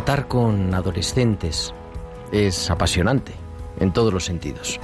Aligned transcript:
Tratar 0.00 0.28
con 0.28 0.72
adolescentes 0.72 1.74
es 2.32 2.70
apasionante 2.70 3.34
en 3.80 3.92
todos 3.92 4.14
los 4.14 4.24
sentidos. 4.24 4.80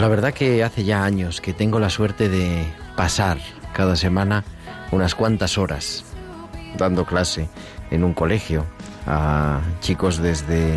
La 0.00 0.08
verdad 0.08 0.34
que 0.34 0.64
hace 0.64 0.82
ya 0.82 1.04
años 1.04 1.40
que 1.40 1.52
tengo 1.52 1.78
la 1.78 1.88
suerte 1.88 2.28
de 2.28 2.66
pasar 2.96 3.38
cada 3.72 3.94
semana 3.94 4.42
unas 4.90 5.14
cuantas 5.14 5.56
horas 5.56 6.04
dando 6.76 7.04
clase 7.04 7.48
en 7.92 8.02
un 8.02 8.12
colegio 8.12 8.66
a 9.06 9.60
chicos 9.78 10.18
desde 10.18 10.76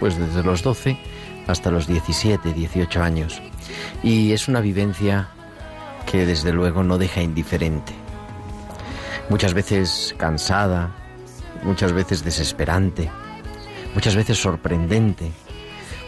pues 0.00 0.18
desde 0.18 0.42
los 0.42 0.64
12 0.64 0.98
hasta 1.46 1.70
los 1.70 1.86
17, 1.86 2.54
18 2.54 3.00
años. 3.00 3.40
Y 4.02 4.32
es 4.32 4.48
una 4.48 4.60
vivencia 4.60 5.28
que 6.10 6.26
desde 6.26 6.52
luego 6.52 6.82
no 6.82 6.98
deja 6.98 7.22
indiferente. 7.22 7.92
Muchas 9.30 9.54
veces 9.54 10.16
cansada, 10.18 10.90
muchas 11.62 11.92
veces 11.92 12.24
desesperante, 12.24 13.10
muchas 13.94 14.16
veces 14.16 14.40
sorprendente, 14.40 15.30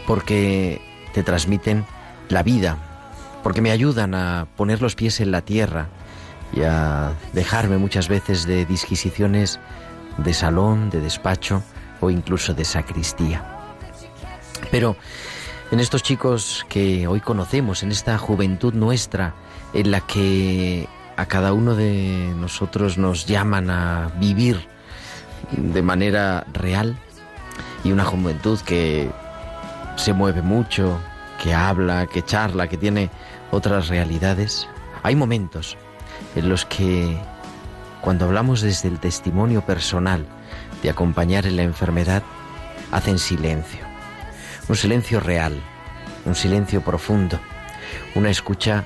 porque 0.07 0.81
te 1.13 1.23
transmiten 1.23 1.85
la 2.29 2.43
vida, 2.43 2.77
porque 3.43 3.61
me 3.61 3.71
ayudan 3.71 4.15
a 4.15 4.47
poner 4.55 4.81
los 4.81 4.95
pies 4.95 5.19
en 5.19 5.31
la 5.31 5.41
tierra 5.41 5.89
y 6.53 6.61
a 6.63 7.13
dejarme 7.33 7.77
muchas 7.77 8.07
veces 8.07 8.45
de 8.45 8.65
disquisiciones 8.65 9.59
de 10.17 10.33
salón, 10.33 10.89
de 10.89 11.01
despacho 11.01 11.63
o 11.99 12.09
incluso 12.09 12.53
de 12.53 12.65
sacristía. 12.65 13.45
Pero 14.69 14.95
en 15.71 15.79
estos 15.79 16.03
chicos 16.03 16.65
que 16.69 17.07
hoy 17.07 17.21
conocemos, 17.21 17.83
en 17.83 17.91
esta 17.91 18.17
juventud 18.17 18.73
nuestra, 18.73 19.33
en 19.73 19.91
la 19.91 20.01
que 20.01 20.87
a 21.17 21.25
cada 21.25 21.53
uno 21.53 21.75
de 21.75 22.33
nosotros 22.37 22.97
nos 22.97 23.25
llaman 23.25 23.69
a 23.69 24.11
vivir 24.19 24.67
de 25.51 25.81
manera 25.81 26.45
real 26.53 26.97
y 27.83 27.91
una 27.91 28.05
juventud 28.05 28.59
que 28.61 29.09
se 29.95 30.13
mueve 30.13 30.41
mucho, 30.41 30.99
que 31.41 31.53
habla, 31.53 32.07
que 32.07 32.23
charla, 32.23 32.67
que 32.67 32.77
tiene 32.77 33.09
otras 33.51 33.87
realidades. 33.87 34.67
Hay 35.03 35.15
momentos 35.15 35.77
en 36.35 36.49
los 36.49 36.65
que 36.65 37.17
cuando 38.01 38.25
hablamos 38.25 38.61
desde 38.61 38.89
el 38.89 38.99
testimonio 38.99 39.61
personal 39.61 40.25
de 40.81 40.89
acompañar 40.89 41.45
en 41.45 41.57
la 41.57 41.63
enfermedad, 41.63 42.23
hacen 42.91 43.19
silencio. 43.19 43.79
Un 44.67 44.75
silencio 44.75 45.19
real, 45.19 45.59
un 46.25 46.35
silencio 46.35 46.81
profundo, 46.81 47.39
una 48.15 48.29
escucha 48.29 48.85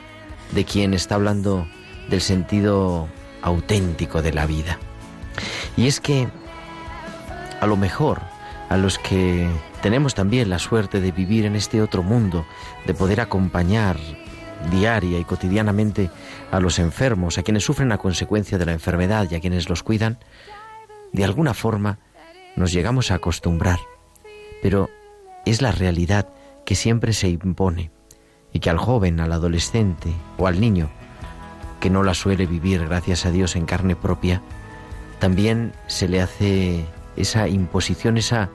de 0.52 0.66
quien 0.66 0.94
está 0.94 1.16
hablando 1.16 1.68
del 2.10 2.22
sentido 2.22 3.08
auténtico 3.42 4.22
de 4.22 4.34
la 4.34 4.46
vida. 4.46 4.80
Y 5.78 5.88
es 5.88 6.00
que 6.00 6.28
a 7.66 7.68
lo 7.68 7.78
mejor 7.78 8.22
a 8.70 8.78
los 8.78 9.00
que 9.00 9.50
tenemos 9.82 10.14
también 10.14 10.52
la 10.52 10.60
suerte 10.60 11.02
de 11.02 11.12
vivir 11.12 11.46
en 11.46 11.56
este 11.56 11.82
otro 11.82 12.04
mundo, 12.04 12.46
de 12.86 12.94
poder 12.94 13.22
acompañar 13.22 13.98
diaria 14.70 15.18
y 15.18 15.24
cotidianamente 15.24 16.12
a 16.52 16.60
los 16.60 16.78
enfermos, 16.78 17.40
a 17.40 17.44
quienes 17.44 17.64
sufren 17.64 17.92
a 17.92 17.98
consecuencia 17.98 18.60
de 18.60 18.68
la 18.68 18.74
enfermedad 18.74 19.28
y 19.30 19.36
a 19.36 19.40
quienes 19.40 19.68
los 19.68 19.82
cuidan, 19.82 20.20
de 21.12 21.24
alguna 21.26 21.56
forma 21.56 21.98
nos 22.56 22.72
llegamos 22.72 23.10
a 23.10 23.16
acostumbrar. 23.16 23.80
Pero 24.62 24.92
es 25.48 25.64
la 25.64 25.72
realidad 25.72 26.30
que 26.66 26.76
siempre 26.76 27.14
se 27.14 27.30
impone 27.30 27.90
y 28.54 28.60
que 28.60 28.70
al 28.70 28.78
joven, 28.78 29.20
al 29.20 29.32
adolescente 29.32 30.14
o 30.38 30.46
al 30.46 30.62
niño, 30.62 30.92
que 31.80 31.90
no 31.90 32.04
la 32.04 32.14
suele 32.14 32.46
vivir, 32.46 32.86
gracias 32.86 33.26
a 33.26 33.32
Dios, 33.32 33.56
en 33.56 33.66
carne 33.66 33.96
propia, 33.96 34.44
también 35.18 35.74
se 35.88 36.08
le 36.08 36.22
hace 36.22 36.86
esa 37.16 37.48
imposición, 37.48 38.18
esa, 38.18 38.50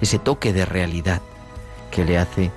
ese 0.00 0.18
toque 0.18 0.52
de 0.52 0.64
realidad 0.64 1.22
que 1.90 2.04
le 2.04 2.18
hace 2.18 2.50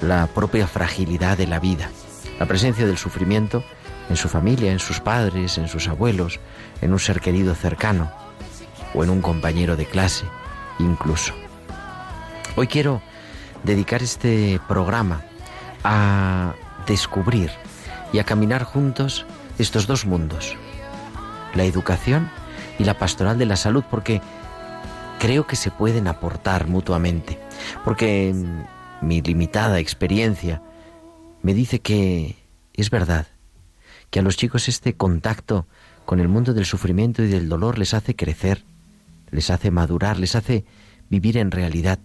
la 0.00 0.26
propia 0.26 0.66
fragilidad 0.66 1.38
de 1.38 1.46
la 1.46 1.60
vida, 1.60 1.90
la 2.38 2.46
presencia 2.46 2.86
del 2.86 2.98
sufrimiento 2.98 3.64
en 4.10 4.16
su 4.16 4.28
familia, 4.28 4.72
en 4.72 4.78
sus 4.78 5.00
padres, 5.00 5.58
en 5.58 5.68
sus 5.68 5.88
abuelos, 5.88 6.40
en 6.80 6.92
un 6.92 6.98
ser 6.98 7.20
querido 7.20 7.54
cercano 7.54 8.10
o 8.94 9.04
en 9.04 9.10
un 9.10 9.22
compañero 9.22 9.76
de 9.76 9.86
clase, 9.86 10.26
incluso. 10.78 11.32
Hoy 12.56 12.66
quiero 12.66 13.00
dedicar 13.64 14.02
este 14.02 14.60
programa 14.68 15.22
a 15.84 16.54
descubrir 16.86 17.50
y 18.12 18.18
a 18.18 18.24
caminar 18.24 18.64
juntos 18.64 19.24
estos 19.58 19.86
dos 19.86 20.04
mundos, 20.04 20.56
la 21.54 21.64
educación 21.64 22.30
y 22.78 22.84
la 22.84 22.98
pastoral 22.98 23.38
de 23.38 23.46
la 23.46 23.56
salud, 23.56 23.84
porque 23.90 24.20
creo 25.22 25.46
que 25.46 25.54
se 25.54 25.70
pueden 25.70 26.08
aportar 26.08 26.66
mutuamente, 26.66 27.38
porque 27.84 28.34
mi 29.00 29.22
limitada 29.22 29.78
experiencia 29.78 30.60
me 31.42 31.54
dice 31.54 31.78
que 31.78 32.34
es 32.74 32.90
verdad, 32.90 33.28
que 34.10 34.18
a 34.18 34.22
los 34.22 34.36
chicos 34.36 34.66
este 34.66 34.94
contacto 34.94 35.68
con 36.06 36.18
el 36.18 36.26
mundo 36.26 36.54
del 36.54 36.64
sufrimiento 36.64 37.22
y 37.22 37.28
del 37.28 37.48
dolor 37.48 37.78
les 37.78 37.94
hace 37.94 38.16
crecer, 38.16 38.64
les 39.30 39.50
hace 39.50 39.70
madurar, 39.70 40.18
les 40.18 40.34
hace 40.34 40.64
vivir 41.08 41.38
en 41.38 41.52
realidad. 41.52 42.00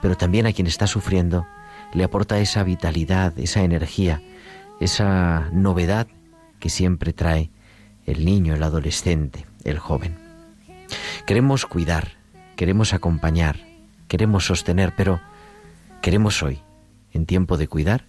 Pero 0.00 0.16
también 0.16 0.46
a 0.46 0.54
quien 0.54 0.68
está 0.68 0.86
sufriendo 0.86 1.46
le 1.92 2.04
aporta 2.04 2.38
esa 2.38 2.62
vitalidad, 2.62 3.38
esa 3.38 3.64
energía, 3.64 4.22
esa 4.80 5.50
novedad 5.52 6.06
que 6.58 6.70
siempre 6.70 7.12
trae 7.12 7.50
el 8.06 8.24
niño, 8.24 8.54
el 8.54 8.62
adolescente, 8.62 9.44
el 9.64 9.78
joven. 9.78 10.21
Queremos 11.26 11.66
cuidar, 11.66 12.12
queremos 12.56 12.92
acompañar, 12.92 13.56
queremos 14.08 14.46
sostener, 14.46 14.94
pero 14.96 15.20
queremos 16.00 16.42
hoy, 16.42 16.60
en 17.12 17.26
tiempo 17.26 17.56
de 17.56 17.68
cuidar, 17.68 18.04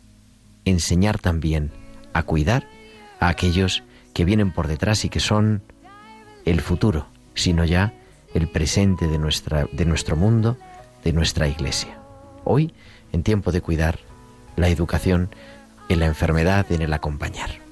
enseñar 0.65 1.19
también 1.19 1.71
a 2.13 2.23
cuidar 2.23 2.67
a 3.19 3.29
aquellos 3.29 3.83
que 4.13 4.25
vienen 4.25 4.51
por 4.51 4.67
detrás 4.67 5.05
y 5.05 5.09
que 5.09 5.19
son 5.19 5.61
el 6.45 6.61
futuro, 6.61 7.07
sino 7.35 7.65
ya 7.65 7.93
el 8.33 8.47
presente 8.47 9.07
de, 9.07 9.17
nuestra, 9.17 9.67
de 9.71 9.85
nuestro 9.85 10.15
mundo, 10.15 10.57
de 11.03 11.13
nuestra 11.13 11.47
iglesia. 11.47 11.97
Hoy, 12.43 12.73
en 13.11 13.23
tiempo 13.23 13.51
de 13.51 13.61
cuidar, 13.61 13.99
la 14.55 14.69
educación 14.69 15.29
en 15.89 15.99
la 15.99 16.05
enfermedad, 16.05 16.71
en 16.71 16.81
el 16.81 16.93
acompañar. 16.93 17.62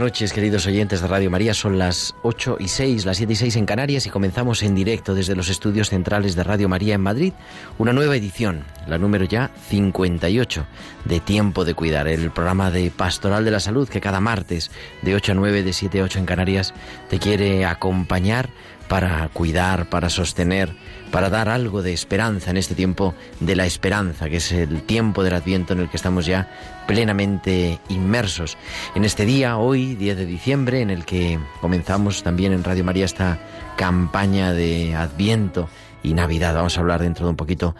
Noches, 0.00 0.32
queridos 0.32 0.66
oyentes 0.66 1.02
de 1.02 1.08
Radio 1.08 1.30
María. 1.30 1.52
Son 1.52 1.78
las 1.78 2.14
8 2.22 2.56
y 2.58 2.68
6, 2.68 3.04
las 3.04 3.18
7 3.18 3.34
y 3.34 3.36
6 3.36 3.56
en 3.56 3.66
Canarias 3.66 4.06
y 4.06 4.10
comenzamos 4.10 4.62
en 4.62 4.74
directo 4.74 5.14
desde 5.14 5.36
los 5.36 5.50
estudios 5.50 5.90
centrales 5.90 6.34
de 6.34 6.42
Radio 6.42 6.70
María 6.70 6.94
en 6.94 7.02
Madrid 7.02 7.34
una 7.76 7.92
nueva 7.92 8.16
edición, 8.16 8.64
la 8.86 8.96
número 8.96 9.26
ya 9.26 9.50
58 9.68 10.64
de 11.04 11.20
Tiempo 11.20 11.66
de 11.66 11.74
Cuidar, 11.74 12.08
el 12.08 12.30
programa 12.30 12.70
de 12.70 12.90
Pastoral 12.90 13.44
de 13.44 13.50
la 13.50 13.60
Salud 13.60 13.90
que 13.90 14.00
cada 14.00 14.20
martes 14.20 14.70
de 15.02 15.14
8 15.14 15.32
a 15.32 15.34
9, 15.34 15.62
de 15.62 15.72
7 15.74 16.00
a 16.00 16.04
8 16.04 16.18
en 16.18 16.26
Canarias 16.26 16.72
te 17.10 17.18
quiere 17.18 17.66
acompañar 17.66 18.48
para 18.88 19.28
cuidar, 19.28 19.88
para 19.90 20.08
sostener, 20.08 20.74
para 21.10 21.30
dar 21.30 21.48
algo 21.48 21.82
de 21.82 21.92
esperanza 21.92 22.50
en 22.50 22.56
este 22.56 22.74
tiempo 22.74 23.14
de 23.40 23.56
la 23.56 23.66
esperanza, 23.66 24.28
que 24.28 24.36
es 24.36 24.52
el 24.52 24.82
tiempo 24.82 25.22
del 25.22 25.34
Adviento 25.34 25.72
en 25.72 25.80
el 25.80 25.88
que 25.88 25.96
estamos 25.96 26.26
ya 26.26 26.48
plenamente 26.86 27.78
inmersos. 27.88 28.56
En 28.94 29.04
este 29.04 29.24
día, 29.24 29.56
hoy, 29.58 29.94
10 29.96 30.16
de 30.16 30.26
diciembre, 30.26 30.80
en 30.80 30.90
el 30.90 31.04
que 31.04 31.38
comenzamos 31.60 32.22
también 32.22 32.52
en 32.52 32.64
Radio 32.64 32.84
María 32.84 33.04
esta 33.04 33.38
campaña 33.76 34.52
de 34.52 34.94
Adviento 34.94 35.68
y 36.02 36.14
Navidad. 36.14 36.54
Vamos 36.54 36.76
a 36.76 36.80
hablar 36.80 37.02
dentro 37.02 37.26
de 37.26 37.30
un 37.30 37.36
poquito 37.36 37.74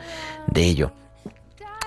de 0.47 0.65
ello. 0.65 0.93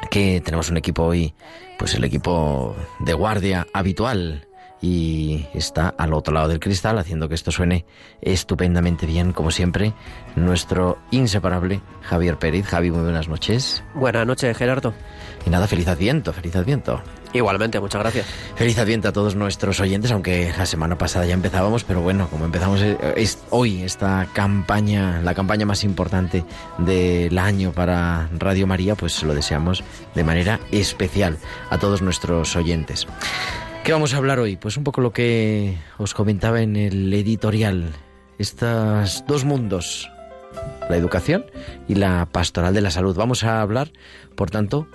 Que 0.10 0.42
tenemos 0.42 0.70
un 0.70 0.78
equipo 0.78 1.04
hoy, 1.04 1.34
pues 1.78 1.94
el 1.96 2.04
equipo 2.04 2.76
de 3.00 3.14
guardia 3.14 3.68
habitual 3.74 4.48
y 4.84 5.48
está 5.54 5.96
al 5.98 6.14
otro 6.14 6.34
lado 6.34 6.50
del 6.50 6.60
cristal 6.60 7.00
haciendo 7.00 7.30
que 7.30 7.36
esto 7.36 7.52
suene 7.52 7.86
estupendamente 8.22 9.06
bien, 9.06 9.32
como 9.32 9.50
siempre, 9.50 9.94
nuestro 10.36 10.98
inseparable 11.10 11.80
Javier 12.02 12.38
Pérez. 12.38 12.66
Javi, 12.66 12.92
muy 12.92 13.04
buenas 13.04 13.30
noches. 13.30 13.82
Buenas 13.96 14.28
noches, 14.28 14.58
Gerardo. 14.58 14.94
Y 15.48 15.50
nada, 15.50 15.68
feliz 15.68 15.88
adviento, 15.88 16.34
feliz 16.34 16.58
adviento. 16.58 17.02
Igualmente, 17.32 17.80
muchas 17.80 18.02
gracias. 18.02 18.26
Feliz 18.56 18.78
adviento 18.78 19.08
a 19.08 19.14
todos 19.14 19.36
nuestros 19.36 19.80
oyentes, 19.80 20.12
aunque 20.12 20.54
la 20.58 20.66
semana 20.66 20.98
pasada 20.98 21.26
ya 21.26 21.34
empezábamos, 21.34 21.86
pero 21.86 22.02
bueno, 22.02 22.28
como 22.28 22.44
empezamos 22.44 22.82
eh, 22.82 23.28
hoy 23.52 23.84
esta 23.84 24.28
campaña, 24.34 25.22
la 25.22 25.34
campaña 25.34 25.66
más 25.66 25.86
importante 25.86 26.44
del 26.78 27.38
año 27.38 27.72
para 27.72 28.28
Radio 28.38 28.68
María, 28.68 28.96
pues 28.96 29.24
lo 29.24 29.34
deseamos 29.34 29.82
de 30.14 30.26
manera 30.26 30.60
especial 30.72 31.38
a 31.70 31.78
todos 31.78 32.02
nuestros 32.02 32.58
oyentes. 32.58 33.08
¿Qué 33.84 33.92
vamos 33.92 34.14
a 34.14 34.18
hablar 34.18 34.40
hoy? 34.40 34.56
Pues 34.56 34.78
un 34.78 34.86
poco 34.86 35.02
lo 35.02 35.12
que 35.12 35.78
os 35.98 36.14
comentaba 36.14 36.62
en 36.62 36.78
el 36.78 37.14
editorial. 37.14 37.92
Estos 38.40 39.26
dos 39.28 39.44
mundos, 39.44 40.10
la 40.90 40.96
educación 40.96 41.46
y 41.90 41.96
la 41.96 42.26
pastoral 42.32 42.74
de 42.74 42.80
la 42.80 42.92
salud. 42.92 43.14
Vamos 43.18 43.44
a 43.44 43.62
hablar, 43.62 43.92
por 44.36 44.50
tanto, 44.50 44.88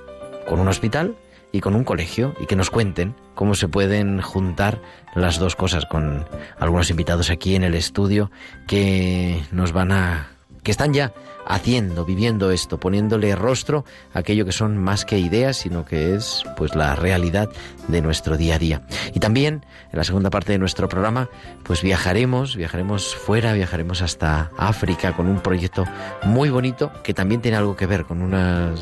con 0.48 0.58
un 0.58 0.68
hospital 0.68 1.16
y 1.52 1.60
con 1.60 1.74
un 1.74 1.84
colegio 1.84 2.34
y 2.40 2.46
que 2.46 2.56
nos 2.56 2.70
cuenten 2.70 3.14
cómo 3.34 3.54
se 3.54 3.68
pueden 3.68 4.22
juntar 4.22 4.80
las 5.14 5.38
dos 5.38 5.54
cosas 5.54 5.84
con 5.84 6.26
algunos 6.58 6.88
invitados 6.88 7.28
aquí 7.28 7.56
en 7.56 7.64
el 7.64 7.74
estudio 7.74 8.30
que 8.66 9.42
nos 9.52 9.72
van 9.72 9.92
a 9.92 10.37
que 10.62 10.70
están 10.70 10.92
ya 10.92 11.12
haciendo, 11.46 12.04
viviendo 12.04 12.50
esto, 12.50 12.78
poniéndole 12.78 13.34
rostro 13.34 13.84
a 14.12 14.20
aquello 14.20 14.44
que 14.44 14.52
son 14.52 14.76
más 14.76 15.04
que 15.04 15.18
ideas, 15.18 15.56
sino 15.56 15.84
que 15.84 16.14
es 16.14 16.44
pues 16.56 16.74
la 16.74 16.94
realidad 16.94 17.48
de 17.88 18.02
nuestro 18.02 18.36
día 18.36 18.56
a 18.56 18.58
día. 18.58 18.82
Y 19.14 19.20
también 19.20 19.64
en 19.92 19.98
la 19.98 20.04
segunda 20.04 20.30
parte 20.30 20.52
de 20.52 20.58
nuestro 20.58 20.88
programa, 20.88 21.30
pues 21.64 21.82
viajaremos, 21.82 22.56
viajaremos 22.56 23.14
fuera, 23.14 23.54
viajaremos 23.54 24.02
hasta 24.02 24.50
África 24.58 25.14
con 25.16 25.26
un 25.26 25.40
proyecto 25.40 25.84
muy 26.24 26.50
bonito 26.50 26.92
que 27.02 27.14
también 27.14 27.40
tiene 27.40 27.56
algo 27.56 27.76
que 27.76 27.86
ver 27.86 28.04
con 28.04 28.20
una 28.20 28.74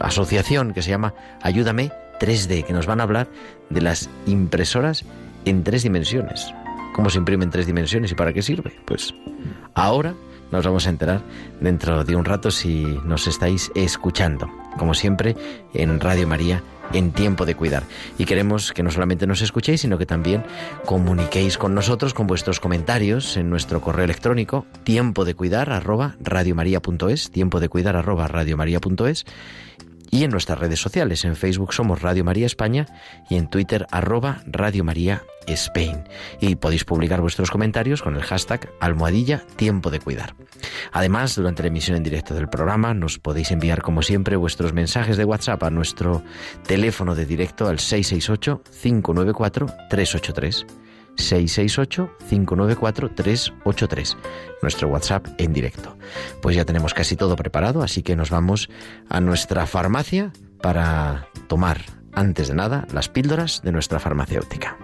asociación 0.00 0.74
que 0.74 0.82
se 0.82 0.90
llama 0.90 1.14
Ayúdame 1.42 1.92
3D, 2.20 2.64
que 2.64 2.72
nos 2.72 2.86
van 2.86 3.00
a 3.00 3.04
hablar 3.04 3.28
de 3.70 3.80
las 3.80 4.10
impresoras 4.26 5.04
en 5.44 5.64
tres 5.64 5.82
dimensiones. 5.82 6.52
¿Cómo 6.94 7.10
se 7.10 7.18
imprime 7.18 7.44
en 7.44 7.50
tres 7.50 7.66
dimensiones 7.66 8.10
y 8.10 8.14
para 8.14 8.32
qué 8.32 8.42
sirve? 8.42 8.72
Pues 8.86 9.14
ahora 9.74 10.14
nos 10.50 10.64
vamos 10.64 10.86
a 10.86 10.90
enterar 10.90 11.22
dentro 11.60 12.04
de 12.04 12.16
un 12.16 12.24
rato 12.24 12.50
si 12.50 12.84
nos 13.04 13.26
estáis 13.26 13.70
escuchando, 13.74 14.50
como 14.78 14.94
siempre, 14.94 15.36
en 15.74 16.00
Radio 16.00 16.26
María, 16.26 16.62
en 16.92 17.12
tiempo 17.12 17.46
de 17.46 17.54
cuidar. 17.54 17.84
Y 18.18 18.24
queremos 18.24 18.72
que 18.72 18.82
no 18.82 18.90
solamente 18.90 19.26
nos 19.26 19.42
escuchéis, 19.42 19.80
sino 19.80 19.98
que 19.98 20.06
también 20.06 20.44
comuniquéis 20.84 21.58
con 21.58 21.74
nosotros 21.74 22.14
con 22.14 22.26
vuestros 22.26 22.60
comentarios 22.60 23.36
en 23.36 23.50
nuestro 23.50 23.80
correo 23.80 24.04
electrónico, 24.04 24.66
tiempo 24.84 25.24
de 25.24 25.34
cuidar 25.34 25.70
arroba 25.70 26.16
radiomaria.es, 26.20 27.30
tiempo 27.30 27.60
de 27.60 27.68
cuidar 27.68 27.96
arroba 27.96 28.28
radiomaria.es 28.28 29.24
y 30.10 30.24
en 30.24 30.30
nuestras 30.30 30.58
redes 30.58 30.80
sociales. 30.80 31.24
En 31.24 31.36
Facebook 31.36 31.72
somos 31.72 32.02
Radio 32.02 32.24
María 32.24 32.46
España 32.46 32.86
y 33.28 33.36
en 33.36 33.48
Twitter 33.48 33.86
arroba 33.90 34.40
Radio 34.46 34.84
María 34.84 35.22
Spain. 35.46 36.04
Y 36.40 36.56
podéis 36.56 36.84
publicar 36.84 37.20
vuestros 37.20 37.50
comentarios 37.50 38.02
con 38.02 38.16
el 38.16 38.22
hashtag 38.22 38.70
almohadilla 38.80 39.42
tiempo 39.56 39.90
de 39.90 40.00
cuidar. 40.00 40.34
Además, 40.92 41.34
durante 41.34 41.62
la 41.62 41.68
emisión 41.68 41.96
en 41.96 42.02
directo 42.02 42.34
del 42.34 42.48
programa 42.48 42.94
nos 42.94 43.18
podéis 43.18 43.50
enviar 43.50 43.82
como 43.82 44.02
siempre 44.02 44.36
vuestros 44.36 44.72
mensajes 44.72 45.16
de 45.16 45.24
WhatsApp 45.24 45.62
a 45.62 45.70
nuestro 45.70 46.22
teléfono 46.66 47.14
de 47.14 47.26
directo 47.26 47.68
al 47.68 47.78
668 47.78 48.62
594 48.82 49.66
383. 49.90 50.85
668-594-383, 51.16 54.16
nuestro 54.62 54.88
WhatsApp 54.88 55.26
en 55.38 55.52
directo. 55.52 55.96
Pues 56.40 56.56
ya 56.56 56.64
tenemos 56.64 56.94
casi 56.94 57.16
todo 57.16 57.36
preparado, 57.36 57.82
así 57.82 58.02
que 58.02 58.16
nos 58.16 58.30
vamos 58.30 58.70
a 59.08 59.20
nuestra 59.20 59.66
farmacia 59.66 60.32
para 60.60 61.28
tomar, 61.48 61.80
antes 62.12 62.48
de 62.48 62.54
nada, 62.54 62.86
las 62.92 63.08
píldoras 63.08 63.62
de 63.62 63.72
nuestra 63.72 63.98
farmacéutica. 63.98 64.76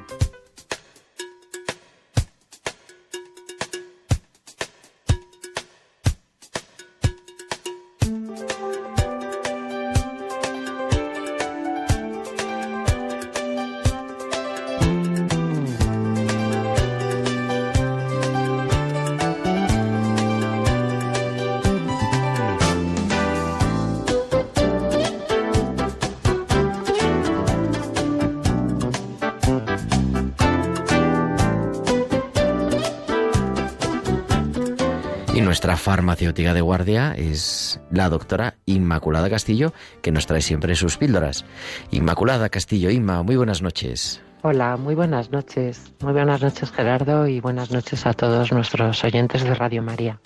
Farmacéutica 36.02 36.52
de 36.52 36.60
guardia 36.60 37.14
es 37.16 37.80
la 37.92 38.08
doctora 38.08 38.56
Inmaculada 38.66 39.30
Castillo, 39.30 39.72
que 40.02 40.10
nos 40.10 40.26
trae 40.26 40.40
siempre 40.40 40.74
sus 40.74 40.96
píldoras. 40.96 41.44
Inmaculada 41.92 42.48
Castillo, 42.48 42.90
Inma, 42.90 43.22
muy 43.22 43.36
buenas 43.36 43.62
noches. 43.62 44.20
Hola, 44.42 44.76
muy 44.76 44.96
buenas 44.96 45.30
noches. 45.30 45.94
Muy 46.00 46.12
buenas 46.12 46.42
noches 46.42 46.72
Gerardo 46.72 47.28
y 47.28 47.38
buenas 47.38 47.70
noches 47.70 48.04
a 48.04 48.14
todos 48.14 48.50
nuestros 48.50 49.04
oyentes 49.04 49.44
de 49.44 49.54
Radio 49.54 49.80
María. 49.80 50.18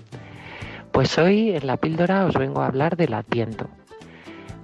Pues 0.92 1.18
hoy 1.18 1.50
en 1.50 1.66
la 1.66 1.76
píldora 1.76 2.24
os 2.24 2.34
vengo 2.36 2.62
a 2.62 2.68
hablar 2.68 2.96
del 2.96 3.12
Adviento. 3.12 3.68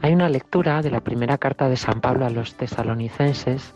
Hay 0.00 0.14
una 0.14 0.30
lectura 0.30 0.80
de 0.80 0.92
la 0.92 1.02
primera 1.02 1.36
carta 1.36 1.68
de 1.68 1.76
San 1.76 2.00
Pablo 2.00 2.24
a 2.24 2.30
los 2.30 2.54
tesalonicenses 2.54 3.74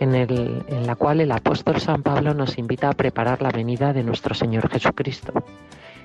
en, 0.00 0.12
en 0.16 0.86
la 0.88 0.96
cual 0.96 1.20
el 1.20 1.30
apóstol 1.30 1.80
San 1.80 2.02
Pablo 2.02 2.34
nos 2.34 2.58
invita 2.58 2.88
a 2.88 2.94
preparar 2.94 3.42
la 3.42 3.50
venida 3.50 3.92
de 3.92 4.02
nuestro 4.02 4.34
Señor 4.34 4.68
Jesucristo. 4.68 5.44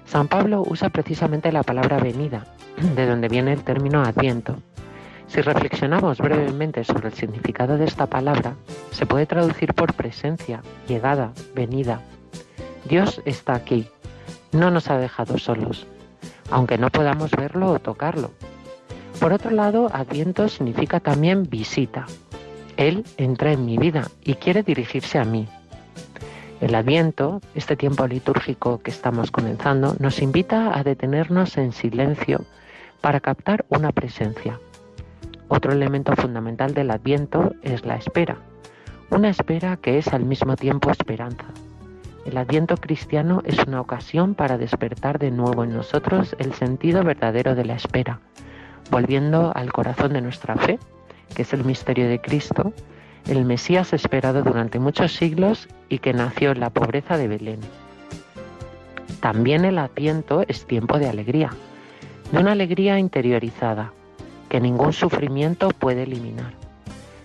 San 0.09 0.27
Pablo 0.27 0.63
usa 0.67 0.89
precisamente 0.89 1.51
la 1.51 1.61
palabra 1.61 1.99
venida, 1.99 2.47
de 2.95 3.05
donde 3.05 3.27
viene 3.27 3.53
el 3.53 3.63
término 3.63 4.01
adviento. 4.01 4.55
Si 5.27 5.39
reflexionamos 5.39 6.17
brevemente 6.17 6.83
sobre 6.83 7.09
el 7.09 7.13
significado 7.13 7.77
de 7.77 7.85
esta 7.85 8.07
palabra, 8.07 8.55
se 8.89 9.05
puede 9.05 9.27
traducir 9.27 9.75
por 9.75 9.93
presencia, 9.93 10.63
llegada, 10.87 11.31
venida. 11.53 12.01
Dios 12.85 13.21
está 13.25 13.53
aquí, 13.53 13.87
no 14.51 14.71
nos 14.71 14.89
ha 14.89 14.97
dejado 14.97 15.37
solos, 15.37 15.85
aunque 16.49 16.79
no 16.79 16.89
podamos 16.89 17.29
verlo 17.29 17.69
o 17.71 17.79
tocarlo. 17.79 18.31
Por 19.19 19.31
otro 19.31 19.51
lado, 19.51 19.91
adviento 19.93 20.49
significa 20.49 20.99
también 20.99 21.43
visita. 21.43 22.07
Él 22.77 23.05
entra 23.17 23.51
en 23.51 23.63
mi 23.63 23.77
vida 23.77 24.07
y 24.23 24.33
quiere 24.33 24.63
dirigirse 24.63 25.19
a 25.19 25.23
mí. 25.23 25.47
El 26.61 26.75
Adviento, 26.75 27.39
este 27.55 27.77
tiempo 27.77 28.05
litúrgico 28.05 28.79
que 28.79 28.91
estamos 28.91 29.31
comenzando, 29.31 29.95
nos 29.99 30.21
invita 30.21 30.77
a 30.77 30.83
detenernos 30.83 31.57
en 31.57 31.71
silencio 31.71 32.43
para 32.99 33.21
captar 33.21 33.65
una 33.69 33.93
presencia. 33.93 34.59
Otro 35.47 35.71
elemento 35.71 36.13
fundamental 36.17 36.73
del 36.73 36.91
Adviento 36.91 37.53
es 37.61 37.85
la 37.85 37.95
espera, 37.95 38.39
una 39.09 39.29
espera 39.29 39.77
que 39.77 39.99
es 39.99 40.09
al 40.09 40.25
mismo 40.25 40.57
tiempo 40.57 40.91
esperanza. 40.91 41.45
El 42.25 42.37
Adviento 42.37 42.75
cristiano 42.75 43.41
es 43.45 43.57
una 43.65 43.79
ocasión 43.79 44.35
para 44.35 44.57
despertar 44.57 45.17
de 45.17 45.31
nuevo 45.31 45.63
en 45.63 45.73
nosotros 45.73 46.35
el 46.39 46.53
sentido 46.53 47.05
verdadero 47.05 47.55
de 47.55 47.63
la 47.63 47.75
espera, 47.75 48.19
volviendo 48.91 49.53
al 49.55 49.71
corazón 49.71 50.11
de 50.11 50.21
nuestra 50.21 50.57
fe, 50.57 50.77
que 51.33 51.43
es 51.43 51.53
el 51.53 51.63
misterio 51.63 52.09
de 52.09 52.19
Cristo, 52.19 52.73
el 53.27 53.45
Mesías 53.45 53.93
esperado 53.93 54.43
durante 54.43 54.79
muchos 54.79 55.13
siglos 55.13 55.67
y 55.87 55.99
que 55.99 56.13
nació 56.13 56.51
en 56.51 56.59
la 56.59 56.69
pobreza 56.69 57.17
de 57.17 57.27
Belén. 57.27 57.59
También 59.21 59.65
el 59.65 59.77
Adviento 59.77 60.43
es 60.47 60.65
tiempo 60.65 60.97
de 60.97 61.09
alegría, 61.09 61.51
de 62.31 62.39
una 62.39 62.53
alegría 62.53 62.99
interiorizada, 62.99 63.91
que 64.47 64.59
ningún 64.59 64.93
sufrimiento 64.93 65.69
puede 65.69 66.03
eliminar. 66.03 66.53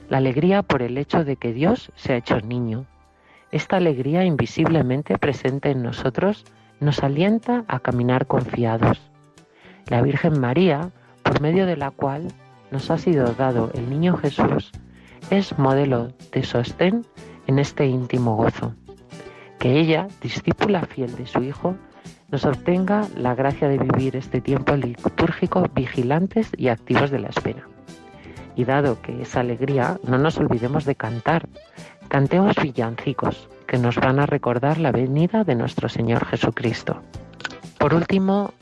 La 0.09 0.19
alegría 0.19 0.63
por 0.63 0.83
el 0.83 0.99
hecho 0.99 1.25
de 1.25 1.37
que 1.37 1.53
Dios 1.53 1.91
se 1.95 2.13
ha 2.13 2.17
hecho 2.17 2.41
niño. 2.41 2.85
Esta 3.53 3.77
alegría 3.77 4.25
invisiblemente 4.25 5.17
presente 5.19 5.71
en 5.71 5.83
nosotros 5.83 6.45
nos 6.81 7.03
alienta 7.03 7.65
a 7.69 7.79
caminar 7.79 8.27
confiados. 8.27 9.01
La 9.87 10.03
Virgen 10.03 10.41
María, 10.41 10.91
por 11.23 11.41
medio 11.41 11.65
de 11.65 11.77
la 11.77 11.91
cual 11.91 12.29
nos 12.71 12.91
ha 12.91 12.99
sido 12.99 13.33
dado 13.35 13.71
el 13.75 13.89
niño 13.89 14.17
Jesús, 14.17 14.73
es 15.31 15.59
modelo 15.59 16.13
de 16.33 16.43
sostén 16.43 17.05
en 17.47 17.59
este 17.59 17.87
íntimo 17.87 18.37
gozo. 18.37 18.75
Que 19.59 19.79
ella, 19.79 20.09
discípula 20.21 20.83
fiel 20.83 21.15
de 21.17 21.27
su 21.27 21.43
Hijo, 21.43 21.77
nos 22.31 22.45
obtenga 22.45 23.07
la 23.17 23.35
gracia 23.35 23.69
de 23.69 23.79
vivir 23.79 24.17
este 24.17 24.41
tiempo 24.41 24.77
litúrgico 24.77 25.65
vigilantes 25.75 26.51
y 26.57 26.69
activos 26.69 27.11
de 27.11 27.21
la 27.21 27.29
espera. 27.29 27.69
Y 28.57 28.65
dado 28.65 29.01
que 29.03 29.23
esa 29.23 29.41
alegría, 29.41 29.99
no 30.07 30.19
nos 30.19 30.39
olvidemos 30.39 30.85
de 30.85 30.95
cantar. 30.95 31.49
Cantemos 32.09 32.57
villancicos 32.57 33.49
que 33.67 33.79
nos 33.79 33.97
van 33.97 34.21
a 34.21 34.27
recordar 34.27 34.79
la 34.79 34.93
venida 34.93 35.45
de 35.45 35.55
nuestro 35.55 35.89
Señor 35.89 36.25
Jesucristo. 36.27 37.01
Por 37.79 37.95
último, 37.95 38.53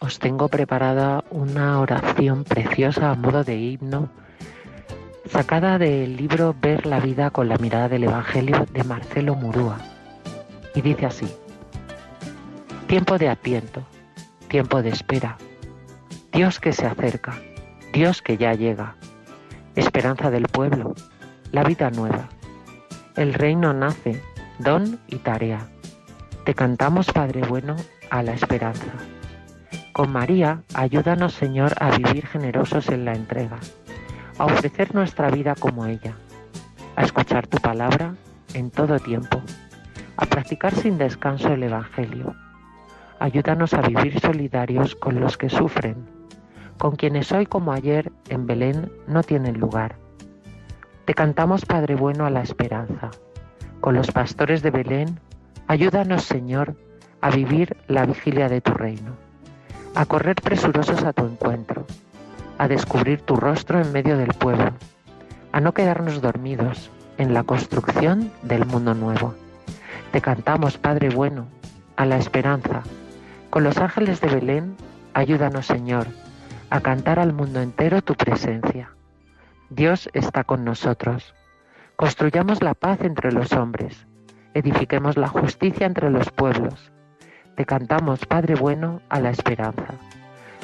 os 0.00 0.18
tengo 0.18 0.48
preparada 0.48 1.24
una 1.30 1.80
oración 1.80 2.44
preciosa 2.44 3.10
a 3.10 3.14
modo 3.14 3.44
de 3.44 3.56
himno 3.56 4.10
sacada 5.28 5.78
del 5.78 6.16
libro 6.16 6.54
Ver 6.58 6.86
la 6.86 7.00
vida 7.00 7.30
con 7.30 7.48
la 7.48 7.58
mirada 7.58 7.88
del 7.88 8.04
Evangelio 8.04 8.66
de 8.72 8.82
Marcelo 8.82 9.34
Murúa. 9.34 9.78
Y 10.74 10.80
dice 10.80 11.06
así, 11.06 11.26
tiempo 12.86 13.18
de 13.18 13.28
atiento, 13.28 13.82
tiempo 14.48 14.82
de 14.82 14.90
espera, 14.90 15.36
Dios 16.32 16.60
que 16.60 16.72
se 16.72 16.86
acerca, 16.86 17.38
Dios 17.92 18.22
que 18.22 18.36
ya 18.36 18.54
llega, 18.54 18.96
esperanza 19.76 20.30
del 20.30 20.48
pueblo, 20.48 20.94
la 21.52 21.62
vida 21.62 21.90
nueva. 21.90 22.28
El 23.16 23.34
reino 23.34 23.72
nace, 23.72 24.22
don 24.58 24.98
y 25.08 25.16
tarea. 25.16 25.68
Te 26.44 26.54
cantamos, 26.54 27.12
Padre 27.12 27.42
bueno, 27.42 27.76
a 28.10 28.22
la 28.22 28.32
esperanza. 28.32 28.92
Con 29.92 30.10
María, 30.10 30.62
ayúdanos, 30.74 31.34
Señor, 31.34 31.74
a 31.80 31.96
vivir 31.96 32.26
generosos 32.26 32.88
en 32.88 33.04
la 33.04 33.12
entrega 33.12 33.58
a 34.38 34.44
ofrecer 34.44 34.94
nuestra 34.94 35.30
vida 35.30 35.56
como 35.56 35.86
ella, 35.86 36.14
a 36.94 37.02
escuchar 37.02 37.48
tu 37.48 37.58
palabra 37.58 38.14
en 38.54 38.70
todo 38.70 39.00
tiempo, 39.00 39.42
a 40.16 40.26
practicar 40.26 40.74
sin 40.74 40.96
descanso 40.96 41.52
el 41.52 41.64
Evangelio. 41.64 42.36
Ayúdanos 43.18 43.74
a 43.74 43.80
vivir 43.82 44.20
solidarios 44.20 44.94
con 44.94 45.18
los 45.20 45.36
que 45.36 45.48
sufren, 45.48 46.06
con 46.78 46.94
quienes 46.94 47.32
hoy 47.32 47.46
como 47.46 47.72
ayer 47.72 48.12
en 48.28 48.46
Belén 48.46 48.92
no 49.08 49.24
tienen 49.24 49.58
lugar. 49.58 49.96
Te 51.04 51.14
cantamos, 51.14 51.66
Padre 51.66 51.96
bueno, 51.96 52.24
a 52.24 52.30
la 52.30 52.42
esperanza. 52.42 53.10
Con 53.80 53.96
los 53.96 54.12
pastores 54.12 54.62
de 54.62 54.70
Belén, 54.70 55.18
ayúdanos, 55.66 56.22
Señor, 56.22 56.76
a 57.20 57.30
vivir 57.30 57.76
la 57.88 58.06
vigilia 58.06 58.48
de 58.48 58.60
tu 58.60 58.72
reino, 58.72 59.16
a 59.96 60.06
correr 60.06 60.36
presurosos 60.36 61.02
a 61.02 61.12
tu 61.12 61.24
encuentro 61.24 61.86
a 62.58 62.68
descubrir 62.68 63.22
tu 63.22 63.36
rostro 63.36 63.80
en 63.80 63.92
medio 63.92 64.18
del 64.18 64.34
pueblo, 64.34 64.72
a 65.52 65.60
no 65.60 65.72
quedarnos 65.72 66.20
dormidos 66.20 66.90
en 67.16 67.32
la 67.32 67.44
construcción 67.44 68.30
del 68.42 68.66
mundo 68.66 68.94
nuevo. 68.94 69.34
Te 70.12 70.20
cantamos, 70.20 70.76
Padre 70.78 71.08
bueno, 71.10 71.46
a 71.96 72.04
la 72.04 72.18
esperanza. 72.18 72.82
Con 73.50 73.64
los 73.64 73.78
ángeles 73.78 74.20
de 74.20 74.28
Belén, 74.28 74.76
ayúdanos, 75.14 75.66
Señor, 75.66 76.06
a 76.70 76.80
cantar 76.80 77.18
al 77.18 77.32
mundo 77.32 77.60
entero 77.60 78.02
tu 78.02 78.14
presencia. 78.14 78.90
Dios 79.70 80.08
está 80.12 80.44
con 80.44 80.64
nosotros. 80.64 81.34
Construyamos 81.96 82.62
la 82.62 82.74
paz 82.74 83.00
entre 83.02 83.32
los 83.32 83.52
hombres. 83.52 84.06
Edifiquemos 84.54 85.16
la 85.16 85.28
justicia 85.28 85.86
entre 85.86 86.10
los 86.10 86.30
pueblos. 86.30 86.90
Te 87.56 87.64
cantamos, 87.64 88.24
Padre 88.26 88.54
bueno, 88.54 89.00
a 89.08 89.20
la 89.20 89.30
esperanza. 89.30 89.94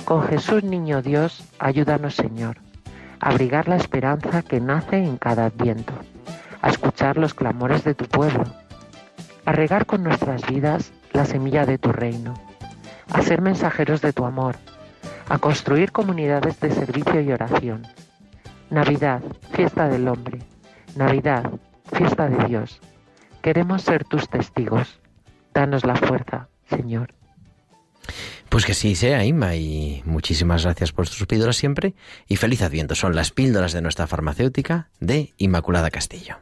Con 0.05 0.23
Jesús 0.25 0.63
Niño 0.63 1.01
Dios, 1.01 1.43
ayúdanos 1.59 2.15
Señor, 2.15 2.59
a 3.21 3.31
abrigar 3.31 3.69
la 3.69 3.77
esperanza 3.77 4.43
que 4.43 4.61
nace 4.61 4.99
en 4.99 5.17
cada 5.17 5.47
adviento, 5.47 5.95
a 6.61 6.69
escuchar 6.69 7.17
los 7.17 7.33
clamores 7.33 7.85
de 7.85 7.95
tu 7.95 8.05
pueblo, 8.05 8.45
a 9.47 9.53
regar 9.53 9.87
con 9.87 10.05
nuestras 10.05 10.47
vidas 10.47 10.93
la 11.13 11.25
semilla 11.25 11.65
de 11.65 11.79
tu 11.79 11.91
reino, 11.91 12.35
a 13.11 13.23
ser 13.23 13.41
mensajeros 13.41 14.03
de 14.03 14.13
tu 14.13 14.27
amor, 14.27 14.57
a 15.31 15.39
construir 15.39 15.91
comunidades 15.91 16.61
de 16.61 16.71
servicio 16.71 17.23
y 17.23 17.33
oración. 17.33 17.87
Navidad, 18.69 19.23
fiesta 19.53 19.89
del 19.89 20.09
hombre. 20.09 20.41
Navidad, 20.97 21.51
fiesta 21.93 22.29
de 22.29 22.45
Dios. 22.45 22.81
Queremos 23.41 23.83
ser 23.83 24.05
tus 24.05 24.29
testigos. 24.29 25.01
Danos 25.55 25.85
la 25.85 25.97
fuerza, 25.97 26.49
Señor. 26.69 27.15
Pues 28.55 28.67
que 28.67 28.75
sí 28.75 28.95
sea, 28.95 29.25
Inma, 29.25 29.57
y 29.57 30.01
muchísimas 30.05 30.63
gracias 30.63 30.93
por 30.93 31.09
tus 31.09 31.27
píldoras 31.27 31.57
siempre 31.57 31.95
y 32.29 32.37
feliz 32.37 32.63
adviento. 32.63 32.95
Son 32.95 33.17
las 33.17 33.33
píldoras 33.33 33.73
de 33.73 33.83
nuestra 33.83 34.07
farmacéutica 34.07 34.91
de 35.01 35.35
Inmaculada 35.39 35.91
Castillo. 35.91 36.37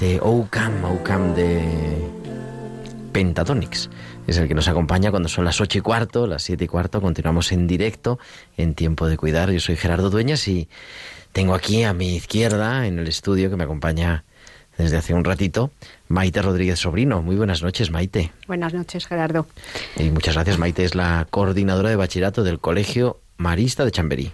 Este 0.00 0.20
Oukam, 0.20 0.84
Oukam 0.84 1.34
de 1.34 1.60
Pentatonix. 3.10 3.90
Es 4.28 4.36
el 4.36 4.46
que 4.46 4.54
nos 4.54 4.68
acompaña 4.68 5.10
cuando 5.10 5.28
son 5.28 5.44
las 5.44 5.60
ocho 5.60 5.78
y 5.78 5.80
cuarto, 5.80 6.28
las 6.28 6.44
siete 6.44 6.66
y 6.66 6.68
cuarto. 6.68 7.00
Continuamos 7.00 7.50
en 7.50 7.66
directo 7.66 8.20
en 8.56 8.74
Tiempo 8.74 9.08
de 9.08 9.16
Cuidar. 9.16 9.50
Yo 9.50 9.58
soy 9.58 9.74
Gerardo 9.74 10.08
Dueñas 10.08 10.46
y 10.46 10.68
tengo 11.32 11.52
aquí 11.52 11.82
a 11.82 11.94
mi 11.94 12.14
izquierda 12.14 12.86
en 12.86 13.00
el 13.00 13.08
estudio 13.08 13.50
que 13.50 13.56
me 13.56 13.64
acompaña 13.64 14.22
desde 14.76 14.98
hace 14.98 15.14
un 15.14 15.24
ratito, 15.24 15.72
Maite 16.06 16.42
Rodríguez 16.42 16.78
Sobrino. 16.78 17.20
Muy 17.20 17.34
buenas 17.34 17.64
noches, 17.64 17.90
Maite. 17.90 18.30
Buenas 18.46 18.72
noches, 18.72 19.04
Gerardo. 19.04 19.48
Y 19.96 20.10
muchas 20.10 20.36
gracias, 20.36 20.58
Maite. 20.58 20.84
Es 20.84 20.94
la 20.94 21.26
coordinadora 21.28 21.90
de 21.90 21.96
bachillerato 21.96 22.44
del 22.44 22.60
Colegio 22.60 23.18
Marista 23.36 23.84
de 23.84 23.90
Chamberí. 23.90 24.30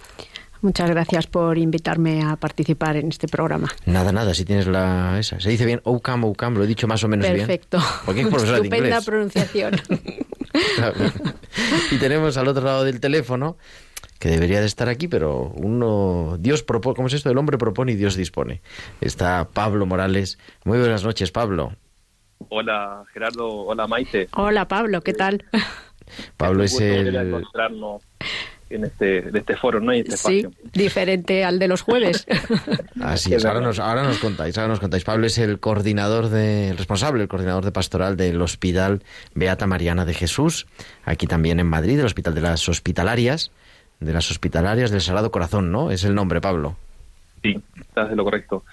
Muchas 0.65 0.89
gracias 0.89 1.27
por 1.27 1.59
invitarme 1.59 2.23
a 2.23 2.37
participar 2.37 2.97
en 2.97 3.09
este 3.09 3.29
programa. 3.29 3.69
Nada, 3.85 4.13
nada, 4.13 4.33
si 4.33 4.47
tienes 4.47 4.67
la 4.67 5.19
esa. 5.19 5.39
Se 5.39 5.51
dice 5.51 5.67
bien 5.67 5.83
Ocam, 5.85 6.25
Ocam, 6.25 6.55
lo 6.55 6.65
he 6.65 6.67
dicho 6.67 6.89
más 6.89 7.05
o 7.05 7.09
menos 7.09 7.27
bien. 7.27 7.47
Perfecto. 7.47 7.81
Porque 8.07 8.23
es 8.23 8.29
profesora 8.29 8.61
de 8.61 8.65
Estupenda 8.65 8.89
inglés. 8.89 9.05
pronunciación. 9.05 9.75
Y 11.91 11.99
tenemos 11.99 12.39
al 12.39 12.49
otro 12.49 12.65
lado 12.65 12.85
del 12.85 13.01
teléfono, 13.01 13.59
que 14.19 14.31
debería 14.31 14.61
de 14.61 14.67
estar 14.67 14.89
aquí, 14.89 15.07
pero 15.07 15.53
uno, 15.57 16.37
Dios 16.39 16.63
propone, 16.63 16.97
¿cómo 16.97 17.09
es 17.09 17.15
esto? 17.15 17.31
El 17.31 17.37
hombre 17.37 17.59
propone 17.59 17.93
y 17.93 17.97
Dios 17.97 18.17
dispone. 18.17 18.63
Está 19.01 19.49
Pablo 19.53 19.85
Morales. 19.85 20.39
Muy 20.65 20.79
buenas 20.79 21.05
noches, 21.05 21.31
Pablo. 21.31 21.75
Hola 22.49 23.05
Gerardo, 23.13 23.49
hola 23.49 23.87
Maite. 23.87 24.29
Hola 24.33 24.67
Pablo, 24.67 25.03
¿qué 25.03 25.13
tal? 25.13 25.45
Pablo 26.37 26.65
es 26.65 26.81
el... 26.81 27.15
encontrarnos 27.15 28.03
en 28.71 28.85
este, 28.85 29.29
en 29.29 29.37
este 29.37 29.57
foro, 29.57 29.81
¿no? 29.81 29.93
En 29.93 30.01
este 30.01 30.17
Sí, 30.17 30.39
espacio. 30.41 30.51
diferente 30.73 31.45
al 31.45 31.59
de 31.59 31.69
los 31.69 31.83
jueves. 31.83 32.27
Así 33.01 33.35
es, 33.35 33.45
ahora 33.45 33.61
nos, 33.61 33.79
ahora 33.79 34.03
nos 34.03 34.19
contáis, 34.19 34.57
ahora 34.59 34.69
nos 34.69 34.81
contáis. 34.81 35.05
Pablo 35.05 35.27
es 35.27 35.39
el 35.39 35.59
coordinador 35.61 36.29
de, 36.29 36.71
el 36.71 36.77
responsable, 36.79 37.23
el 37.23 37.29
coordinador 37.29 37.65
de 37.65 37.73
pastoral 37.73 38.17
del 38.17 38.41
Hospital 38.43 39.03
Beata 39.35 39.67
Mariana 39.67 40.05
de 40.05 40.15
Jesús, 40.15 40.67
aquí 41.05 41.27
también 41.27 41.61
en 41.61 41.67
Madrid, 41.67 41.99
el 41.99 42.07
Hospital 42.07 42.35
de 42.35 42.41
las 42.41 42.69
Hospitalarias, 42.69 43.51
de 44.01 44.13
las 44.13 44.31
Hospitalarias 44.31 44.91
del 44.91 45.01
Sagrado 45.01 45.31
Corazón, 45.31 45.71
¿no? 45.71 45.91
Es 45.91 46.05
el 46.05 46.15
nombre, 46.15 46.41
Pablo. 46.41 46.77
Sí, 47.43 47.61
estás 47.81 48.11
de 48.11 48.17
lo 48.17 48.25
correcto. 48.25 48.65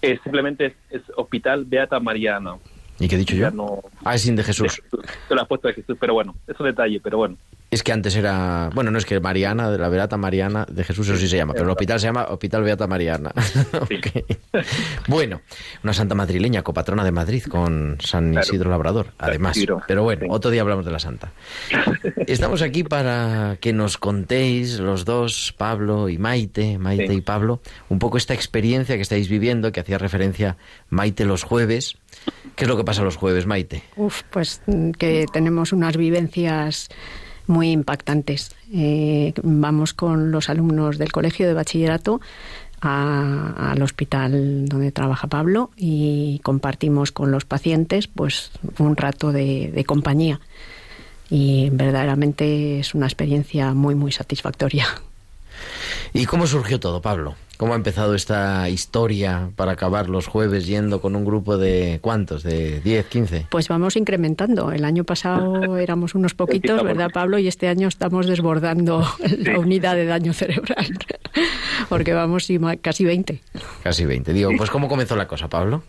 Eh, 0.00 0.18
simplemente 0.22 0.66
es, 0.66 0.72
es 0.90 1.02
Hospital 1.16 1.64
Beata 1.64 2.00
Mariana. 2.00 2.56
¿Y 2.98 3.08
qué 3.08 3.16
he 3.16 3.18
dicho 3.18 3.34
yo? 3.34 3.42
Ya 3.42 3.50
no... 3.50 3.80
Ah, 4.04 4.14
es 4.14 4.22
sin 4.22 4.36
de 4.36 4.42
de. 4.42 4.46
Jesús. 4.46 4.80
Te 5.28 5.34
lo 5.34 5.42
has 5.42 5.48
puesto 5.48 5.66
de 5.68 5.74
Jesús, 5.74 5.96
pero 5.98 6.14
bueno, 6.14 6.34
es 6.46 6.58
un 6.60 6.66
detalle, 6.66 7.00
pero 7.02 7.18
bueno. 7.18 7.36
Es 7.72 7.82
que 7.82 7.90
antes 7.90 8.14
era, 8.16 8.68
bueno, 8.74 8.90
no 8.90 8.98
es 8.98 9.06
que 9.06 9.18
Mariana, 9.18 9.70
de 9.70 9.78
la 9.78 9.88
Beata 9.88 10.18
Mariana 10.18 10.66
de 10.70 10.84
Jesús, 10.84 11.08
eso 11.08 11.16
sí 11.16 11.26
se 11.26 11.38
llama, 11.38 11.54
pero 11.54 11.64
el 11.64 11.70
hospital 11.70 11.98
se 11.98 12.06
llama 12.06 12.26
Hospital 12.28 12.62
Beata 12.62 12.86
Mariana. 12.86 13.32
Bueno, 15.08 15.40
una 15.82 15.92
santa 15.94 16.14
madrileña, 16.14 16.62
copatrona 16.62 17.02
de 17.04 17.10
Madrid, 17.12 17.42
con 17.44 17.96
San 18.00 18.32
Claro. 18.32 18.46
Isidro 18.46 18.70
Labrador, 18.70 19.12
además. 19.18 19.58
Pero 19.88 20.02
bueno, 20.02 20.26
otro 20.28 20.50
día 20.50 20.60
hablamos 20.62 20.84
de 20.84 20.90
la 20.92 20.98
santa. 20.98 21.32
Estamos 22.26 22.60
aquí 22.62 22.84
para 22.84 23.56
que 23.60 23.72
nos 23.72 23.96
contéis 23.98 24.78
los 24.78 25.04
dos, 25.04 25.54
Pablo 25.56 26.08
y 26.08 26.18
Maite, 26.18 26.78
Maite 26.78 27.08
Sí. 27.08 27.14
y 27.14 27.20
Pablo, 27.22 27.60
un 27.88 27.98
poco 27.98 28.16
esta 28.18 28.34
experiencia 28.34 28.96
que 28.96 29.02
estáis 29.02 29.28
viviendo, 29.28 29.72
que 29.72 29.80
hacía 29.80 29.98
referencia 29.98 30.56
Maite 30.90 31.24
los 31.24 31.42
jueves. 31.42 31.96
¿Qué 32.54 32.64
es 32.64 32.68
lo 32.68 32.76
que 32.76 32.84
pasa 32.84 33.02
los 33.02 33.16
jueves, 33.16 33.46
Maite? 33.46 33.82
Uf, 33.96 34.22
pues 34.30 34.60
mm, 34.66 34.90
que 34.92 35.24
tenemos 35.32 35.72
unas 35.72 35.96
vivencias 35.96 36.88
muy 37.52 37.70
impactantes. 37.70 38.56
Eh, 38.72 39.32
vamos 39.42 39.94
con 39.94 40.32
los 40.32 40.48
alumnos 40.48 40.98
del 40.98 41.12
colegio 41.12 41.46
de 41.46 41.54
bachillerato 41.54 42.20
al 42.80 43.80
hospital 43.80 44.66
donde 44.66 44.90
trabaja 44.90 45.28
Pablo 45.28 45.70
y 45.76 46.40
compartimos 46.42 47.12
con 47.12 47.30
los 47.30 47.44
pacientes 47.44 48.08
pues 48.08 48.50
un 48.78 48.96
rato 48.96 49.30
de, 49.30 49.70
de 49.72 49.84
compañía 49.84 50.40
y 51.30 51.70
verdaderamente 51.70 52.80
es 52.80 52.96
una 52.96 53.06
experiencia 53.06 53.72
muy 53.72 53.94
muy 53.94 54.10
satisfactoria. 54.10 54.86
¿Y 56.14 56.26
cómo 56.26 56.46
surgió 56.46 56.78
todo, 56.78 57.00
Pablo? 57.00 57.34
¿Cómo 57.56 57.72
ha 57.72 57.76
empezado 57.76 58.14
esta 58.14 58.68
historia 58.68 59.50
para 59.56 59.72
acabar 59.72 60.10
los 60.10 60.26
jueves 60.26 60.66
yendo 60.66 61.00
con 61.00 61.16
un 61.16 61.24
grupo 61.24 61.56
de 61.56 62.00
cuántos? 62.02 62.42
¿De 62.42 62.80
10, 62.80 63.06
15? 63.06 63.46
Pues 63.48 63.68
vamos 63.68 63.96
incrementando. 63.96 64.72
El 64.72 64.84
año 64.84 65.04
pasado 65.04 65.76
éramos 65.78 66.14
unos 66.14 66.34
poquitos. 66.34 66.82
¿verdad, 66.82 67.10
Pablo? 67.14 67.38
Y 67.38 67.48
este 67.48 67.68
año 67.68 67.88
estamos 67.88 68.26
desbordando 68.26 69.06
la 69.38 69.58
unidad 69.58 69.94
de 69.94 70.04
daño 70.04 70.34
cerebral, 70.34 70.86
porque 71.88 72.12
vamos 72.12 72.48
casi 72.82 73.04
20. 73.04 73.40
Casi 73.82 74.04
20. 74.04 74.32
Digo, 74.34 74.50
pues 74.58 74.68
¿cómo 74.68 74.88
comenzó 74.88 75.16
la 75.16 75.26
cosa, 75.26 75.48
Pablo? 75.48 75.82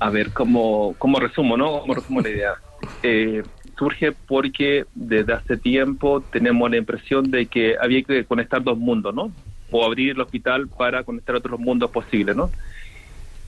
A 0.00 0.10
ver, 0.10 0.30
¿cómo, 0.32 0.94
cómo 0.98 1.20
resumo, 1.20 1.56
no? 1.56 1.80
¿Cómo 1.80 1.94
resumo 1.94 2.20
la 2.20 2.28
idea? 2.28 2.54
Eh, 3.02 3.42
surge 3.78 4.12
porque 4.12 4.84
desde 4.94 5.32
hace 5.32 5.56
tiempo 5.56 6.20
tenemos 6.20 6.70
la 6.70 6.76
impresión 6.76 7.30
de 7.30 7.46
que 7.46 7.76
había 7.80 8.02
que 8.02 8.24
conectar 8.24 8.62
dos 8.62 8.76
mundos, 8.76 9.14
¿no? 9.14 9.30
O 9.76 9.84
abrir 9.84 10.10
el 10.10 10.20
hospital 10.20 10.68
para 10.68 11.02
conectar 11.02 11.34
otros 11.34 11.58
mundos 11.58 11.90
posibles, 11.90 12.36
¿no? 12.36 12.50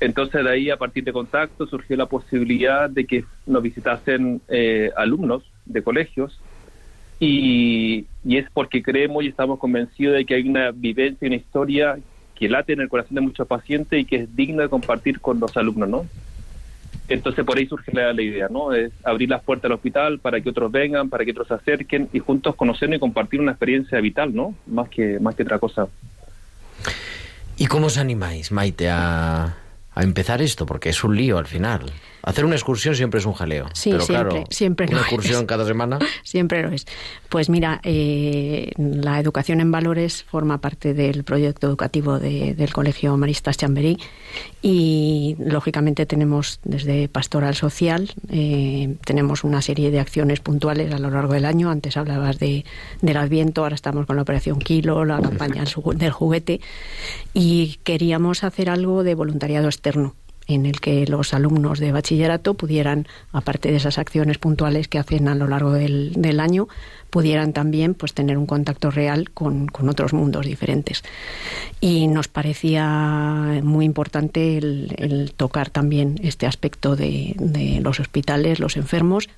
Entonces 0.00 0.44
de 0.44 0.50
ahí, 0.50 0.70
a 0.70 0.76
partir 0.76 1.04
de 1.04 1.12
contacto, 1.12 1.66
surgió 1.66 1.96
la 1.96 2.06
posibilidad 2.06 2.90
de 2.90 3.06
que 3.06 3.24
nos 3.46 3.62
visitasen 3.62 4.40
eh, 4.48 4.90
alumnos 4.96 5.44
de 5.64 5.82
colegios 5.82 6.38
y, 7.20 8.06
y 8.24 8.36
es 8.36 8.50
porque 8.52 8.82
creemos 8.82 9.24
y 9.24 9.28
estamos 9.28 9.58
convencidos 9.58 10.16
de 10.16 10.24
que 10.26 10.34
hay 10.34 10.48
una 10.48 10.70
vivencia 10.72 11.24
y 11.24 11.28
una 11.28 11.36
historia 11.36 11.98
que 12.34 12.48
late 12.48 12.74
en 12.74 12.80
el 12.80 12.88
corazón 12.88 13.14
de 13.14 13.20
muchos 13.22 13.46
pacientes 13.46 13.98
y 13.98 14.04
que 14.04 14.16
es 14.16 14.36
digna 14.36 14.64
de 14.64 14.68
compartir 14.68 15.20
con 15.20 15.40
los 15.40 15.56
alumnos, 15.56 15.88
¿no? 15.88 16.06
Entonces 17.08 17.44
por 17.44 17.56
ahí 17.56 17.66
surge 17.66 17.92
la, 17.92 18.12
la 18.12 18.20
idea, 18.20 18.48
¿no? 18.50 18.74
Es 18.74 18.92
abrir 19.04 19.30
las 19.30 19.42
puertas 19.42 19.62
del 19.62 19.72
hospital 19.72 20.18
para 20.18 20.40
que 20.40 20.50
otros 20.50 20.70
vengan, 20.70 21.08
para 21.08 21.24
que 21.24 21.30
otros 21.30 21.48
se 21.48 21.54
acerquen 21.54 22.08
y 22.12 22.18
juntos 22.18 22.56
conocer 22.56 22.92
y 22.92 22.98
compartir 22.98 23.40
una 23.40 23.52
experiencia 23.52 24.00
vital, 24.00 24.34
¿no? 24.34 24.54
Más 24.66 24.88
que 24.88 25.18
más 25.20 25.34
que 25.34 25.44
otra 25.44 25.58
cosa. 25.58 25.88
¿Y 27.56 27.66
cómo 27.66 27.86
os 27.86 27.96
animáis, 27.96 28.52
Maite, 28.52 28.90
a, 28.90 29.56
a 29.94 30.02
empezar 30.02 30.42
esto? 30.42 30.66
Porque 30.66 30.90
es 30.90 31.02
un 31.04 31.16
lío 31.16 31.38
al 31.38 31.46
final. 31.46 31.90
Hacer 32.26 32.44
una 32.44 32.56
excursión 32.56 32.94
siempre 32.94 33.20
es 33.20 33.24
un 33.26 33.32
jaleo. 33.32 33.66
Sí, 33.72 33.90
pero 33.92 34.04
siempre, 34.04 34.28
claro, 34.30 34.44
siempre 34.50 34.86
una 34.86 34.96
lo 34.96 35.00
excursión 35.02 35.40
es. 35.42 35.46
cada 35.46 35.64
semana. 35.64 35.98
Siempre 36.24 36.62
lo 36.62 36.70
es. 36.72 36.84
Pues 37.30 37.48
mira, 37.48 37.80
eh, 37.84 38.72
la 38.76 39.18
educación 39.20 39.60
en 39.60 39.70
valores 39.70 40.24
forma 40.24 40.60
parte 40.60 40.92
del 40.92 41.22
proyecto 41.22 41.68
educativo 41.68 42.18
de- 42.18 42.54
del 42.54 42.72
Colegio 42.72 43.16
Maristas 43.16 43.56
Chamberí 43.56 43.96
y 44.60 45.36
lógicamente 45.38 46.04
tenemos 46.04 46.58
desde 46.64 47.08
Pastoral 47.08 47.54
Social, 47.54 48.10
eh, 48.28 48.96
tenemos 49.04 49.44
una 49.44 49.62
serie 49.62 49.90
de 49.92 50.00
acciones 50.00 50.40
puntuales 50.40 50.92
a 50.92 50.98
lo 50.98 51.10
largo 51.10 51.34
del 51.34 51.44
año. 51.44 51.70
Antes 51.70 51.96
hablabas 51.96 52.38
de, 52.40 52.64
del 53.02 53.16
Adviento, 53.16 53.62
ahora 53.62 53.76
estamos 53.76 54.04
con 54.06 54.16
la 54.16 54.22
Operación 54.22 54.58
Kilo, 54.58 55.04
la 55.04 55.20
campaña 55.20 55.62
del 55.94 56.10
juguete 56.10 56.60
y 57.34 57.78
queríamos 57.84 58.42
hacer 58.44 58.68
algo 58.68 59.04
de 59.04 59.14
voluntariado 59.14 59.66
externo 59.68 60.14
en 60.46 60.66
el 60.66 60.80
que 60.80 61.06
los 61.06 61.34
alumnos 61.34 61.78
de 61.78 61.92
bachillerato 61.92 62.54
pudieran, 62.54 63.06
aparte 63.32 63.70
de 63.70 63.76
esas 63.76 63.98
acciones 63.98 64.38
puntuales 64.38 64.88
que 64.88 64.98
hacen 64.98 65.28
a 65.28 65.34
lo 65.34 65.48
largo 65.48 65.72
del, 65.72 66.12
del 66.16 66.40
año, 66.40 66.68
pudieran 67.10 67.52
también 67.52 67.94
pues 67.94 68.14
tener 68.14 68.38
un 68.38 68.46
contacto 68.46 68.90
real 68.90 69.30
con, 69.30 69.66
con 69.68 69.88
otros 69.88 70.12
mundos 70.12 70.46
diferentes. 70.46 71.02
Y 71.80 72.08
nos 72.08 72.28
parecía 72.28 73.60
muy 73.62 73.84
importante 73.84 74.58
el, 74.58 74.94
el 74.98 75.32
tocar 75.32 75.70
también 75.70 76.20
este 76.22 76.46
aspecto 76.46 76.96
de, 76.96 77.34
de 77.38 77.80
los 77.80 78.00
hospitales, 78.00 78.60
los 78.60 78.76
enfermos, 78.76 79.28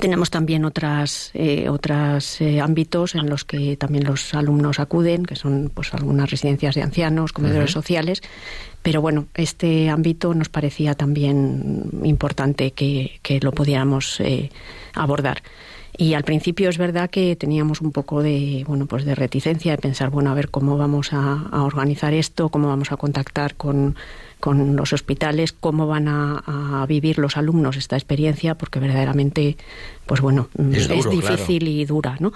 tenemos 0.00 0.30
también 0.30 0.64
otras 0.64 1.30
eh, 1.34 1.68
otros 1.68 2.40
ámbitos 2.62 3.14
en 3.14 3.28
los 3.28 3.44
que 3.44 3.76
también 3.76 4.04
los 4.04 4.34
alumnos 4.34 4.80
acuden, 4.80 5.24
que 5.24 5.36
son 5.36 5.70
pues 5.74 5.94
algunas 5.94 6.30
residencias 6.30 6.74
de 6.74 6.82
ancianos, 6.82 7.32
comedores 7.32 7.70
sociales. 7.70 8.22
Pero 8.82 9.00
bueno, 9.00 9.26
este 9.34 9.88
ámbito 9.88 10.34
nos 10.34 10.48
parecía 10.48 10.94
también 10.94 11.84
importante 12.02 12.72
que, 12.72 13.20
que 13.22 13.40
lo 13.40 13.52
pudiéramos 13.52 14.20
eh, 14.20 14.50
abordar. 14.94 15.42
Y 15.96 16.14
al 16.14 16.24
principio 16.24 16.70
es 16.70 16.78
verdad 16.78 17.10
que 17.10 17.36
teníamos 17.36 17.82
un 17.82 17.92
poco 17.92 18.22
de 18.22 18.64
bueno 18.66 18.86
pues 18.86 19.04
de 19.04 19.14
reticencia 19.14 19.72
de 19.72 19.78
pensar 19.78 20.08
bueno 20.08 20.30
a 20.30 20.34
ver 20.34 20.48
cómo 20.48 20.78
vamos 20.78 21.12
a, 21.12 21.48
a 21.52 21.64
organizar 21.64 22.14
esto, 22.14 22.48
cómo 22.48 22.68
vamos 22.68 22.92
a 22.92 22.96
contactar 22.96 23.56
con, 23.56 23.94
con 24.40 24.74
los 24.74 24.94
hospitales, 24.94 25.52
cómo 25.52 25.86
van 25.86 26.08
a, 26.08 26.42
a 26.82 26.86
vivir 26.86 27.18
los 27.18 27.36
alumnos 27.36 27.76
esta 27.76 27.96
experiencia, 27.96 28.54
porque 28.54 28.80
verdaderamente 28.80 29.58
pues 30.06 30.22
bueno 30.22 30.48
Es 30.72 30.88
es, 30.90 31.04
duro, 31.04 31.10
difícil 31.10 31.68
y 31.68 31.84
dura, 31.84 32.16
¿no? 32.20 32.32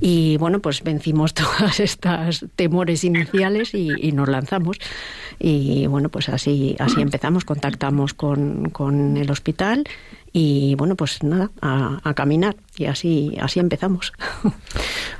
Y 0.00 0.36
bueno, 0.38 0.60
pues 0.60 0.82
vencimos 0.82 1.32
todas 1.34 1.78
estas 1.78 2.44
temores 2.56 3.04
iniciales 3.04 3.72
y, 3.74 3.90
y 4.00 4.12
nos 4.12 4.28
lanzamos. 4.28 4.78
Y 5.42 5.86
bueno, 5.86 6.10
pues 6.10 6.28
así, 6.28 6.76
así 6.78 7.00
empezamos, 7.00 7.46
contactamos 7.46 8.12
con, 8.12 8.68
con 8.68 9.16
el 9.16 9.30
hospital 9.30 9.84
y 10.34 10.74
bueno, 10.74 10.96
pues 10.96 11.22
nada, 11.22 11.50
a, 11.62 11.98
a 12.04 12.12
caminar 12.14 12.56
y 12.76 12.84
así, 12.84 13.36
así 13.40 13.58
empezamos. 13.58 14.12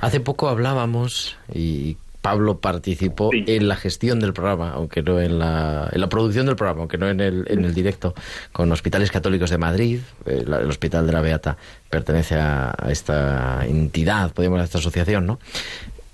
Hace 0.01 0.19
poco 0.19 0.47
hablábamos 0.47 1.37
y 1.53 1.97
Pablo 2.21 2.59
participó 2.59 3.29
Sí. 3.31 3.43
en 3.47 3.67
la 3.67 3.75
gestión 3.75 4.19
del 4.19 4.31
programa, 4.31 4.73
aunque 4.73 5.01
no 5.01 5.19
en 5.19 5.39
la, 5.39 5.89
en 5.91 5.99
la 5.99 6.07
producción 6.07 6.45
del 6.45 6.55
programa, 6.55 6.81
aunque 6.81 6.99
no 6.99 7.09
en 7.09 7.19
el, 7.19 7.45
en 7.47 7.65
el 7.65 7.73
directo, 7.73 8.13
con 8.51 8.71
Hospitales 8.71 9.09
Católicos 9.09 9.49
de 9.49 9.57
Madrid. 9.57 9.99
Eh, 10.27 10.43
la- 10.45 10.59
el 10.59 10.69
Hospital 10.69 11.07
de 11.07 11.13
la 11.13 11.21
Beata 11.21 11.57
pertenece 11.89 12.35
a, 12.35 12.75
a 12.77 12.91
esta 12.91 13.65
entidad, 13.65 14.31
podríamos 14.33 14.61
a 14.61 14.65
esta 14.65 14.77
asociación, 14.77 15.25
¿no? 15.25 15.39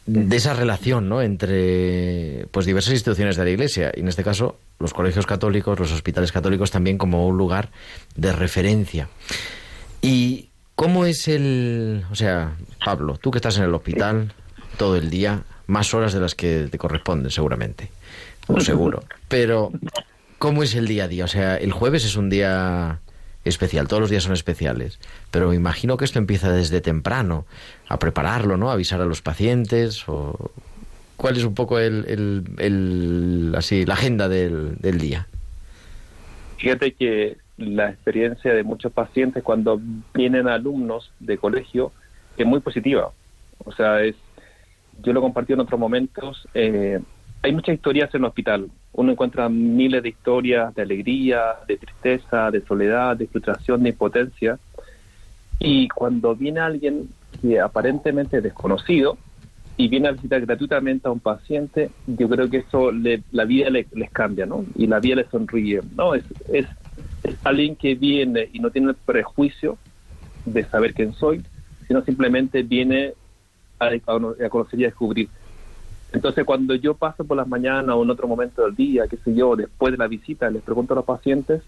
De 0.07 0.37
esa 0.37 0.53
relación, 0.53 1.09
¿no? 1.09 1.21
Entre 1.21 2.47
pues 2.51 2.65
diversas 2.65 2.93
instituciones 2.93 3.35
de 3.35 3.43
la 3.43 3.49
Iglesia, 3.49 3.91
y 3.93 3.99
en 3.99 4.07
este 4.07 4.23
caso 4.23 4.57
los 4.79 4.93
colegios 4.93 5.25
católicos, 5.25 5.79
los 5.79 5.91
hospitales 5.91 6.31
católicos 6.31 6.71
también 6.71 6.97
como 6.97 7.27
un 7.27 7.37
lugar 7.37 7.69
de 8.15 8.31
referencia. 8.31 9.09
¿Y 10.01 10.49
cómo 10.75 11.05
es 11.05 11.27
el... 11.27 12.05
O 12.09 12.15
sea, 12.15 12.55
Pablo, 12.85 13.17
tú 13.17 13.31
que 13.31 13.39
estás 13.39 13.57
en 13.57 13.63
el 13.63 13.73
hospital, 13.73 14.33
todo 14.77 14.95
el 14.95 15.09
día, 15.09 15.43
más 15.65 15.93
horas 15.93 16.13
de 16.13 16.21
las 16.21 16.35
que 16.35 16.69
te 16.71 16.77
corresponden, 16.77 17.29
seguramente. 17.29 17.91
O 18.47 18.61
seguro. 18.61 19.03
Pero, 19.27 19.71
¿cómo 20.37 20.63
es 20.63 20.73
el 20.75 20.87
día 20.87 21.03
a 21.03 21.07
día? 21.07 21.25
O 21.25 21.27
sea, 21.27 21.57
el 21.57 21.73
jueves 21.73 22.05
es 22.05 22.15
un 22.15 22.29
día 22.29 22.99
especial, 23.47 23.87
todos 23.87 24.01
los 24.01 24.09
días 24.09 24.23
son 24.23 24.33
especiales, 24.33 24.99
pero 25.31 25.49
me 25.49 25.55
imagino 25.55 25.97
que 25.97 26.05
esto 26.05 26.19
empieza 26.19 26.51
desde 26.51 26.81
temprano, 26.81 27.45
a 27.87 27.99
prepararlo, 27.99 28.57
¿no? 28.57 28.69
A 28.69 28.73
avisar 28.73 29.01
a 29.01 29.05
los 29.05 29.21
pacientes, 29.21 30.07
o 30.07 30.51
cuál 31.15 31.37
es 31.37 31.43
un 31.43 31.55
poco 31.55 31.79
el, 31.79 32.05
el, 32.07 32.43
el 32.57 33.53
así, 33.57 33.85
la 33.85 33.95
agenda 33.95 34.27
del, 34.29 34.77
del 34.77 34.97
día. 34.99 35.27
Fíjate 36.57 36.93
que 36.93 37.37
la 37.57 37.89
experiencia 37.89 38.53
de 38.53 38.63
muchos 38.63 38.91
pacientes 38.91 39.43
cuando 39.43 39.79
vienen 40.13 40.47
alumnos 40.47 41.11
de 41.19 41.37
colegio 41.37 41.91
es 42.37 42.45
muy 42.45 42.59
positiva. 42.59 43.11
O 43.65 43.71
sea, 43.71 44.01
es 44.01 44.15
yo 45.03 45.13
lo 45.13 45.21
compartí 45.21 45.53
en 45.53 45.59
otros 45.59 45.79
momentos. 45.79 46.47
Eh, 46.53 46.99
hay 47.41 47.51
muchas 47.51 47.75
historias 47.75 48.13
en 48.13 48.21
el 48.21 48.25
hospital. 48.25 48.67
Uno 48.97 49.13
encuentra 49.13 49.49
miles 49.49 50.03
de 50.03 50.09
historias 50.09 50.75
de 50.75 50.83
alegría, 50.83 51.55
de 51.67 51.77
tristeza, 51.77 52.51
de 52.51 52.63
soledad, 52.65 53.17
de 53.17 53.27
frustración, 53.29 53.83
de 53.83 53.91
impotencia. 53.91 54.59
Y 55.59 55.87
cuando 55.89 56.35
viene 56.35 56.59
alguien 56.59 57.09
que 57.41 57.59
aparentemente 57.59 58.37
es 58.37 58.43
desconocido 58.43 59.19
y 59.77 59.87
viene 59.89 60.09
a 60.09 60.11
visitar 60.13 60.41
gratuitamente 60.41 61.07
a 61.07 61.11
un 61.11 61.19
paciente, 61.21 61.93
yo 62.05 62.29
creo 62.29 62.49
que 62.49 62.57
eso 62.59 62.91
le, 62.91 63.23
la 63.31 63.45
vida 63.45 63.69
le- 63.69 63.87
les 63.93 64.11
cambia, 64.11 64.45
¿no? 64.45 64.65
Y 64.75 64.87
la 64.87 64.99
vida 64.99 65.15
les 65.17 65.29
sonríe. 65.29 65.81
No, 65.95 66.15
es, 66.15 66.25
es, 66.49 66.67
alguien 67.43 67.75
que 67.77 67.95
viene 67.95 68.49
y 68.53 68.59
no 68.59 68.71
tiene 68.71 68.89
el 68.91 68.97
prejuicio 68.97 69.79
de 70.45 70.65
saber 70.69 70.93
quién 70.95 71.13
soy, 71.13 71.43
sino 71.87 72.03
simplemente 72.03 72.63
viene 72.63 73.15
a 73.79 73.89
conocer 74.49 74.79
y 74.79 74.83
a 74.85 74.87
descubrir. 74.87 75.31
Entonces, 76.13 76.45
cuando 76.45 76.75
yo 76.75 76.93
paso 76.93 77.25
por 77.25 77.37
las 77.37 77.47
mañanas 77.47 77.95
o 77.95 78.03
en 78.03 78.09
otro 78.09 78.27
momento 78.27 78.63
del 78.63 78.75
día, 78.75 79.07
qué 79.07 79.17
sé 79.17 79.33
yo, 79.33 79.55
después 79.55 79.91
de 79.91 79.97
la 79.97 80.07
visita, 80.07 80.49
les 80.49 80.63
pregunto 80.63 80.93
a 80.93 80.97
los 80.97 81.05
pacientes, 81.05 81.61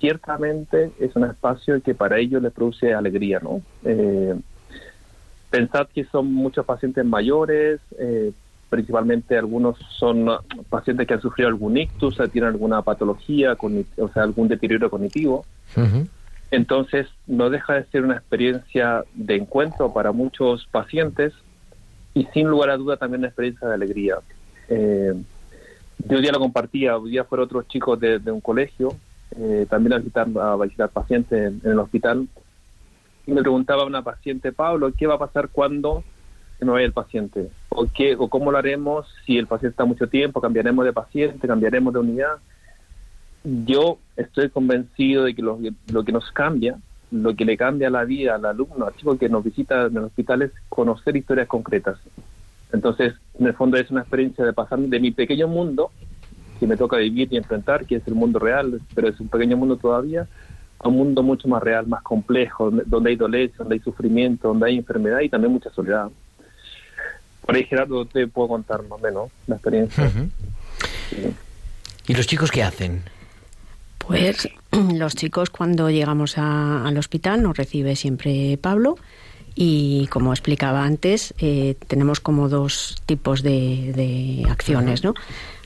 ciertamente 0.00 0.90
es 0.98 1.14
un 1.14 1.24
espacio 1.24 1.80
que 1.82 1.94
para 1.94 2.18
ellos 2.18 2.42
les 2.42 2.52
produce 2.52 2.92
alegría, 2.92 3.38
¿no? 3.40 3.62
Eh, 3.84 4.34
pensad 5.50 5.86
que 5.94 6.04
son 6.04 6.32
muchos 6.32 6.64
pacientes 6.64 7.04
mayores, 7.04 7.80
eh, 7.98 8.32
principalmente 8.68 9.36
algunos 9.36 9.76
son 9.98 10.28
pacientes 10.68 11.06
que 11.06 11.14
han 11.14 11.20
sufrido 11.20 11.48
algún 11.48 11.76
ictus, 11.76 12.18
tienen 12.32 12.50
alguna 12.50 12.82
patología, 12.82 13.56
o 13.60 14.08
sea, 14.12 14.22
algún 14.22 14.48
deterioro 14.48 14.88
cognitivo. 14.90 15.44
Entonces, 16.52 17.06
no 17.26 17.50
deja 17.50 17.74
de 17.74 17.84
ser 17.86 18.04
una 18.04 18.14
experiencia 18.14 19.04
de 19.14 19.36
encuentro 19.36 19.92
para 19.92 20.12
muchos 20.12 20.66
pacientes 20.70 21.32
y 22.14 22.24
sin 22.32 22.48
lugar 22.48 22.70
a 22.70 22.76
duda 22.76 22.96
también 22.96 23.20
una 23.20 23.28
experiencia 23.28 23.68
de 23.68 23.74
alegría. 23.74 24.16
Eh, 24.68 25.14
yo 25.98 26.16
hoy 26.16 26.22
día 26.22 26.32
lo 26.32 26.38
compartía, 26.38 26.96
hoy 26.96 27.10
día 27.10 27.24
fueron 27.24 27.46
otros 27.46 27.68
chicos 27.68 27.98
de, 28.00 28.18
de 28.18 28.30
un 28.30 28.40
colegio, 28.40 28.96
eh, 29.36 29.66
también 29.68 29.92
a 29.92 29.98
visitar, 29.98 30.26
a 30.40 30.56
visitar 30.56 30.88
pacientes 30.88 31.38
en, 31.38 31.60
en 31.64 31.72
el 31.72 31.78
hospital, 31.78 32.26
y 33.26 33.32
me 33.32 33.42
preguntaba 33.42 33.84
una 33.84 34.02
paciente, 34.02 34.52
Pablo, 34.52 34.92
¿qué 34.96 35.06
va 35.06 35.14
a 35.14 35.18
pasar 35.18 35.48
cuando 35.50 36.02
se 36.58 36.64
me 36.64 36.72
vaya 36.72 36.86
el 36.86 36.92
paciente? 36.92 37.48
¿O, 37.68 37.86
qué, 37.86 38.16
¿O 38.18 38.28
cómo 38.28 38.50
lo 38.50 38.58
haremos 38.58 39.06
si 39.24 39.38
el 39.38 39.46
paciente 39.46 39.72
está 39.72 39.84
mucho 39.84 40.08
tiempo? 40.08 40.40
¿Cambiaremos 40.40 40.84
de 40.84 40.92
paciente? 40.92 41.46
¿Cambiaremos 41.46 41.92
de 41.92 42.00
unidad? 42.00 42.36
yo 43.42 43.98
estoy 44.16 44.50
convencido 44.50 45.24
de 45.24 45.34
que 45.34 45.42
lo, 45.42 45.58
lo 45.92 46.04
que 46.04 46.12
nos 46.12 46.30
cambia, 46.32 46.78
lo 47.10 47.34
que 47.34 47.44
le 47.44 47.56
cambia 47.56 47.90
la 47.90 48.04
vida 48.04 48.36
al 48.36 48.44
alumno, 48.44 48.86
al 48.86 48.94
chico 48.96 49.18
que 49.18 49.28
nos 49.28 49.44
visita 49.44 49.86
en 49.86 49.96
el 49.96 50.04
hospital 50.04 50.42
es 50.42 50.52
conocer 50.68 51.16
historias 51.16 51.48
concretas. 51.48 51.98
Entonces, 52.72 53.14
en 53.38 53.46
el 53.46 53.54
fondo 53.54 53.76
es 53.76 53.90
una 53.90 54.02
experiencia 54.02 54.44
de 54.44 54.52
pasar 54.52 54.78
de 54.78 55.00
mi 55.00 55.10
pequeño 55.10 55.48
mundo, 55.48 55.90
que 56.60 56.66
me 56.66 56.76
toca 56.76 56.98
vivir 56.98 57.28
y 57.32 57.36
enfrentar, 57.36 57.84
que 57.86 57.96
es 57.96 58.06
el 58.06 58.14
mundo 58.14 58.38
real, 58.38 58.80
pero 58.94 59.08
es 59.08 59.18
un 59.18 59.28
pequeño 59.28 59.56
mundo 59.56 59.76
todavía, 59.76 60.26
a 60.78 60.88
un 60.88 60.96
mundo 60.96 61.22
mucho 61.22 61.48
más 61.48 61.62
real, 61.62 61.86
más 61.86 62.02
complejo, 62.02 62.70
donde- 62.70 63.10
hay 63.10 63.16
dolencia, 63.16 63.56
donde 63.58 63.74
hay 63.74 63.80
sufrimiento, 63.80 64.48
donde 64.48 64.66
hay 64.66 64.76
enfermedad 64.78 65.20
y 65.20 65.28
también 65.28 65.52
mucha 65.52 65.70
soledad. 65.70 66.08
Por 67.44 67.54
ahí, 67.56 67.64
Gerardo, 67.64 68.04
te 68.04 68.26
puedo 68.28 68.48
contar 68.48 68.82
más 68.82 68.92
o 68.92 68.98
menos 68.98 69.30
la 69.46 69.56
experiencia. 69.56 70.10
¿Y 72.06 72.14
los 72.14 72.26
chicos 72.26 72.50
qué 72.50 72.62
hacen? 72.62 73.02
Pues 74.06 74.48
los 74.94 75.14
chicos 75.14 75.50
cuando 75.50 75.90
llegamos 75.90 76.38
a- 76.38 76.86
al 76.86 76.98
hospital 76.98 77.42
nos 77.42 77.56
recibe 77.56 77.96
siempre 77.96 78.58
Pablo 78.60 78.96
y 79.54 80.06
como 80.08 80.32
explicaba 80.32 80.84
antes 80.84 81.34
eh, 81.38 81.74
tenemos 81.88 82.20
como 82.20 82.48
dos 82.48 82.96
tipos 83.06 83.42
de, 83.42 83.92
de 83.94 84.46
acciones, 84.50 85.02
¿no? 85.04 85.14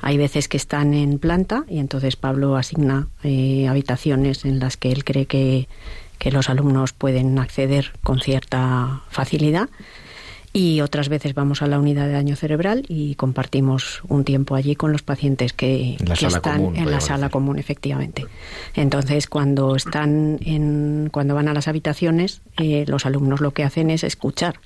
Hay 0.00 0.16
veces 0.16 0.48
que 0.48 0.56
están 0.56 0.94
en 0.94 1.18
planta 1.18 1.64
y 1.68 1.78
entonces 1.78 2.16
Pablo 2.16 2.56
asigna 2.56 3.08
eh, 3.22 3.68
habitaciones 3.68 4.44
en 4.44 4.58
las 4.58 4.76
que 4.76 4.90
él 4.90 5.04
cree 5.04 5.26
que, 5.26 5.68
que 6.18 6.30
los 6.32 6.48
alumnos 6.48 6.92
pueden 6.92 7.38
acceder 7.38 7.92
con 8.02 8.20
cierta 8.20 9.02
facilidad 9.10 9.68
y 10.56 10.80
otras 10.82 11.08
veces 11.08 11.34
vamos 11.34 11.62
a 11.62 11.66
la 11.66 11.80
unidad 11.80 12.06
de 12.06 12.12
daño 12.12 12.36
cerebral 12.36 12.84
y 12.88 13.16
compartimos 13.16 14.02
un 14.08 14.22
tiempo 14.22 14.54
allí 14.54 14.76
con 14.76 14.92
los 14.92 15.02
pacientes 15.02 15.52
que, 15.52 15.96
están 16.12 16.58
común, 16.58 16.76
en 16.76 16.92
la 16.92 17.00
sala 17.00 17.28
común, 17.28 17.58
efectivamente. 17.58 18.24
Entonces, 18.76 19.26
cuando 19.26 19.74
están 19.74 20.38
en, 20.44 21.08
cuando 21.10 21.34
van 21.34 21.48
a 21.48 21.54
las 21.54 21.66
habitaciones, 21.66 22.40
eh, 22.56 22.84
los 22.86 23.04
alumnos 23.04 23.40
lo 23.40 23.50
que 23.50 23.64
hacen 23.64 23.90
es 23.90 24.04
escuchar 24.04 24.60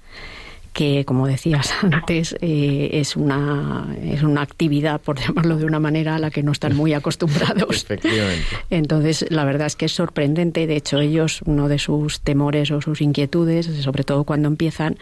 que 0.75 1.07
como 1.07 1.27
decías 1.27 1.73
antes 1.83 2.37
eh, 2.43 2.91
es 2.93 3.17
una 3.17 3.97
es 4.05 4.23
una 4.23 4.43
actividad 4.43 5.01
por 5.01 5.19
llamarlo 5.27 5.57
de 5.57 5.65
una 5.65 5.81
manera 5.81 6.17
a 6.17 6.19
la 6.19 6.31
que 6.31 6.43
no 6.43 6.53
están 6.53 6.77
muy 6.77 6.93
acostumbrados 6.93 7.85
Efectivamente. 7.85 8.45
entonces, 8.69 9.25
la 9.31 9.47
verdad 9.47 9.69
es 9.69 9.75
que 9.75 9.87
es 9.87 9.93
sorprendente. 9.93 10.67
De 10.67 10.77
hecho, 10.77 11.01
ellos, 11.01 11.41
uno 11.47 11.69
de 11.69 11.79
sus 11.79 12.21
temores 12.21 12.71
o 12.73 12.83
sus 12.83 13.01
inquietudes, 13.01 13.65
sobre 13.83 14.05
todo 14.05 14.25
cuando 14.25 14.49
empiezan, 14.49 14.99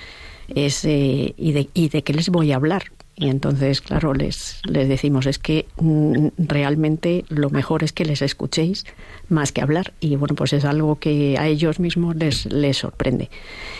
es 0.55 0.85
eh, 0.85 1.35
¿y, 1.37 1.53
de, 1.53 1.69
¿y 1.75 1.89
de 1.89 2.03
qué 2.03 2.13
les 2.13 2.29
voy 2.29 2.53
a 2.53 2.57
hablar? 2.57 2.85
Y 3.19 3.31
entonces, 3.31 3.81
claro, 3.81 4.13
les, 4.13 4.61
les 4.67 4.91
decimos, 4.91 5.25
es 5.25 5.39
que 5.39 5.67
mm, 5.81 6.29
realmente 6.37 7.25
lo 7.31 7.49
mejor 7.49 7.83
es 7.83 7.95
que 7.95 8.05
les 8.05 8.21
escuchéis 8.21 8.85
más 9.31 9.53
que 9.53 9.63
hablar. 9.63 9.95
Y 10.01 10.17
bueno, 10.17 10.35
pues 10.35 10.53
es 10.53 10.67
algo 10.67 10.97
que 10.97 11.39
a 11.39 11.47
ellos 11.47 11.81
mismos 11.81 12.15
les, 12.17 12.45
les 12.53 12.77
sorprende. 12.77 13.31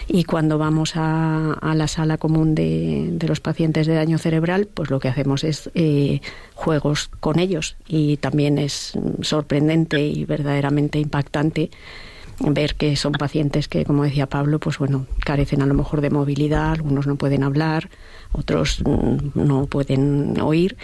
Y 0.09 0.25
cuando 0.25 0.57
vamos 0.57 0.97
a, 0.97 1.53
a 1.53 1.75
la 1.75 1.87
sala 1.87 2.17
común 2.17 2.55
de, 2.55 3.11
de 3.13 3.29
los 3.29 3.41
pacientes 3.41 3.87
de 3.87 3.95
daño 3.95 4.17
cerebral, 4.17 4.69
pues 4.73 4.89
lo 4.89 5.01
que 5.01 5.09
hacemos 5.09 5.45
es 5.45 5.71
eh, 5.75 6.23
juegos 6.55 7.11
con 7.21 7.39
ellos. 7.39 7.77
Y 7.87 8.17
también 8.17 8.57
es 8.57 8.95
mm, 8.95 9.23
sorprendente 9.23 10.01
y 10.01 10.25
verdaderamente 10.25 10.99
impactante 10.99 11.69
ver 12.41 12.75
que 12.75 12.97
son 12.97 13.13
pacientes 13.13 13.69
que, 13.69 13.85
como 13.85 14.05
decía 14.05 14.27
Pablo, 14.27 14.59
pues 14.59 14.79
bueno, 14.79 15.07
carecen 15.25 15.63
a 15.63 15.67
lo 15.67 15.75
mejor 15.75 16.01
de 16.01 16.11
movilidad, 16.11 16.73
algunos 16.73 17.07
no 17.07 17.17
pueden 17.17 17.43
hablar, 17.43 17.89
otros 18.33 18.83
mm, 18.85 19.31
no 19.35 19.67
pueden 19.67 20.39
oír. 20.41 20.77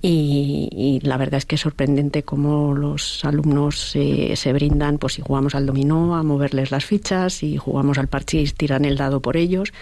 Y, 0.00 0.68
y 0.72 1.06
la 1.06 1.16
verdad 1.16 1.38
es 1.38 1.46
que 1.46 1.56
es 1.56 1.60
sorprendente 1.60 2.22
cómo 2.22 2.74
los 2.74 3.24
alumnos 3.24 3.92
eh, 3.94 4.34
se 4.36 4.52
brindan, 4.52 4.98
pues 4.98 5.14
si 5.14 5.22
jugamos 5.22 5.54
al 5.54 5.66
dominó, 5.66 6.16
a 6.16 6.22
moverles 6.22 6.70
las 6.70 6.84
fichas, 6.84 7.34
si 7.34 7.56
jugamos 7.56 7.98
al 7.98 8.08
parchís, 8.08 8.54
tiran 8.54 8.84
el 8.84 8.96
dado 8.96 9.20
por 9.20 9.36
ellos, 9.36 9.72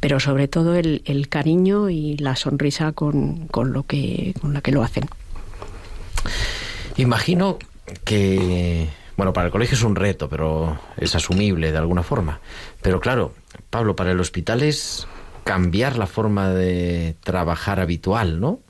pero 0.00 0.18
sobre 0.18 0.48
todo 0.48 0.74
el, 0.74 1.02
el 1.04 1.28
cariño 1.28 1.88
y 1.90 2.16
la 2.16 2.36
sonrisa 2.36 2.92
con, 2.92 3.46
con 3.48 3.72
lo 3.72 3.84
que 3.84 4.34
con 4.40 4.52
la 4.52 4.60
que 4.60 4.72
lo 4.72 4.82
hacen. 4.82 5.08
Imagino 6.96 7.58
que, 8.04 8.88
bueno, 9.16 9.32
para 9.32 9.46
el 9.46 9.52
colegio 9.52 9.76
es 9.76 9.82
un 9.82 9.96
reto, 9.96 10.28
pero 10.28 10.78
es 10.96 11.14
asumible 11.14 11.72
de 11.72 11.78
alguna 11.78 12.02
forma. 12.02 12.40
Pero 12.82 13.00
claro, 13.00 13.32
Pablo, 13.70 13.94
para 13.96 14.12
el 14.12 14.20
hospital 14.20 14.62
es 14.62 15.06
cambiar 15.44 15.96
la 15.96 16.06
forma 16.06 16.50
de 16.50 17.16
trabajar 17.22 17.80
habitual, 17.80 18.40
¿no? 18.40 18.60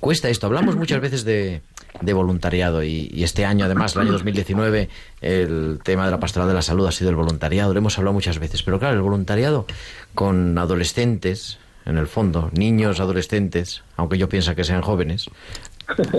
Cuesta 0.00 0.28
esto. 0.28 0.46
Hablamos 0.46 0.76
muchas 0.76 1.00
veces 1.00 1.24
de, 1.24 1.62
de 2.00 2.12
voluntariado 2.12 2.82
y, 2.82 3.22
este 3.22 3.44
año, 3.44 3.64
además, 3.64 3.94
el 3.94 4.02
año 4.02 4.12
2019, 4.12 4.88
el 5.20 5.78
tema 5.82 6.04
de 6.04 6.10
la 6.10 6.20
pastoral 6.20 6.48
de 6.48 6.54
la 6.54 6.62
salud 6.62 6.86
ha 6.86 6.92
sido 6.92 7.10
el 7.10 7.16
voluntariado. 7.16 7.72
Lo 7.72 7.78
hemos 7.78 7.96
hablado 7.98 8.14
muchas 8.14 8.38
veces. 8.38 8.62
Pero 8.62 8.78
claro, 8.78 8.96
el 8.96 9.02
voluntariado 9.02 9.66
con 10.14 10.58
adolescentes, 10.58 11.58
en 11.86 11.98
el 11.98 12.06
fondo, 12.06 12.50
niños, 12.52 13.00
adolescentes, 13.00 13.82
aunque 13.96 14.18
yo 14.18 14.28
pienso 14.28 14.54
que 14.54 14.64
sean 14.64 14.82
jóvenes, 14.82 15.30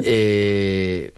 eh, 0.03 1.13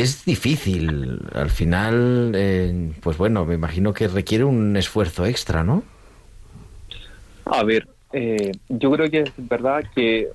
es 0.00 0.24
difícil. 0.24 1.20
Al 1.34 1.50
final, 1.50 2.32
eh, 2.34 2.92
pues 3.02 3.16
bueno, 3.18 3.44
me 3.44 3.54
imagino 3.54 3.92
que 3.92 4.08
requiere 4.08 4.44
un 4.44 4.76
esfuerzo 4.76 5.26
extra, 5.26 5.64
¿no? 5.64 5.82
A 7.44 7.64
ver, 7.64 7.88
eh, 8.12 8.52
yo 8.68 8.90
creo 8.92 9.10
que 9.10 9.20
es 9.20 9.32
verdad 9.36 9.84
que 9.94 10.28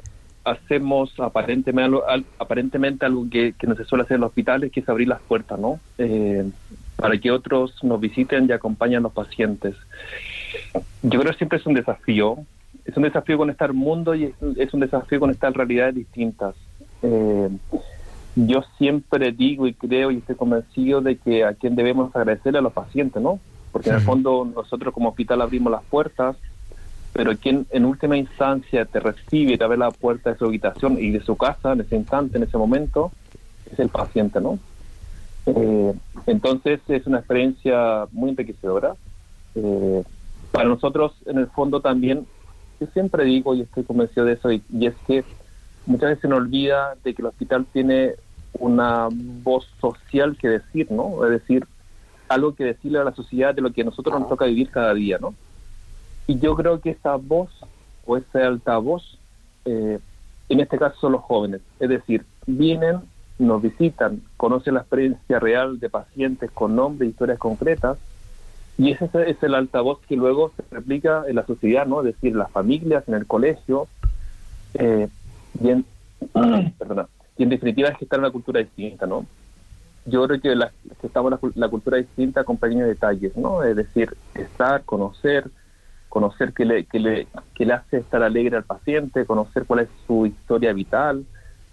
hacemos 0.43 1.13
aparentemente 1.19 1.99
aparentemente 2.38 3.06
algo 3.06 3.28
que, 3.30 3.54
no 3.63 3.76
se 3.76 3.86
suele 3.86 4.04
hacer 4.04 4.15
en 4.15 4.21
los 4.21 4.30
hospitales, 4.30 4.71
que 4.71 4.82
es 4.82 4.89
abrir 4.89 5.08
las 5.08 5.21
puertas, 5.21 5.60
¿no? 5.60 5.80
Eh, 5.97 6.49
para 6.95 7.17
que 7.17 7.32
otros 7.32 7.84
nos 7.84 7.99
visiten 7.99 8.47
y 8.49 8.52
acompañen 8.52 8.97
a 8.97 9.02
los 9.02 9.13
pacientes. 9.13 9.76
Yo 11.02 11.19
creo 11.19 11.32
que 11.32 11.38
siempre 11.38 11.60
es 11.60 11.65
un 11.65 11.73
desafío 11.73 12.45
es 12.86 12.97
un 12.97 13.04
desafío 13.04 13.38
conectar 13.38 13.73
mundo 13.73 14.13
y 14.15 14.34
es, 14.58 14.73
un 14.73 14.80
desafío 14.80 15.19
conectar 15.19 15.54
realidades 15.54 15.95
distintas. 15.95 16.56
Eh, 17.02 17.49
yo 18.36 18.63
siempre 18.78 19.32
digo 19.32 19.67
y 19.67 19.74
creo 19.74 20.12
y 20.12 20.17
estoy 20.17 20.36
convencido 20.36 21.02
de 21.02 21.17
que 21.17 21.43
a 21.43 21.54
quien 21.54 21.76
debemos 21.76 22.15
agradecer 22.15 22.58
a 22.58 22.62
los 22.62 22.74
pacientes, 22.74 23.22
¿no? 23.22 23.39
Porque 23.72 23.89
en 23.89 23.96
el 23.96 24.02
fondo 24.02 24.46
nosotros 24.46 24.93
como 24.93 25.10
hospital 25.10 25.41
abrimos 25.41 25.72
las 25.72 25.84
puertas, 25.84 26.36
pero 27.12 27.38
quien 27.38 27.67
en 27.72 27.86
última 27.86 28.17
instancia 28.17 28.86
te 28.86 29.00
recibe 29.00 29.54
y 29.54 29.58
te 29.58 29.63
abre 29.63 29.78
la 29.78 29.91
puerta 29.91 30.32
de 30.32 30.38
su 30.38 30.46
habitación 30.46 30.98
y 31.00 31.12
de 31.12 31.22
su 31.22 31.36
casa 31.36 31.74
en 31.74 31.82
ese 31.82 31.96
instante, 31.96 32.38
en 32.38 32.43
ese 32.43 32.58
momento, 32.58 33.12
es 33.72 33.80
el 33.80 33.89
paciente, 33.89 34.41
¿no? 34.41 34.58
Eh, 35.46 35.93
entonces 36.26 36.80
es 36.88 37.06
una 37.06 37.19
experiencia 37.19 38.08
muy 38.12 38.32
enriquecedora. 38.32 38.96
Eh, 39.56 40.04
para 40.52 40.69
nosotros, 40.69 41.13
en 41.26 41.38
el 41.38 41.48
fondo 41.48 41.82
también, 41.82 42.26
yo 42.80 42.88
siempre 42.88 43.26
digo 43.26 43.54
y 43.54 43.62
estoy 43.62 43.84
convencido 43.84 44.26
de 44.26 44.34
eso, 44.34 44.52
y, 44.52 44.63
y 44.72 44.88
es 44.88 44.96
que 45.06 45.24
muchas 45.86 46.10
veces 46.10 46.22
se 46.22 46.28
nos 46.28 46.39
olvida 46.39 46.96
de 47.04 47.13
que 47.13 47.22
el 47.22 47.28
hospital 47.28 47.65
tiene 47.72 48.13
una 48.59 49.09
voz 49.11 49.67
social 49.81 50.37
que 50.37 50.47
decir, 50.47 50.91
¿no? 50.91 51.25
Es 51.25 51.31
decir, 51.31 51.65
algo 52.27 52.55
que 52.55 52.65
decirle 52.65 52.99
a 52.99 53.03
la 53.03 53.13
sociedad 53.13 53.53
de 53.53 53.61
lo 53.61 53.71
que 53.71 53.81
a 53.81 53.85
nosotros 53.85 54.19
nos 54.19 54.29
toca 54.29 54.45
vivir 54.45 54.69
cada 54.69 54.93
día, 54.93 55.17
¿no? 55.19 55.33
Y 56.27 56.39
yo 56.39 56.55
creo 56.55 56.79
que 56.79 56.91
esa 56.91 57.15
voz 57.15 57.49
o 58.05 58.17
ese 58.17 58.41
altavoz, 58.41 59.17
eh, 59.65 59.99
en 60.49 60.59
este 60.59 60.77
caso 60.77 60.99
son 60.99 61.13
los 61.13 61.21
jóvenes, 61.21 61.61
es 61.79 61.89
decir, 61.89 62.25
vienen, 62.45 62.99
nos 63.39 63.61
visitan, 63.61 64.21
conocen 64.37 64.75
la 64.75 64.81
experiencia 64.81 65.39
real 65.39 65.79
de 65.79 65.89
pacientes 65.89 66.51
con 66.51 66.75
nombres, 66.75 67.09
historias 67.09 67.39
concretas, 67.39 67.97
y 68.77 68.91
ese 68.91 69.09
es 69.27 69.41
el 69.43 69.55
altavoz 69.55 69.99
que 70.07 70.15
luego 70.15 70.51
se 70.55 70.63
replica 70.75 71.23
en 71.27 71.35
la 71.35 71.45
sociedad, 71.45 71.85
¿no? 71.85 71.99
Es 72.01 72.15
decir, 72.15 72.31
en 72.31 72.39
las 72.39 72.51
familias, 72.51 73.03
en 73.07 73.13
el 73.15 73.27
colegio, 73.27 73.87
eh, 74.73 75.07
y, 75.61 75.69
en, 75.69 75.85
perdona, 76.79 77.07
y 77.38 77.43
en 77.43 77.50
definitiva 77.50 77.89
es 77.89 77.98
que 77.98 78.08
en 78.10 78.19
una 78.19 78.32
cultura 78.32 78.60
distinta, 78.60 79.06
¿no? 79.06 79.26
Yo 80.06 80.28
creo 80.28 80.41
que, 80.41 80.56
la, 80.56 80.72
que 81.00 81.08
estamos 81.08 81.32
en 81.32 81.39
la, 81.41 81.65
la 81.65 81.69
cultura 81.69 81.98
distinta 81.98 82.43
con 82.43 82.58
pequeños 82.58 82.88
detalles, 82.88 83.36
¿no? 83.38 83.63
Es 83.63 83.76
decir, 83.76 84.15
estar, 84.36 84.84
conocer, 84.84 85.50
conocer 86.10 86.54
qué 86.54 86.65
le, 86.65 86.86
qué 86.86 87.00
le, 87.00 87.28
qué 87.56 87.65
le 87.65 87.74
hace 87.74 87.98
estar 87.98 88.22
alegre 88.22 88.58
al 88.58 88.63
paciente, 88.63 89.26
conocer 89.26 89.65
cuál 89.65 89.80
es 89.80 89.89
su 90.06 90.28
historia 90.28 90.72
vital, 90.74 91.26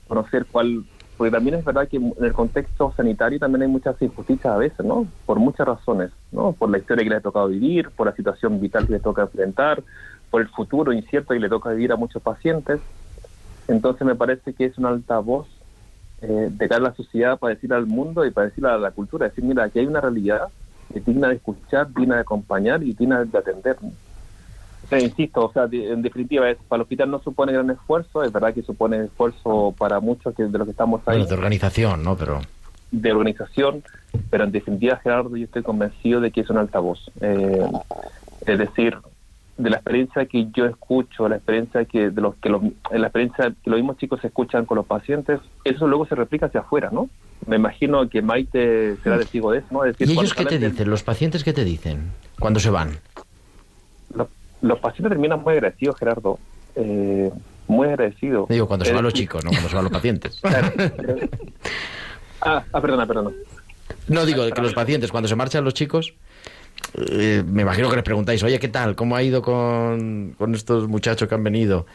conocer 0.08 0.46
cuál... 0.50 0.84
Porque 1.18 1.32
también 1.32 1.56
es 1.56 1.64
verdad 1.66 1.86
que 1.86 1.98
en 1.98 2.14
el 2.18 2.32
contexto 2.32 2.94
sanitario 2.96 3.38
también 3.38 3.62
hay 3.62 3.68
muchas 3.68 4.00
injusticias 4.00 4.54
a 4.54 4.56
veces, 4.56 4.86
¿no? 4.86 5.06
Por 5.26 5.38
muchas 5.38 5.66
razones, 5.66 6.10
¿no? 6.32 6.52
Por 6.52 6.70
la 6.70 6.78
historia 6.78 7.04
que 7.04 7.10
le 7.10 7.16
ha 7.16 7.20
tocado 7.20 7.48
vivir, 7.48 7.90
por 7.90 8.06
la 8.06 8.16
situación 8.16 8.58
vital 8.58 8.86
que 8.86 8.94
le 8.94 9.00
toca 9.00 9.22
enfrentar, 9.22 9.82
por 10.30 10.40
el 10.40 10.48
futuro 10.48 10.94
incierto 10.94 11.34
que 11.34 11.40
le 11.40 11.50
toca 11.50 11.70
vivir 11.72 11.92
a 11.92 11.96
muchos 11.96 12.22
pacientes. 12.22 12.80
Entonces 13.70 14.06
me 14.06 14.14
parece 14.14 14.52
que 14.52 14.66
es 14.66 14.78
un 14.78 14.86
altavoz 14.86 15.46
eh, 16.22 16.48
de 16.50 16.68
cara 16.68 16.86
a 16.86 16.90
la 16.90 16.94
sociedad 16.94 17.38
para 17.38 17.54
decir 17.54 17.72
al 17.72 17.86
mundo 17.86 18.26
y 18.26 18.30
para 18.30 18.48
decir 18.48 18.66
a 18.66 18.76
la 18.76 18.90
cultura, 18.90 19.28
decir, 19.28 19.44
mira, 19.44 19.64
aquí 19.64 19.78
hay 19.78 19.86
una 19.86 20.00
realidad 20.00 20.48
que 20.92 20.98
es 20.98 21.06
digna 21.06 21.28
de 21.28 21.36
escuchar, 21.36 21.92
digna 21.94 22.16
de 22.16 22.22
acompañar 22.22 22.82
y 22.82 22.92
digna 22.92 23.24
de 23.24 23.38
atender. 23.38 23.76
O 24.84 24.88
sea, 24.88 25.00
insisto, 25.00 25.44
o 25.44 25.52
sea, 25.52 25.68
en 25.70 26.02
definitiva, 26.02 26.50
es, 26.50 26.58
para 26.68 26.78
el 26.78 26.82
hospital 26.82 27.10
no 27.10 27.20
supone 27.20 27.52
gran 27.52 27.70
esfuerzo, 27.70 28.24
es 28.24 28.32
verdad 28.32 28.52
que 28.52 28.62
supone 28.62 29.04
esfuerzo 29.04 29.74
para 29.78 30.00
muchos 30.00 30.34
que, 30.34 30.42
de 30.42 30.58
los 30.58 30.66
que 30.66 30.72
estamos 30.72 31.00
ahí 31.06 31.18
Bueno, 31.18 31.28
de 31.28 31.34
organización, 31.34 32.02
¿no? 32.02 32.16
Pero 32.16 32.40
de 32.90 33.12
organización, 33.12 33.84
pero 34.30 34.44
en 34.44 34.52
definitiva, 34.52 34.96
Gerardo, 34.96 35.36
yo 35.36 35.44
estoy 35.44 35.62
convencido 35.62 36.20
de 36.20 36.32
que 36.32 36.40
es 36.40 36.50
un 36.50 36.58
altavoz. 36.58 36.98
Eh, 37.20 37.66
es 38.46 38.58
decir, 38.58 38.96
de 39.62 39.70
la 39.70 39.76
experiencia 39.76 40.24
que 40.26 40.48
yo 40.54 40.64
escucho, 40.66 41.28
la 41.28 41.36
experiencia 41.36 41.84
que 41.84 42.10
de 42.10 42.20
los 42.20 42.34
que 42.36 42.48
los, 42.48 42.62
la 42.90 43.06
experiencia 43.06 43.52
que 43.62 43.70
los 43.70 43.78
mismos 43.78 43.98
chicos 43.98 44.24
escuchan 44.24 44.64
con 44.64 44.76
los 44.76 44.86
pacientes, 44.86 45.40
eso 45.64 45.86
luego 45.86 46.06
se 46.06 46.14
replica 46.14 46.46
hacia 46.46 46.60
afuera, 46.60 46.88
¿no? 46.90 47.10
Me 47.46 47.56
imagino 47.56 48.08
que 48.08 48.22
Maite 48.22 48.96
será 49.02 49.18
testigo 49.18 49.52
de 49.52 49.58
eso, 49.58 49.68
¿no? 49.70 49.84
Es 49.84 49.96
decir, 49.96 50.14
¿Y 50.14 50.18
ellos 50.18 50.34
qué 50.34 50.46
te 50.46 50.58
dicen? 50.58 50.88
¿Los 50.88 51.02
pacientes 51.02 51.44
qué 51.44 51.52
te 51.52 51.64
dicen 51.64 52.12
cuando 52.38 52.58
se 52.58 52.70
van? 52.70 52.98
Los, 54.14 54.28
los 54.62 54.78
pacientes 54.78 55.10
terminan 55.10 55.42
muy 55.42 55.54
agradecidos, 55.54 55.96
Gerardo. 55.98 56.38
Eh, 56.76 57.30
muy 57.68 57.88
agradecidos. 57.88 58.48
Digo, 58.48 58.66
cuando 58.66 58.84
se 58.84 58.92
van 58.92 59.04
los 59.04 59.14
chicos, 59.14 59.44
no 59.44 59.50
cuando 59.50 59.68
se 59.68 59.74
van 59.74 59.84
los 59.84 59.92
pacientes. 59.92 60.40
claro, 60.40 60.72
ah, 62.40 62.64
ah, 62.72 62.80
perdona, 62.80 63.06
perdona. 63.06 63.30
No 64.08 64.24
digo 64.24 64.50
que 64.50 64.62
los 64.62 64.74
pacientes, 64.74 65.10
cuando 65.10 65.28
se 65.28 65.36
marchan 65.36 65.64
los 65.64 65.74
chicos, 65.74 66.14
eh, 66.94 67.42
me 67.46 67.62
imagino 67.62 67.88
que 67.90 67.96
les 67.96 68.04
preguntáis, 68.04 68.42
oye, 68.42 68.58
¿qué 68.58 68.68
tal? 68.68 68.94
¿Cómo 68.96 69.16
ha 69.16 69.22
ido 69.22 69.42
con, 69.42 70.34
con 70.38 70.54
estos 70.54 70.88
muchachos 70.88 71.28
que 71.28 71.34
han 71.34 71.44
venido? 71.44 71.86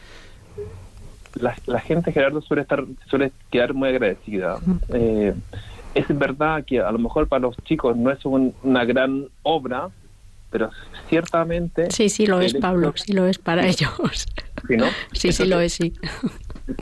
la, 1.34 1.54
la 1.66 1.80
gente 1.80 2.12
Gerardo 2.12 2.40
suele 2.40 2.62
estar 2.62 2.82
suele 3.10 3.30
quedar 3.50 3.74
muy 3.74 3.90
agradecida 3.90 4.56
Eh, 4.88 5.34
es 5.94 6.06
verdad 6.18 6.64
que 6.64 6.80
a 6.80 6.90
lo 6.90 6.98
mejor 6.98 7.28
para 7.28 7.40
los 7.40 7.56
chicos 7.64 7.94
no 7.96 8.10
es 8.10 8.24
un- 8.24 8.54
una 8.62 8.84
gran 8.86 9.26
obra 9.42 9.88
pero 10.50 10.70
ciertamente 11.10 11.90
Sí, 11.90 12.08
sí 12.08 12.26
lo 12.26 12.40
es, 12.40 12.54
Pablo, 12.54 12.92
sí 12.96 13.12
lo 13.12 13.26
es 13.26 13.36
para 13.38 13.66
ellos. 13.66 14.26
sí, 14.66 14.76
¿no? 14.76 14.86
Sí, 15.12 15.32
sí 15.32 15.44
lo 15.44 15.60
es, 15.60 15.74
sí. 15.74 15.92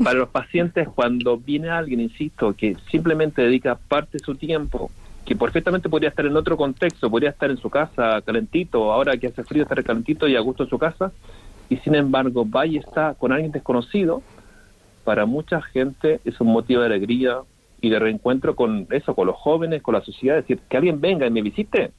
para 0.04 0.18
los 0.18 0.28
pacientes 0.28 0.86
cuando 0.94 1.36
viene 1.36 1.70
alguien 1.70 2.00
insisto 2.00 2.54
que 2.54 2.76
simplemente 2.92 3.42
dedica 3.42 3.74
parte 3.74 4.18
de 4.18 4.24
su 4.24 4.36
tiempo 4.36 4.90
que 5.24 5.36
perfectamente 5.36 5.88
podría 5.88 6.10
estar 6.10 6.26
en 6.26 6.36
otro 6.36 6.56
contexto 6.56 7.10
podría 7.10 7.30
estar 7.30 7.50
en 7.50 7.56
su 7.56 7.70
casa 7.70 8.20
calentito 8.22 8.92
ahora 8.92 9.16
que 9.16 9.28
hace 9.28 9.44
frío 9.44 9.62
estar 9.62 9.82
calentito 9.82 10.28
y 10.28 10.36
a 10.36 10.40
gusto 10.40 10.64
en 10.64 10.70
su 10.70 10.78
casa 10.78 11.12
y 11.68 11.76
sin 11.78 11.94
embargo 11.94 12.48
va 12.48 12.66
y 12.66 12.76
está 12.76 13.14
con 13.14 13.32
alguien 13.32 13.52
desconocido 13.52 14.22
para 15.04 15.26
mucha 15.26 15.60
gente 15.62 16.20
es 16.24 16.40
un 16.40 16.48
motivo 16.48 16.80
de 16.80 16.86
alegría 16.86 17.38
y 17.84 17.90
de 17.90 17.98
reencuentro 17.98 18.56
con 18.56 18.86
eso, 18.90 19.14
con 19.14 19.26
los 19.26 19.36
jóvenes, 19.36 19.82
con 19.82 19.94
la 19.94 20.00
sociedad. 20.00 20.36
Decir, 20.36 20.60
que 20.68 20.76
alguien 20.76 21.00
venga 21.00 21.26
y 21.26 21.30
me 21.30 21.42
visite, 21.42 21.92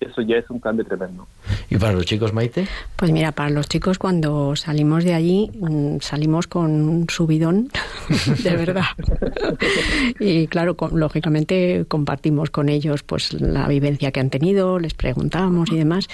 eso 0.00 0.22
ya 0.22 0.36
es 0.36 0.48
un 0.50 0.58
cambio 0.60 0.84
tremendo. 0.84 1.26
¿Y 1.68 1.76
para 1.76 1.92
los 1.92 2.06
chicos, 2.06 2.32
Maite? 2.32 2.66
Pues 2.96 3.10
mira, 3.12 3.32
para 3.32 3.50
los 3.50 3.68
chicos 3.68 3.98
cuando 3.98 4.56
salimos 4.56 5.04
de 5.04 5.14
allí 5.14 5.50
mm, 5.60 5.98
salimos 6.00 6.46
con 6.46 6.70
un 6.70 7.06
subidón, 7.08 7.68
de 8.42 8.56
verdad. 8.56 8.84
y 10.20 10.46
claro, 10.46 10.76
con- 10.76 10.98
lógicamente 10.98 11.84
compartimos 11.88 12.50
con 12.50 12.68
ellos 12.68 13.02
pues 13.02 13.32
la 13.34 13.68
vivencia 13.68 14.10
que 14.12 14.20
han 14.20 14.30
tenido, 14.30 14.78
les 14.78 14.94
preguntamos 14.94 15.70
y 15.72 15.76
demás. 15.76 16.08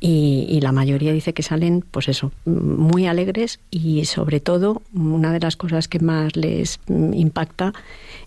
Y, 0.00 0.46
y 0.48 0.60
la 0.60 0.72
mayoría 0.72 1.12
dice 1.12 1.32
que 1.32 1.42
salen, 1.42 1.84
pues 1.90 2.08
eso, 2.08 2.32
mm, 2.44 2.50
muy 2.80 3.06
alegres 3.06 3.60
y 3.70 4.04
sobre 4.04 4.40
todo 4.40 4.82
una 4.94 5.32
de 5.32 5.40
las 5.40 5.56
cosas 5.56 5.88
que 5.88 6.00
más 6.00 6.36
les 6.36 6.80
mm, 6.86 7.14
impacta 7.14 7.72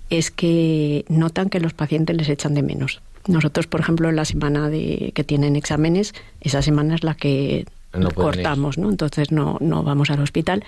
es 0.09 0.31
que 0.31 1.05
notan 1.09 1.49
que 1.49 1.59
los 1.59 1.73
pacientes 1.73 2.15
les 2.15 2.29
echan 2.29 2.53
de 2.53 2.63
menos. 2.63 3.01
Nosotros, 3.27 3.67
por 3.67 3.79
ejemplo, 3.81 4.09
en 4.09 4.15
la 4.15 4.25
semana 4.25 4.69
de 4.69 5.11
que 5.15 5.23
tienen 5.23 5.55
exámenes, 5.55 6.13
esa 6.41 6.61
semana 6.61 6.95
es 6.95 7.03
la 7.03 7.15
que 7.15 7.65
No 7.93 8.09
pueden 8.09 8.31
ir. 8.39 8.43
cortamos, 8.43 8.77
¿no? 8.77 8.89
Entonces 8.89 9.31
no, 9.31 9.57
no 9.61 9.81
vamos 9.83 10.09
al 10.11 10.19
hospital. 10.21 10.63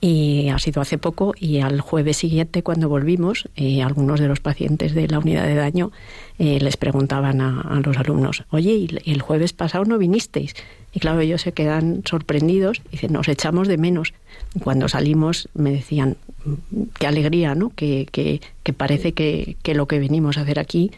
Y 0.00 0.48
ha 0.48 0.58
sido 0.58 0.80
hace 0.80 0.98
poco 0.98 1.34
y 1.38 1.58
al 1.60 1.80
jueves 1.80 2.16
siguiente, 2.16 2.62
cuando 2.62 2.88
volvimos, 2.88 3.48
eh, 3.56 3.82
algunos 3.82 4.20
de 4.20 4.28
los 4.28 4.40
pacientes 4.40 4.94
de 4.94 5.08
la 5.08 5.18
unidad 5.18 5.44
de 5.46 5.54
daño 5.54 5.90
eh, 6.38 6.58
les 6.60 6.76
preguntaban 6.76 7.40
a, 7.40 7.60
a 7.60 7.80
los 7.80 7.96
alumnos, 7.98 8.44
oye, 8.50 8.72
¿y 8.72 9.10
el- 9.10 9.20
jueves 9.20 9.52
pasado 9.52 9.84
no 9.84 9.98
vinisteis? 9.98 10.54
Y 10.92 11.00
claro, 11.00 11.20
ellos 11.20 11.42
se 11.42 11.52
quedan 11.52 12.02
sorprendidos 12.04 12.80
y 12.88 12.92
dicen, 12.92 13.12
nos 13.12 13.28
echamos 13.28 13.68
de 13.68 13.76
menos. 13.78 14.14
Y 14.54 14.60
cuando 14.60 14.88
salimos 14.88 15.48
me 15.54 15.70
decían, 15.70 16.16
"Mm, 16.44 16.82
qué 16.98 17.06
alegría, 17.06 17.54
¿no? 17.54 17.70
Que, 17.76 18.08
que, 18.10 18.40
que 18.62 18.72
parece 18.72 19.12
que, 19.12 19.56
que 19.62 19.74
lo 19.74 19.86
que 19.86 19.98
venimos 19.98 20.38
a 20.38 20.42
hacer 20.42 20.58
aquí 20.58 20.90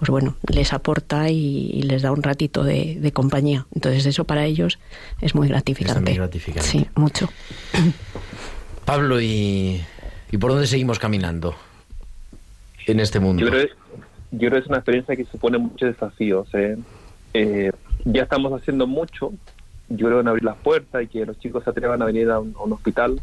pues 0.00 0.08
bueno, 0.08 0.34
les 0.50 0.72
aporta 0.72 1.28
y, 1.28 1.70
y 1.74 1.82
les 1.82 2.00
da 2.00 2.10
un 2.10 2.22
ratito 2.22 2.64
de, 2.64 2.96
de 2.98 3.12
compañía. 3.12 3.66
Entonces 3.74 4.06
eso 4.06 4.24
para 4.24 4.46
ellos 4.46 4.78
es 5.20 5.34
muy 5.34 5.46
gratificante. 5.46 6.12
muy 6.12 6.14
gratificante. 6.14 6.66
Sí, 6.66 6.86
mucho. 6.94 7.28
Pablo, 8.86 9.20
¿y, 9.20 9.82
¿y 10.32 10.38
por 10.38 10.52
dónde 10.52 10.66
seguimos 10.66 10.98
caminando 10.98 11.54
en 12.86 12.98
este 12.98 13.20
mundo? 13.20 13.42
Yo 13.44 13.50
creo, 13.50 13.66
yo 14.30 14.38
creo 14.38 14.52
que 14.52 14.58
es 14.60 14.66
una 14.68 14.78
experiencia 14.78 15.14
que 15.14 15.26
supone 15.26 15.58
muchos 15.58 15.90
desafíos. 15.90 16.48
¿eh? 16.54 16.78
Eh, 17.34 17.70
ya 18.06 18.22
estamos 18.22 18.58
haciendo 18.58 18.86
mucho. 18.86 19.34
Yo 19.90 20.06
creo 20.06 20.20
en 20.20 20.28
abrir 20.28 20.44
las 20.44 20.56
puertas 20.56 21.02
y 21.02 21.08
que 21.08 21.26
los 21.26 21.38
chicos 21.40 21.62
se 21.62 21.68
atrevan 21.68 22.00
a 22.00 22.06
venir 22.06 22.30
a 22.30 22.40
un, 22.40 22.54
a 22.58 22.62
un 22.62 22.72
hospital. 22.72 23.20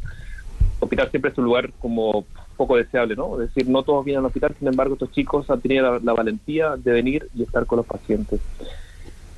Hospital 0.80 1.10
siempre 1.10 1.32
es 1.32 1.38
un 1.40 1.46
lugar 1.46 1.72
como 1.80 2.24
poco 2.58 2.76
deseable, 2.76 3.16
¿no? 3.16 3.40
Es 3.42 3.54
decir, 3.54 3.70
no 3.70 3.84
todos 3.84 4.04
vienen 4.04 4.20
al 4.20 4.26
hospital, 4.26 4.56
sin 4.60 4.68
embargo, 4.68 4.94
estos 4.96 5.12
chicos 5.12 5.50
han 5.50 5.62
tenido 5.62 5.94
la, 5.94 6.00
la 6.00 6.14
valentía 6.14 6.76
de 6.76 6.92
venir 6.92 7.30
y 7.36 7.44
estar 7.44 7.66
con 7.66 7.78
los 7.78 7.86
pacientes. 7.86 8.42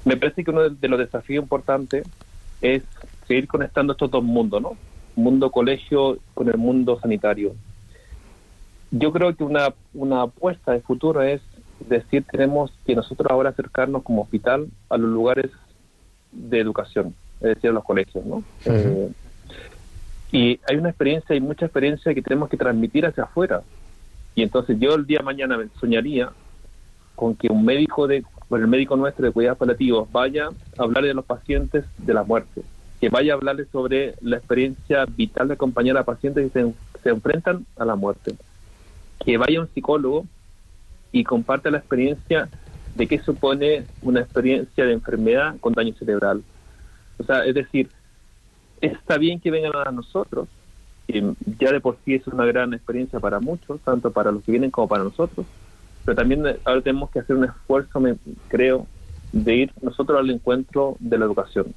Me 0.06 0.18
parece 0.18 0.44
que 0.44 0.52
uno 0.52 0.64
de, 0.64 0.70
de 0.72 0.88
los 0.88 0.98
desafíos 0.98 1.44
importantes 1.44 2.06
es 2.62 2.84
seguir 3.28 3.48
conectando 3.48 3.94
estos 3.94 4.10
dos 4.10 4.24
mundos, 4.24 4.62
¿no? 4.62 4.72
Mundo 5.16 5.52
colegio 5.52 6.18
con 6.34 6.48
el 6.48 6.58
mundo 6.58 7.00
sanitario. 7.00 7.54
Yo 8.92 9.12
creo 9.12 9.36
que 9.36 9.44
una, 9.44 9.74
una 9.94 10.24
apuesta 10.24 10.72
de 10.72 10.82
futuro 10.82 11.22
es 11.22 11.42
decir, 11.88 12.26
tenemos 12.32 12.72
que 12.86 12.96
nosotros 12.96 13.30
ahora 13.30 13.50
acercarnos 13.50 14.04
como 14.04 14.24
hospital 14.24 14.68
a 14.90 14.98
los 14.98 15.10
lugares 15.10 15.52
de 16.32 16.60
educación, 16.60 17.14
es 17.40 17.56
decir, 17.56 17.70
a 17.70 17.74
los 17.74 17.84
colegios, 17.84 18.26
¿no? 18.26 18.44
Eh, 18.66 19.12
Y 20.32 20.60
hay 20.68 20.78
una 20.78 20.90
experiencia, 20.90 21.34
hay 21.34 21.42
mucha 21.42 21.66
experiencia 21.66 22.14
que 22.14 22.22
tenemos 22.22 22.50
que 22.50 22.58
transmitir 22.58 23.06
hacia 23.06 23.24
afuera. 23.24 23.64
Y 24.36 24.44
entonces 24.44 24.78
yo 24.80 24.96
el 24.96 25.06
día 25.06 25.20
de 25.20 25.26
mañana 25.26 25.58
soñaría 25.80 26.32
con 27.16 27.36
que 27.36 27.48
un 27.50 27.66
médico 27.66 28.08
de, 28.08 28.24
bueno, 28.48 28.66
el 28.66 28.72
médico 28.72 28.96
nuestro 28.96 29.26
de 29.26 29.32
cuidados 29.32 29.58
paliativos 29.58 30.10
vaya 30.12 30.50
a 30.78 30.84
hablar 30.84 31.04
de 31.04 31.14
los 31.14 31.26
pacientes 31.26 31.84
de 31.98 32.14
la 32.14 32.24
muerte, 32.24 32.62
que 33.02 33.10
vaya 33.10 33.34
a 33.34 33.36
hablarles 33.36 33.68
sobre 33.72 34.16
la 34.22 34.38
experiencia 34.38 35.06
vital 35.06 35.48
de 35.48 35.56
acompañar 35.56 35.98
a 35.98 36.04
pacientes 36.04 36.52
que 36.52 36.62
se, 36.62 36.74
se 37.04 37.10
enfrentan 37.10 37.66
a 37.78 37.86
la 37.86 37.96
muerte, 37.96 38.36
que 39.26 39.38
vaya 39.38 39.62
un 39.62 39.68
psicólogo 39.74 40.26
y 41.12 41.24
comparte 41.24 41.72
la 41.72 41.80
experiencia 41.80 42.48
de 42.96 43.08
qué 43.08 43.20
supone 43.20 43.86
una 44.02 44.22
experiencia 44.22 44.86
de 44.86 44.94
enfermedad 44.94 45.56
con 45.60 45.74
daño 45.74 45.94
cerebral. 45.96 46.44
O 47.18 47.24
sea, 47.24 47.44
es 47.46 47.56
decir, 47.56 47.90
está 48.82 49.18
bien 49.18 49.40
que 49.40 49.52
vengan 49.52 49.72
a 49.88 49.92
nosotros, 49.92 50.50
ya 51.08 51.72
de 51.72 51.82
por 51.82 52.00
sí 52.06 52.16
es 52.16 52.28
una 52.28 52.46
gran 52.46 52.74
experiencia 52.74 53.20
para 53.20 53.40
muchos, 53.40 53.82
tanto 53.84 54.12
para 54.14 54.32
los 54.32 54.44
que 54.44 54.52
vienen 54.52 54.72
como 54.72 54.88
para 54.88 55.04
nosotros, 55.04 55.48
pero 56.06 56.16
también 56.18 56.44
ahora 56.66 56.82
tenemos 56.82 57.12
que 57.12 57.20
hacer 57.20 57.36
un 57.36 57.46
esfuerzo, 57.46 58.00
me, 58.00 58.18
creo, 58.48 58.88
de 59.32 59.56
ir 59.56 59.74
nosotros 59.82 60.20
al 60.20 60.30
encuentro 60.30 60.98
de 61.00 61.18
la 61.18 61.26
educación 61.26 61.76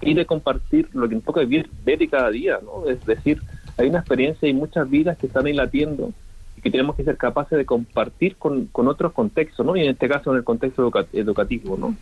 y 0.00 0.14
de 0.14 0.26
compartir 0.26 0.88
lo 0.94 1.08
que 1.08 1.16
nos 1.16 1.24
toca 1.24 1.40
vivir, 1.40 1.70
ver 1.84 2.08
cada 2.10 2.30
día, 2.30 2.60
¿no? 2.62 2.88
Es 2.88 3.04
decir, 3.04 3.42
hay 3.76 3.88
una 3.88 4.00
experiencia 4.00 4.48
y 4.48 4.54
muchas 4.54 4.88
vidas 4.90 5.18
que 5.18 5.26
están 5.28 5.46
ahí 5.46 5.54
latiendo 5.54 6.14
y 6.56 6.62
que 6.62 6.70
tenemos 6.70 6.96
que 6.96 7.04
ser 7.04 7.16
capaces 7.18 7.58
de 7.58 7.66
compartir 7.66 8.38
con, 8.38 8.66
con 8.68 8.88
otros 8.88 9.12
contextos, 9.12 9.64
¿no? 9.66 9.76
Y 9.76 9.82
en 9.82 9.90
este 9.90 10.08
caso 10.08 10.30
en 10.32 10.38
el 10.38 10.44
contexto 10.44 10.82
educa- 10.82 11.08
educativo, 11.12 11.76
¿no? 11.78 11.98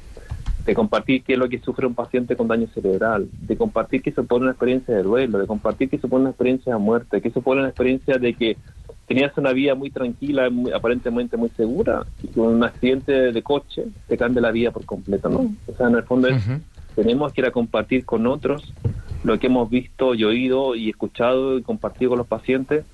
De 0.67 0.75
compartir 0.75 1.23
qué 1.23 1.35
es 1.35 1.39
lo 1.39 1.49
que 1.49 1.61
sufre 1.61 1.87
un 1.87 1.95
paciente 1.95 2.37
con 2.37 2.49
daño 2.49 2.67
cerebral, 2.75 3.29
de 3.41 3.57
compartir 3.57 4.03
qué 4.03 4.13
supone 4.13 4.43
una 4.43 4.53
experiencia 4.53 4.95
de 4.97 5.03
duelo, 5.05 5.39
de 5.39 5.47
compartir 5.47 5.89
qué 5.89 5.99
supone 5.99 6.23
una 6.23 6.31
experiencia 6.31 6.73
de 6.73 6.79
muerte, 6.81 7.23
qué 7.23 7.31
supone 7.31 7.61
una 7.61 7.69
experiencia 7.71 8.19
de 8.19 8.35
que 8.35 8.57
tenías 9.07 9.37
una 9.39 9.53
vida 9.53 9.77
muy 9.77 9.91
tranquila, 9.91 10.51
muy- 10.51 10.73
aparentemente 10.73 11.37
muy 11.37 11.51
segura, 11.51 12.05
y 12.21 12.29
con 12.29 12.49
un 12.49 12.65
accidente 12.65 13.13
de 13.33 13.43
coche 13.43 13.85
te 14.09 14.17
cambia 14.19 14.43
la 14.43 14.51
vida 14.51 14.73
por 14.73 14.85
completo, 14.85 15.29
¿no? 15.29 15.55
O 15.67 15.77
sea, 15.77 15.87
en 15.87 15.95
el 15.95 16.03
fondo 16.03 16.29
es, 16.29 16.45
tenemos 16.97 17.33
que 17.33 17.43
ir 17.43 17.47
a 17.47 17.53
compartir 17.53 18.05
con 18.05 18.27
otros 18.27 18.75
lo 19.23 19.39
que 19.39 19.47
hemos 19.47 19.71
visto 19.71 20.15
y 20.15 20.25
oído 20.25 20.75
y 20.75 20.91
escuchado 20.91 21.59
y 21.59 21.63
compartido 21.63 22.11
con 22.11 22.19
los 22.19 22.27
pacientes, 22.27 22.85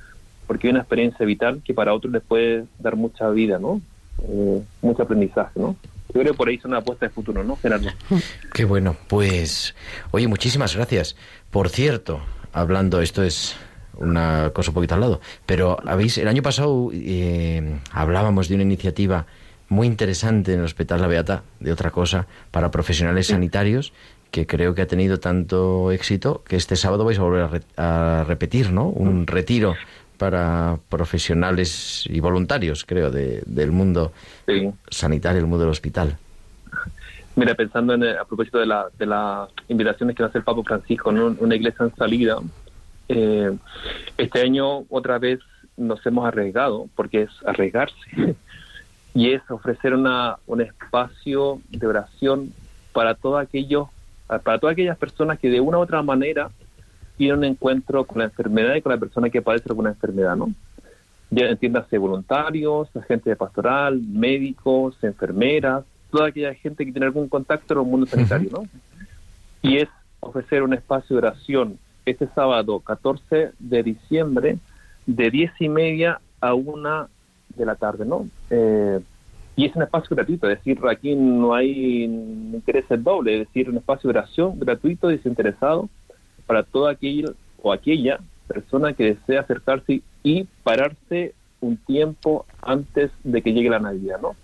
porque 0.47 0.67
hay 0.67 0.73
una 0.73 0.81
experiencia 0.81 1.25
vital 1.25 1.63
que 1.65 1.73
para 1.73 1.95
otros 1.95 2.13
les 2.13 2.23
puede 2.23 2.67
dar 2.79 2.97
mucha 2.97 3.31
vida, 3.31 3.59
¿no? 3.59 3.81
Eh, 4.23 4.63
mucho 4.83 5.03
aprendizaje, 5.03 5.59
¿no? 5.59 5.77
Yo 6.15 6.21
creo 6.21 6.33
que 6.33 6.37
por 6.37 6.49
ahí 6.49 6.57
es 6.57 6.65
una 6.65 6.79
apuesta 6.79 7.07
de 7.07 7.11
futuro, 7.11 7.43
¿no, 7.43 7.57
Gerardo? 7.57 7.89
Qué 8.55 8.65
bueno, 8.65 8.97
pues, 9.09 9.75
oye, 10.11 10.29
muchísimas 10.29 10.77
gracias. 10.77 11.17
Por 11.51 11.69
cierto, 11.69 12.21
hablando, 12.53 13.01
esto 13.01 13.23
es 13.23 13.57
una 13.97 14.51
cosa 14.55 14.71
un 14.71 14.75
poquito 14.75 14.95
al 14.95 15.01
lado, 15.01 15.21
pero 15.47 15.77
habéis, 15.87 16.19
el 16.19 16.29
año 16.29 16.43
pasado 16.43 16.91
eh, 16.93 17.79
hablábamos 17.93 18.49
de 18.49 18.55
una 18.57 18.65
iniciativa 18.65 19.27
muy 19.69 19.87
interesante 19.87 20.53
en 20.53 20.59
el 20.61 20.65
Hospital 20.67 21.01
La 21.01 21.07
Beata, 21.09 21.45
de 21.61 21.73
otra 21.73 21.91
cosa, 21.91 22.27
para 22.51 22.71
profesionales 22.71 23.29
sanitarios, 23.29 23.93
que 24.31 24.47
creo 24.47 24.75
que 24.75 24.83
ha 24.83 24.87
tenido 24.87 25.19
tanto 25.21 25.93
éxito 25.93 26.43
que 26.47 26.57
este 26.57 26.77
sábado 26.77 27.05
vais 27.05 27.19
a 27.19 27.23
volver 27.23 27.43
a, 27.43 27.49
re- 27.49 27.63
a 27.77 28.25
repetir, 28.27 28.71
¿no? 28.73 28.87
Un 28.89 29.27
retiro 29.27 29.75
para 30.23 30.79
profesionales 30.89 32.05
y 32.09 32.21
voluntarios, 32.21 32.85
creo, 32.85 33.11
de- 33.11 33.43
del 33.45 33.73
mundo 33.73 34.13
Sí. 34.47 34.71
sanitario, 34.89 35.41
el 35.41 35.49
mundo 35.49 35.65
del 35.65 35.71
hospital. 35.73 36.17
Mira, 37.35 37.57
pensando 37.57 37.95
en, 37.95 38.05
eh, 38.05 38.17
a 38.17 38.25
propósito 38.25 38.59
de, 38.61 38.67
la, 38.67 38.87
de 38.97 39.05
las 39.07 39.49
invitaciones 39.67 40.15
que 40.15 40.23
va 40.23 40.29
a 40.29 40.31
hacer 40.31 40.39
el 40.39 40.45
Papa 40.45 40.63
Francisco 40.63 41.11
en 41.11 41.19
un- 41.19 41.37
una 41.41 41.57
iglesia 41.57 41.87
en 41.87 41.97
salida, 41.97 42.37
eh, 43.09 43.51
este 44.17 44.43
año 44.43 44.85
otra 44.91 45.19
vez 45.19 45.41
nos 45.77 46.07
hemos 46.07 46.25
arriesgado, 46.25 46.87
porque 46.95 47.23
es 47.23 47.31
arriesgarse, 47.45 47.97
y 49.15 49.33
es 49.33 49.43
ofrecer 49.51 49.93
una, 49.93 50.37
un 50.47 50.61
espacio 50.61 51.61
de 51.71 51.85
oración 51.85 52.53
para 52.93 53.17
todos 53.17 53.41
aquellos, 53.43 53.89
para 54.45 54.61
todas 54.61 54.75
aquellas 54.75 54.97
personas 54.99 55.41
que 55.41 55.51
de 55.51 55.59
una 55.61 55.79
u 55.79 55.81
otra 55.81 56.01
manera 56.03 56.51
tienen 57.17 57.39
un 57.39 57.45
encuentro 57.45 58.05
con 58.05 58.19
la 58.19 58.25
enfermedad 58.25 58.75
y 58.75 58.83
con 58.83 58.93
la 58.93 58.99
persona 58.99 59.31
que 59.31 59.43
padece 59.43 59.65
alguna 59.69 59.91
enfermedad, 59.91 60.37
¿no? 60.37 60.53
Ya 61.31 61.47
entiéndase 61.47 61.97
voluntarios, 61.99 62.95
agentes 62.95 63.25
de 63.25 63.37
pastoral, 63.37 64.01
médicos, 64.01 64.97
enfermeras, 65.03 65.85
toda 66.11 66.29
aquella 66.29 66.55
gente 66.55 66.85
que 66.85 66.93
tiene 66.93 67.07
algún 67.07 67.29
contacto 67.29 67.75
con 67.75 67.85
el 67.85 67.91
mundo 67.91 68.07
sanitario, 68.07 68.51
¿no? 68.53 68.65
Y 69.63 69.79
es 69.79 69.89
ofrecer 70.21 70.63
un 70.63 70.75
espacio 70.75 71.17
de 71.17 71.27
oración 71.27 71.79
este 72.05 72.29
sábado 72.35 72.81
14 72.81 73.53
de 73.59 73.83
diciembre 73.83 74.59
de 75.07 75.31
10 75.31 75.53
y 75.61 75.69
media 75.69 76.21
a 76.41 76.55
una 76.55 77.09
de 77.57 77.67
la 77.67 77.77
tarde, 77.77 78.05
¿no? 78.05 78.27
Eh, 78.51 79.01
y 79.55 79.67
es 79.67 79.77
un 79.77 79.83
espacio 79.83 80.17
gratuito, 80.17 80.49
es 80.49 80.59
decir, 80.59 80.79
aquí 80.91 81.15
no 81.15 81.55
hay 81.55 82.05
interés 82.05 82.87
doble, 82.99 83.35
es 83.35 83.47
decir, 83.49 83.69
un 83.69 83.77
espacio 83.77 84.11
de 84.11 84.19
oración 84.19 84.59
gratuito, 84.59 85.09
desinteresado, 85.09 85.89
para 86.53 86.65
toda 86.65 86.93
aquella 86.93 87.31
o 87.63 87.73
aquella 87.73 88.19
persona 88.47 88.93
que 88.93 89.05
desea 89.15 89.41
acercarse 89.41 90.03
y 90.23 90.45
pararse 90.63 91.33
un 91.63 91.79
tiempo 91.79 92.45
antes 92.61 93.11
de 93.25 93.41
que 93.41 93.55
llegue 93.55 93.71
la 93.71 93.79
Navidad, 93.79 94.21
¿no? 94.21 94.37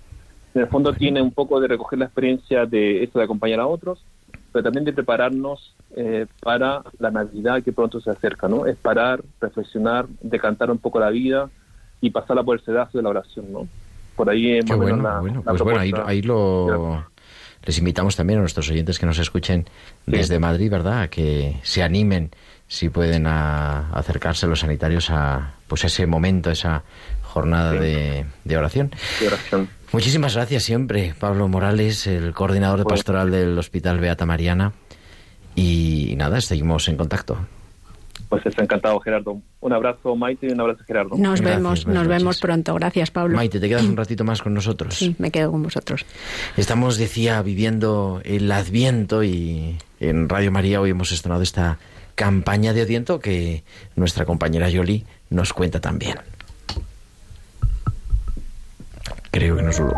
En 0.54 0.62
el 0.62 0.68
fondo 0.68 0.94
tiene 0.94 1.20
un 1.20 1.32
poco 1.32 1.60
de 1.60 1.68
recoger 1.68 1.98
la 1.98 2.06
experiencia 2.06 2.64
de 2.64 3.04
esto 3.04 3.18
de 3.18 3.26
acompañar 3.26 3.60
a 3.60 3.66
otros, 3.66 4.02
pero 4.52 4.62
también 4.62 4.86
de 4.86 4.94
prepararnos 4.94 5.74
eh, 5.96 6.24
para 6.42 6.82
la 6.98 7.10
Navidad 7.10 7.62
que 7.62 7.72
pronto 7.72 8.00
se 8.00 8.10
acerca, 8.10 8.48
¿no? 8.48 8.64
Es 8.64 8.76
parar, 8.78 9.22
reflexionar, 9.38 10.06
decantar 10.22 10.70
un 10.70 10.78
poco 10.78 10.98
la 10.98 11.10
vida 11.10 11.50
y 12.00 12.08
pasarla 12.08 12.42
por 12.42 12.58
el 12.58 12.64
sedazo 12.64 12.96
de 12.96 13.02
la 13.02 13.10
oración, 13.10 13.52
¿no? 13.52 13.68
Por 14.16 14.30
ahí 14.30 14.52
es 14.56 14.64
Qué 14.64 14.70
más 14.72 14.78
o 14.80 14.84
menos 14.84 15.02
bueno, 15.02 15.08
la- 15.14 15.20
bueno, 15.20 15.42
la 15.44 15.50
pues 15.52 15.62
bueno, 15.62 15.80
ahí, 15.80 15.92
ahí 16.06 16.22
lo 16.22 17.04
les 17.64 17.78
invitamos 17.78 18.16
también 18.16 18.38
a 18.38 18.42
nuestros 18.42 18.68
oyentes 18.70 18.98
que 18.98 19.06
nos 19.06 19.18
escuchen 19.18 19.68
desde 20.06 20.38
Madrid, 20.38 20.70
¿verdad? 20.70 21.02
A 21.02 21.08
que 21.08 21.56
se 21.62 21.82
animen, 21.82 22.30
si 22.66 22.88
pueden, 22.88 23.26
a 23.26 23.90
acercarse 23.92 24.46
los 24.46 24.60
sanitarios 24.60 25.10
a 25.10 25.54
pues 25.66 25.84
ese 25.84 26.06
momento, 26.06 26.50
esa 26.50 26.82
jornada 27.22 27.72
Sí. 27.72 27.78
de, 27.78 28.26
de 28.44 28.56
oración. 28.56 28.90
de 29.20 29.26
oración. 29.26 29.68
Muchísimas 29.92 30.34
gracias 30.34 30.62
siempre, 30.64 31.14
Pablo 31.18 31.48
Morales, 31.48 32.06
el 32.06 32.32
coordinador 32.32 32.78
de 32.80 32.84
pastoral 32.84 33.30
del 33.30 33.58
Hospital 33.58 34.00
Beata 34.00 34.24
Mariana. 34.26 34.72
Y 35.54 36.14
nada, 36.16 36.40
seguimos 36.40 36.88
en 36.88 36.96
contacto. 36.96 37.38
Pues 38.28 38.44
está 38.44 38.62
encantado, 38.62 39.00
Gerardo. 39.00 39.40
Un 39.60 39.72
abrazo, 39.72 40.14
Maite, 40.14 40.48
y 40.48 40.50
un 40.50 40.60
abrazo, 40.60 40.84
Gerardo. 40.86 41.16
Nos 41.16 41.40
Gracias, 41.40 41.56
vemos, 41.56 41.86
nos 41.86 42.06
vemos 42.06 42.40
pronto. 42.40 42.74
Gracias, 42.74 43.10
Pablo. 43.10 43.36
Maite, 43.36 43.58
¿te 43.58 43.68
quedas 43.68 43.84
un 43.84 43.96
ratito 43.96 44.24
más 44.24 44.42
con 44.42 44.52
nosotros? 44.52 44.94
Sí, 44.94 45.16
me 45.18 45.30
quedo 45.30 45.50
con 45.50 45.62
vosotros. 45.62 46.04
Estamos, 46.56 46.98
decía, 46.98 47.40
viviendo 47.42 48.20
el 48.24 48.50
Adviento 48.52 49.24
y 49.24 49.76
en 50.00 50.28
Radio 50.28 50.52
María 50.52 50.80
hoy 50.80 50.90
hemos 50.90 51.10
estrenado 51.12 51.42
esta 51.42 51.78
campaña 52.14 52.72
de 52.72 52.82
Adviento 52.82 53.20
que 53.20 53.64
nuestra 53.96 54.26
compañera 54.26 54.68
Yoli 54.68 55.04
nos 55.30 55.52
cuenta 55.52 55.80
también. 55.80 56.18
Creo 59.30 59.56
que 59.56 59.62
no 59.62 59.72
solo. 59.72 59.94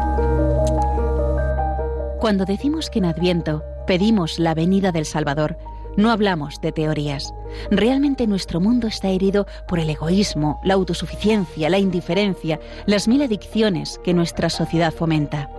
Cuando 2.20 2.44
decimos 2.44 2.90
que 2.90 2.98
en 2.98 3.06
Adviento 3.06 3.64
pedimos 3.86 4.38
la 4.38 4.54
venida 4.54 4.92
del 4.92 5.06
Salvador, 5.06 5.56
no 5.96 6.10
hablamos 6.10 6.60
de 6.60 6.72
teorías. 6.72 7.32
Realmente 7.70 8.26
nuestro 8.26 8.60
mundo 8.60 8.86
está 8.86 9.08
herido 9.08 9.46
por 9.66 9.78
el 9.78 9.90
egoísmo, 9.90 10.60
la 10.64 10.74
autosuficiencia, 10.74 11.68
la 11.68 11.78
indiferencia, 11.78 12.60
las 12.86 13.08
mil 13.08 13.22
adicciones 13.22 14.00
que 14.04 14.14
nuestra 14.14 14.50
sociedad 14.50 14.92
fomenta. 14.92 15.50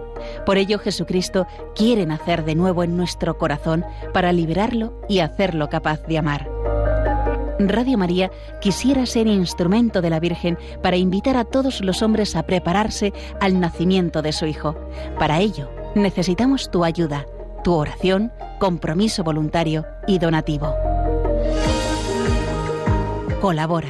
Por 0.45 0.57
ello 0.57 0.79
Jesucristo 0.79 1.47
quiere 1.75 2.05
nacer 2.05 2.45
de 2.45 2.55
nuevo 2.55 2.83
en 2.83 2.95
nuestro 2.95 3.37
corazón 3.37 3.85
para 4.13 4.31
liberarlo 4.31 4.93
y 5.09 5.19
hacerlo 5.19 5.69
capaz 5.69 6.01
de 6.03 6.17
amar. 6.17 6.49
Radio 7.59 7.97
María 7.97 8.31
quisiera 8.59 9.05
ser 9.05 9.27
instrumento 9.27 10.01
de 10.01 10.09
la 10.09 10.19
Virgen 10.19 10.57
para 10.81 10.97
invitar 10.97 11.37
a 11.37 11.45
todos 11.45 11.81
los 11.81 12.01
hombres 12.01 12.35
a 12.35 12.43
prepararse 12.43 13.13
al 13.39 13.59
nacimiento 13.59 14.21
de 14.21 14.31
su 14.31 14.45
Hijo. 14.45 14.75
Para 15.19 15.39
ello, 15.39 15.69
necesitamos 15.93 16.71
tu 16.71 16.83
ayuda, 16.83 17.25
tu 17.63 17.73
oración, 17.73 18.31
compromiso 18.59 19.23
voluntario 19.23 19.85
y 20.07 20.19
donativo. 20.19 20.75
Colabora. 23.39 23.89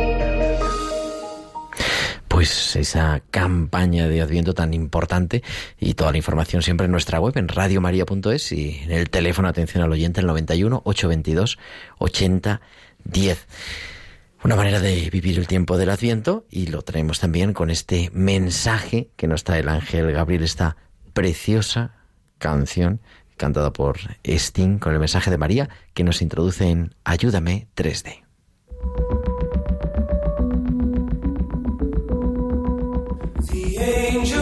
pues 2.41 2.75
esa 2.75 3.21
campaña 3.29 4.07
de 4.07 4.19
Adviento 4.19 4.55
tan 4.55 4.73
importante 4.73 5.43
y 5.79 5.93
toda 5.93 6.09
la 6.09 6.17
información 6.17 6.63
siempre 6.63 6.85
en 6.85 6.91
nuestra 6.91 7.19
web 7.19 7.37
en 7.37 7.47
radiomaria.es 7.47 8.51
y 8.51 8.81
en 8.83 8.91
el 8.93 9.11
teléfono 9.11 9.47
atención 9.47 9.83
al 9.83 9.91
oyente 9.91 10.21
el 10.21 10.25
91 10.25 10.81
822 10.83 11.59
80 11.99 12.61
10. 13.03 13.47
Una 14.43 14.55
manera 14.55 14.79
de 14.79 15.07
vivir 15.11 15.37
el 15.37 15.45
tiempo 15.45 15.77
del 15.77 15.91
Adviento 15.91 16.47
y 16.49 16.65
lo 16.65 16.81
traemos 16.81 17.19
también 17.19 17.53
con 17.53 17.69
este 17.69 18.09
mensaje 18.11 19.11
que 19.17 19.27
nos 19.27 19.43
trae 19.43 19.59
el 19.59 19.69
ángel 19.69 20.11
Gabriel, 20.11 20.41
esta 20.41 20.77
preciosa 21.13 21.93
canción 22.39 23.01
cantada 23.37 23.71
por 23.71 23.99
Sting 24.23 24.79
con 24.79 24.93
el 24.93 24.99
mensaje 24.99 25.29
de 25.29 25.37
María 25.37 25.69
que 25.93 26.03
nos 26.03 26.23
introduce 26.23 26.67
en 26.67 26.95
Ayúdame 27.03 27.67
3D. 27.75 28.23
Las 33.81 34.40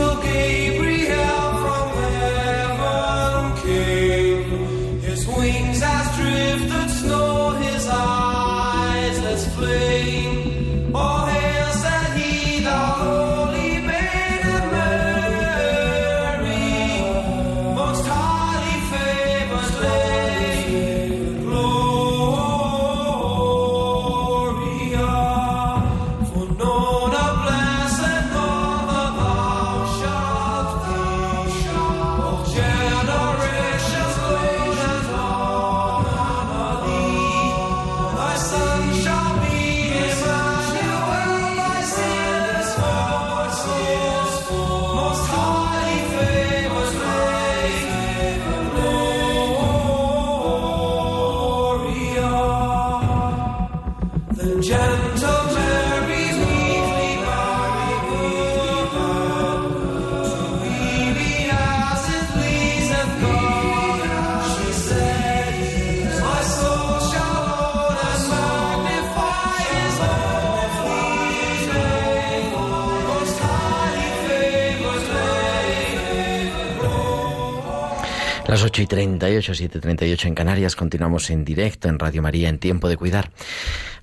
8 78.80 78.84
y 78.84 78.88
38, 78.88 79.53
7 79.55 79.77
y 79.77 79.82
38 79.82 80.27
en 80.30 80.36
Canarias, 80.36 80.77
continuamos 80.77 81.30
en 81.32 81.43
directo 81.43 81.89
en 81.89 81.99
Radio 81.99 82.21
María 82.21 82.47
en 82.47 82.59
Tiempo 82.59 82.88
de 82.88 82.95
Cuidar. 82.95 83.30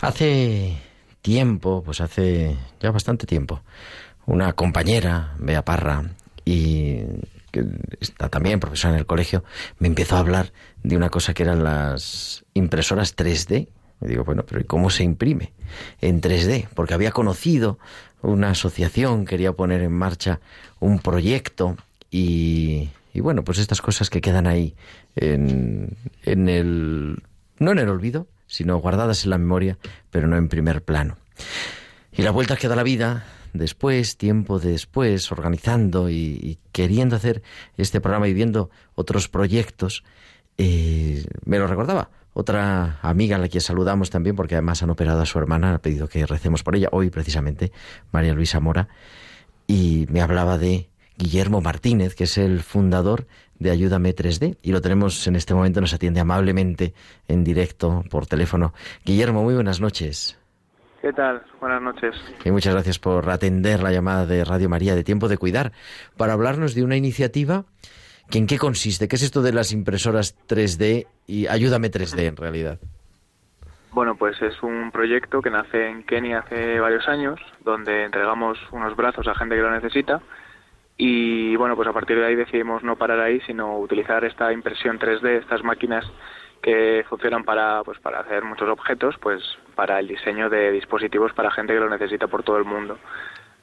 Hace 0.01 0.77
tiempo, 1.23 1.83
pues 1.83 2.03
hace 2.03 2.59
ya 2.79 2.91
bastante 2.91 3.27
tiempo, 3.27 3.63
una 4.27 4.53
compañera, 4.53 5.35
Bea 5.39 5.65
Parra, 5.65 6.11
y 6.45 6.99
que 7.53 7.65
está 8.01 8.29
también 8.29 8.61
profesora 8.61 8.93
en 8.93 8.99
el 8.99 9.07
colegio, 9.07 9.45
me 9.79 9.89
empezó 9.89 10.17
a 10.17 10.19
hablar 10.19 10.53
de 10.83 10.95
una 10.95 11.09
cosa 11.09 11.33
que 11.33 11.45
eran 11.45 11.65
las 11.65 12.45
impresoras 12.53 13.17
3D. 13.17 13.69
Me 14.01 14.09
digo, 14.09 14.25
bueno, 14.25 14.45
pero 14.45 14.61
¿y 14.61 14.65
cómo 14.65 14.91
se 14.91 15.05
imprime 15.05 15.55
en 16.03 16.21
3D? 16.21 16.69
Porque 16.75 16.93
había 16.93 17.13
conocido 17.13 17.79
una 18.21 18.51
asociación, 18.51 19.25
quería 19.25 19.53
poner 19.53 19.81
en 19.81 19.93
marcha 19.93 20.41
un 20.81 20.99
proyecto 20.99 21.79
y 22.11 22.91
y 23.17 23.21
bueno, 23.21 23.45
pues 23.45 23.59
estas 23.59 23.81
cosas 23.81 24.11
que 24.11 24.21
quedan 24.21 24.47
ahí 24.47 24.75
en, 25.15 25.97
en 26.23 26.49
el... 26.51 27.23
no 27.59 27.73
en 27.73 27.79
el 27.79 27.89
olvido, 27.89 28.27
sino 28.47 28.77
guardadas 28.77 29.25
en 29.25 29.31
la 29.31 29.39
memoria, 29.39 29.79
pero 30.11 30.29
no 30.29 30.37
en 30.37 30.49
primer 30.49 30.83
plano. 30.83 31.17
Y 32.13 32.21
la 32.21 32.31
vuelta 32.31 32.57
que 32.57 32.69
da 32.69 32.77
la 32.77 32.83
vida, 32.83 33.25
después, 33.55 34.19
tiempo 34.19 34.59
después, 34.59 35.33
organizando 35.33 36.11
y, 36.11 36.59
queriendo 36.73 37.17
hacer 37.17 37.43
este 37.79 38.03
programa 38.03 38.29
y 38.29 38.35
viendo 38.35 38.69
otros 38.95 39.29
proyectos, 39.29 40.05
eh, 40.59 41.25
me 41.47 41.59
lo 41.59 41.67
recordaba. 41.69 42.11
Otra 42.35 42.99
amiga 43.01 43.37
a 43.37 43.39
la 43.39 43.49
que 43.49 43.61
saludamos 43.61 44.11
también, 44.11 44.37
porque 44.37 44.57
además 44.57 44.83
han 44.83 44.91
operado 44.91 45.23
a 45.23 45.27
su 45.27 45.39
hermana, 45.39 45.73
ha 45.73 45.79
pedido 45.79 46.07
que 46.07 46.27
recemos 46.27 46.63
por 46.63 46.77
ella, 46.77 46.91
hoy 46.93 47.09
precisamente, 47.09 47.73
María 48.13 48.35
Luisa 48.35 48.61
Mora, 48.61 48.89
y 49.67 50.07
me 50.11 50.21
hablaba 50.21 50.59
de 50.59 50.91
Guillermo 51.17 51.61
Martínez, 51.61 52.15
que 52.15 52.25
es 52.25 52.39
el 52.39 52.61
fundador 52.61 53.27
de 53.59 53.71
Ayúdame 53.71 54.15
3D. 54.15 54.59
Y 54.63 54.73
lo 54.73 54.81
tenemos 54.81 55.27
en 55.27 55.37
este 55.37 55.55
momento, 55.55 55.81
nos 55.81 55.95
atiende 55.95 56.21
amablemente 56.21 56.95
en 57.29 57.45
directo 57.45 58.05
por 58.11 58.27
teléfono. 58.27 58.75
Guillermo, 59.05 59.43
muy 59.43 59.55
buenas 59.55 59.81
noches. 59.81 60.39
¿Qué 61.01 61.13
tal? 61.13 61.43
Buenas 61.61 61.83
noches. 61.83 62.15
Y 62.45 62.51
muchas 62.51 62.75
gracias 62.75 62.99
por 62.99 63.31
atender 63.31 63.83
la 63.83 63.93
llamada 63.93 64.27
de 64.27 64.45
Radio 64.45 64.69
María 64.69 64.95
de 64.95 65.05
Tiempo 65.05 65.29
de 65.29 65.39
Cuidar 65.39 65.73
para 66.17 66.33
hablarnos 66.33 66.75
de 66.75 66.83
una 66.83 66.97
iniciativa 66.97 67.65
que 68.31 68.39
en 68.39 68.47
qué 68.47 68.59
consiste, 68.59 69.07
qué 69.07 69.17
es 69.17 69.23
esto 69.23 69.41
de 69.41 69.53
las 69.53 69.73
impresoras 69.73 70.37
3D 70.49 71.07
y 71.27 71.47
Ayúdame 71.47 71.91
3D 71.91 72.23
en 72.23 72.37
realidad. 72.37 72.79
Bueno, 73.93 74.17
pues 74.17 74.41
es 74.43 74.63
un 74.63 74.91
proyecto 74.91 75.41
que 75.41 75.49
nace 75.49 75.89
en 75.89 76.03
Kenia 76.03 76.41
hace 76.41 76.81
varios 76.81 77.09
años, 77.09 77.41
donde 77.65 78.05
entregamos 78.05 78.59
unos 78.73 78.95
brazos 78.97 79.27
a 79.29 79.35
gente 79.35 79.55
que 79.55 79.63
lo 79.63 79.71
necesita 79.71 80.21
y 80.97 81.57
bueno, 81.57 81.77
pues 81.77 81.89
a 81.89 81.93
partir 81.93 82.19
de 82.19 82.27
ahí 82.27 82.35
decidimos 82.35 82.83
no 82.83 82.97
parar 82.97 83.21
ahí, 83.21 83.41
sino 83.47 83.79
utilizar 83.79 84.25
esta 84.25 84.53
impresión 84.53 84.99
3D, 84.99 85.41
estas 85.41 85.63
máquinas 85.63 86.05
que 86.63 87.05
funcionan 87.09 87.45
para, 87.45 87.83
pues, 87.85 87.99
para 88.01 88.21
hacer 88.21 88.45
muchos 88.45 88.69
objetos, 88.69 89.15
pues 89.21 89.43
para 89.75 90.01
el 90.01 90.09
diseño 90.09 90.49
de 90.49 90.73
dispositivos 90.73 91.33
para 91.33 91.51
gente 91.51 91.75
que 91.75 91.81
lo 91.81 91.91
necesita 91.91 92.29
por 92.29 92.43
todo 92.43 92.57
el 92.57 92.65
mundo. 92.65 92.99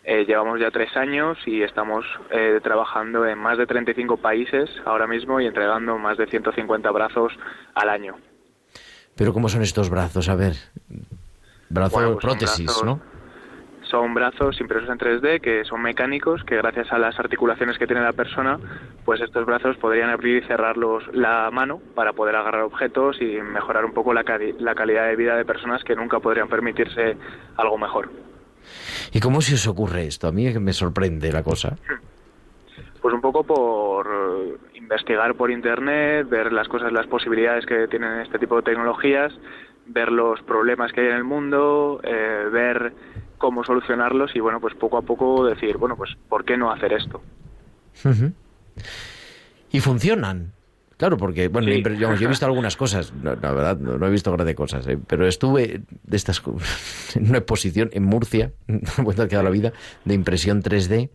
Eh, 0.06 0.26
llevamos 0.26 0.60
ya 0.60 0.70
tres 0.70 0.96
años 0.98 1.38
y 1.46 1.64
estamos 1.64 2.06
eh, 2.30 2.60
trabajando 2.62 3.26
en 3.26 3.40
más 3.40 3.58
de 3.58 3.66
35 3.66 4.18
países 4.18 4.70
ahora 4.86 5.08
mismo 5.08 5.40
y 5.40 5.48
entregando 5.48 5.98
más 5.98 6.18
de 6.18 6.28
150 6.28 6.92
brazos 6.92 7.34
al 7.74 7.90
año. 7.90 8.16
Pero 9.16 9.34
¿cómo 9.34 9.48
son 9.48 9.62
estos 9.62 9.90
brazos? 9.90 10.28
A 10.28 10.36
ver, 10.36 10.54
brazos 11.70 12.04
pues 12.04 12.18
prótesis, 12.18 12.84
¿no? 12.84 13.02
Son 13.94 14.16
brazos 14.16 14.60
impresos 14.60 14.90
en 14.90 14.98
3D 14.98 15.40
que 15.40 15.64
son 15.66 15.80
mecánicos, 15.84 16.44
que 16.46 16.58
gracias 16.58 16.92
a 16.92 16.98
las 16.98 17.20
articulaciones 17.20 17.78
que 17.78 17.86
tiene 17.86 18.02
la 18.02 18.12
persona, 18.12 18.58
pues 19.06 19.22
estos 19.22 19.46
brazos 19.46 19.78
podrían 19.78 20.10
abrir 20.10 20.44
y 20.44 20.48
cerrar 20.48 20.78
la 20.78 21.52
mano 21.52 21.80
para 21.94 22.14
poder 22.14 22.36
agarrar 22.36 22.64
objetos 22.64 23.22
y 23.22 23.40
mejorar 23.40 23.86
un 23.86 23.94
poco 23.94 24.12
la, 24.12 24.24
la 24.58 24.74
calidad 24.74 25.06
de 25.06 25.16
vida 25.16 25.36
de 25.36 25.46
personas 25.46 25.84
que 25.84 25.96
nunca 25.96 26.20
podrían 26.20 26.48
permitirse 26.48 27.16
algo 27.56 27.78
mejor. 27.78 28.10
¿Y 29.12 29.20
cómo 29.20 29.42
se 29.42 29.54
os 29.54 29.68
ocurre 29.68 30.08
esto? 30.08 30.28
A 30.28 30.32
mí 30.32 30.52
me 30.58 30.74
sorprende 30.74 31.32
la 31.32 31.44
cosa. 31.44 31.78
Pues 33.00 33.14
un 33.14 33.22
poco 33.22 33.44
por 33.44 34.58
investigar 34.74 35.36
por 35.36 35.52
internet, 35.52 36.28
ver 36.28 36.52
las 36.52 36.68
cosas, 36.68 36.92
las 36.92 37.06
posibilidades 37.06 37.68
que 37.68 37.88
tienen 37.90 38.22
este 38.22 38.40
tipo 38.40 38.56
de 38.56 38.64
tecnologías, 38.64 39.32
ver 39.86 40.12
los 40.12 40.42
problemas 40.42 40.92
que 40.94 41.02
hay 41.02 41.08
en 41.08 41.16
el 41.18 41.24
mundo, 41.24 42.00
eh, 42.04 42.50
ver 42.52 42.94
cómo 43.44 43.62
solucionarlos 43.66 44.32
y 44.36 44.40
bueno, 44.40 44.62
pues 44.62 44.74
poco 44.76 44.98
a 44.98 45.02
poco 45.02 45.46
decir, 45.46 45.76
bueno, 45.78 45.98
pues 45.98 46.12
¿por 46.30 46.46
qué 46.46 46.56
no 46.56 46.72
hacer 46.72 46.94
esto? 46.94 47.22
Y 49.70 49.80
funcionan. 49.82 50.54
Claro, 50.96 51.18
porque, 51.18 51.50
bueno, 51.50 51.68
Sí. 51.70 51.84
yo, 52.00 52.16
yo 52.16 52.26
he 52.26 52.30
visto 52.30 52.46
algunas 52.46 52.78
cosas, 52.78 53.12
la 53.22 53.36
verdad, 53.36 53.78
no, 53.78 53.98
no 53.98 54.08
he 54.08 54.10
visto 54.12 54.32
grandes 54.32 54.56
cosas, 54.56 54.88
¿eh? 54.88 54.98
pero 55.06 55.28
estuve 55.28 55.82
de 56.04 56.16
estas 56.16 56.42
en 57.16 57.28
una 57.28 57.40
exposición 57.40 57.90
en 57.92 58.04
Murcia, 58.06 58.54
vuelta 59.04 59.28
que 59.28 59.36
da 59.36 59.44
la 59.44 59.50
vida, 59.50 59.74
de 60.06 60.14
impresión 60.14 60.62
3D, 60.62 61.10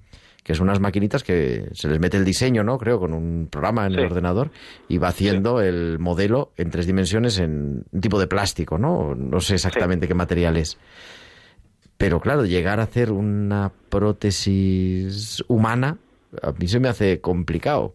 que 0.45 0.55
son 0.55 0.65
unas 0.69 0.81
maquinitas 0.81 1.25
que 1.25 1.71
se 1.73 1.89
les 1.89 1.99
mete 1.99 2.19
el 2.19 2.27
diseño, 2.27 2.63
¿no? 2.63 2.77
Creo, 2.77 2.99
con 2.99 3.15
un 3.15 3.49
programa 3.51 3.87
en 3.87 3.95
el 3.95 4.05
ordenador 4.05 4.51
y 4.87 4.99
va 4.99 5.09
haciendo 5.09 5.63
el 5.63 5.99
modelo 5.99 6.53
en 6.59 6.69
tres 6.71 6.87
dimensiones 6.87 7.39
en 7.39 7.85
un 7.91 8.01
tipo 8.03 8.21
de 8.21 8.27
plástico, 8.27 8.77
¿no? 8.77 9.15
No 9.15 9.41
sé 9.41 9.55
exactamente 9.55 10.07
qué 10.09 10.15
material 10.15 10.59
es. 10.59 10.79
Pero 11.99 12.21
claro, 12.21 12.45
llegar 12.47 12.79
a 12.81 12.85
hacer 12.85 13.11
una 13.11 13.73
prótesis 13.91 15.45
humana, 15.49 15.97
a 16.43 16.53
mí 16.53 16.69
se 16.69 16.79
me 16.81 16.89
hace 16.89 17.21
complicado. 17.21 17.95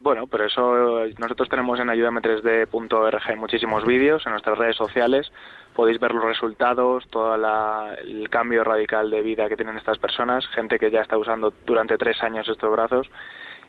Bueno, 0.00 0.26
pero 0.26 0.44
eso 0.44 1.06
eh, 1.06 1.14
nosotros 1.18 1.48
tenemos 1.48 1.80
en 1.80 1.88
ayudame3d.org 1.88 3.36
muchísimos 3.38 3.86
vídeos 3.86 4.22
en 4.26 4.32
nuestras 4.32 4.58
redes 4.58 4.76
sociales. 4.76 5.32
Podéis 5.74 5.98
ver 5.98 6.12
los 6.12 6.24
resultados, 6.24 7.08
todo 7.08 7.38
la- 7.38 7.94
el 8.04 8.28
cambio 8.28 8.64
radical 8.64 9.10
de 9.10 9.22
vida 9.22 9.48
que 9.48 9.56
tienen 9.56 9.78
estas 9.78 9.98
personas, 9.98 10.46
gente 10.48 10.78
que 10.78 10.90
ya 10.90 11.00
está 11.00 11.16
usando 11.16 11.54
durante 11.64 11.96
tres 11.96 12.22
años 12.22 12.46
estos 12.50 12.70
brazos 12.70 13.08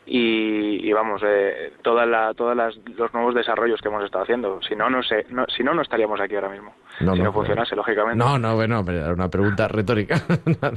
y, 0.08 0.88
y 0.88 0.92
vamos, 0.92 1.20
eh, 1.26 1.72
toda 1.82 2.06
la, 2.06 2.32
todas 2.34 2.56
las, 2.56 2.76
los 2.96 3.12
nuevos 3.12 3.34
desarrollos 3.34 3.80
que 3.80 3.88
hemos 3.88 4.04
estado 4.04 4.22
haciendo. 4.22 4.60
Si 4.62 4.76
no, 4.76 4.88
no 4.88 5.02
sé, 5.02 5.26
no, 5.30 5.44
si 5.48 5.64
no, 5.64 5.74
no 5.74 5.82
estaríamos 5.82 6.20
aquí 6.20 6.36
ahora 6.36 6.48
mismo. 6.48 6.72
No, 7.00 7.12
si 7.12 7.18
no, 7.18 7.24
no, 7.24 7.32
funcionase, 7.32 7.74
lógicamente. 7.74 8.16
No, 8.16 8.38
no, 8.38 8.54
bueno, 8.54 8.84
pero 8.84 9.00
era 9.00 9.12
una 9.12 9.28
pregunta 9.28 9.66
retórica. 9.68 10.22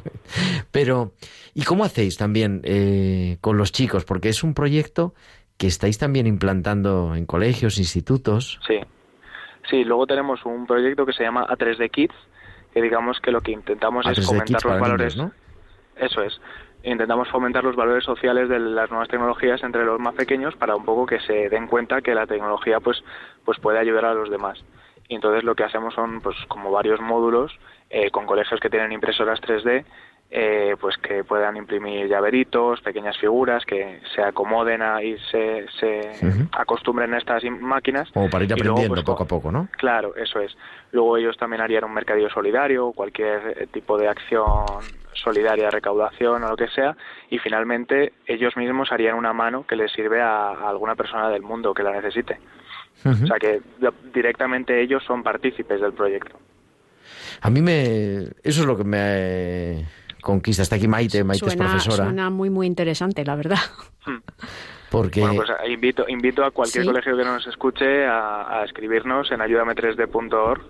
pero, 0.72 1.12
¿y 1.54 1.64
cómo 1.64 1.84
hacéis 1.84 2.18
también 2.18 2.62
eh, 2.64 3.38
con 3.40 3.58
los 3.58 3.72
chicos? 3.72 4.04
Porque 4.04 4.30
es 4.30 4.44
un 4.44 4.56
proyecto 4.56 5.14
que 5.58 5.68
estáis 5.68 6.00
también 6.00 6.26
implantando 6.26 7.14
en 7.16 7.28
colegios, 7.28 7.78
institutos. 7.78 8.60
Sí, 8.66 8.80
sí. 9.70 9.84
Luego 9.84 10.08
tenemos 10.08 10.44
un 10.44 10.66
proyecto 10.66 11.06
que 11.06 11.14
se 11.14 11.24
llama 11.24 11.46
A3D 11.48 11.92
Kids, 11.92 12.16
que 12.74 12.82
digamos 12.82 13.20
que 13.20 13.32
lo 13.32 13.42
que 13.42 13.52
intentamos 13.52 14.08
es 14.08 14.18
3D 14.18 14.26
fomentar 14.26 14.48
Kids 14.48 14.66
los 14.66 14.80
valores. 14.80 15.16
niños, 15.16 15.34
¿no? 15.36 16.04
Eso 16.04 16.24
es. 16.24 16.40
Intentamos 16.84 17.28
fomentar 17.30 17.64
los 17.64 17.76
valores 17.76 18.06
sociales 18.06 18.48
de 18.48 18.60
las 18.60 18.90
nuevas 18.90 19.10
tecnologías 19.10 19.62
entre 19.64 19.84
los 19.84 20.00
más 20.00 20.16
pequeños 20.16 20.56
para 20.56 20.76
un 20.76 20.86
poco 20.86 21.06
que 21.06 21.20
se 21.20 21.50
den 21.50 21.68
cuenta 21.68 22.02
que 22.02 22.16
la 22.16 22.26
tecnología 22.26 22.80
pues 22.80 23.04
pues 23.44 23.60
puede 23.60 23.80
ayudar 23.80 24.06
a 24.06 24.14
los 24.14 24.30
demás. 24.30 24.64
Y 25.10 25.16
entonces 25.16 25.44
lo 25.44 25.56
que 25.56 25.64
hacemos 25.64 25.94
son 25.94 26.22
pues 26.22 26.38
como 26.48 26.72
varios 26.72 27.02
módulos 27.02 27.52
eh, 27.90 28.12
con 28.12 28.26
colegios 28.26 28.60
que 28.60 28.70
tienen 28.70 28.92
impresoras 28.92 29.42
3D 29.42 29.84
eh, 30.32 30.76
pues 30.80 30.96
que 30.98 31.24
puedan 31.24 31.58
imprimir 31.58 32.08
llaveritos, 32.08 32.82
pequeñas 32.82 33.18
figuras, 33.18 33.66
que 33.66 34.00
se 34.14 34.22
acomoden 34.22 34.84
a 34.84 35.02
y 35.02 35.18
se, 35.32 35.66
se 35.80 36.12
acostumbren 36.52 37.16
a 37.16 37.18
estas 37.18 37.44
máquinas. 37.60 38.12
Como 38.12 38.30
para 38.30 38.44
ir 38.44 38.52
luego, 38.52 38.62
aprendiendo 38.62 38.94
pues, 38.94 39.06
poco 39.06 39.24
a 39.24 39.28
poco, 39.28 39.52
¿no? 39.52 39.68
Claro, 39.78 40.16
eso 40.16 40.40
es. 40.40 40.56
Luego 40.92 41.18
ellos 41.18 41.36
también 41.38 41.64
harían 41.64 41.84
un 41.84 41.94
mercadillo 41.96 42.30
solidario, 42.30 42.92
cualquier 42.92 43.70
tipo 43.72 43.98
de 43.98 44.08
acción 44.08 44.66
solidaria, 45.24 45.70
recaudación 45.70 46.44
o 46.44 46.50
lo 46.50 46.56
que 46.58 46.68
sea, 46.70 46.96
y 47.30 47.38
finalmente 47.40 48.14
ellos 48.26 48.56
mismos 48.58 48.92
harían 48.92 49.16
una 49.16 49.34
mano 49.34 49.66
que 49.68 49.76
les 49.76 49.92
sirve 49.92 50.22
a, 50.22 50.50
a 50.50 50.70
alguna 50.70 50.96
persona 50.96 51.30
del 51.30 51.42
mundo 51.44 51.74
que 51.74 51.84
la 51.84 51.92
necesite. 51.92 52.40
O 53.06 53.14
sea 53.28 53.38
que 53.40 53.62
di- 53.80 53.88
directamente 54.14 54.82
ellos 54.82 55.04
son 55.06 55.24
partícipes 55.24 55.80
del 55.80 55.94
proyecto. 55.94 56.38
A 57.42 57.50
mí 57.50 57.62
me... 57.62 58.24
Eso 58.44 58.62
es 58.62 58.66
lo 58.66 58.76
que 58.78 58.84
me 58.84 59.86
conquista. 60.22 60.64
Está 60.64 60.76
aquí 60.76 60.88
Maite, 60.90 61.24
Maite 61.24 61.46
es 61.48 61.56
profesora. 61.56 62.04
suena 62.06 62.30
muy, 62.30 62.50
muy 62.50 62.68
interesante, 62.68 63.24
la 63.24 63.36
verdad. 63.38 63.58
Porque... 64.92 65.22
Bueno, 65.22 65.36
pues 65.38 65.50
eh, 65.64 65.72
invito, 65.72 66.06
invito 66.10 66.44
a 66.44 66.52
cualquier 66.52 66.84
Sí. 66.84 66.90
colegio 66.90 67.16
que 67.16 67.24
nos 67.24 67.46
escuche 67.48 68.06
a, 68.06 68.60
a 68.62 68.66
escribirnos 68.66 69.32
en 69.32 69.40
ayudame3d.org 69.40 70.62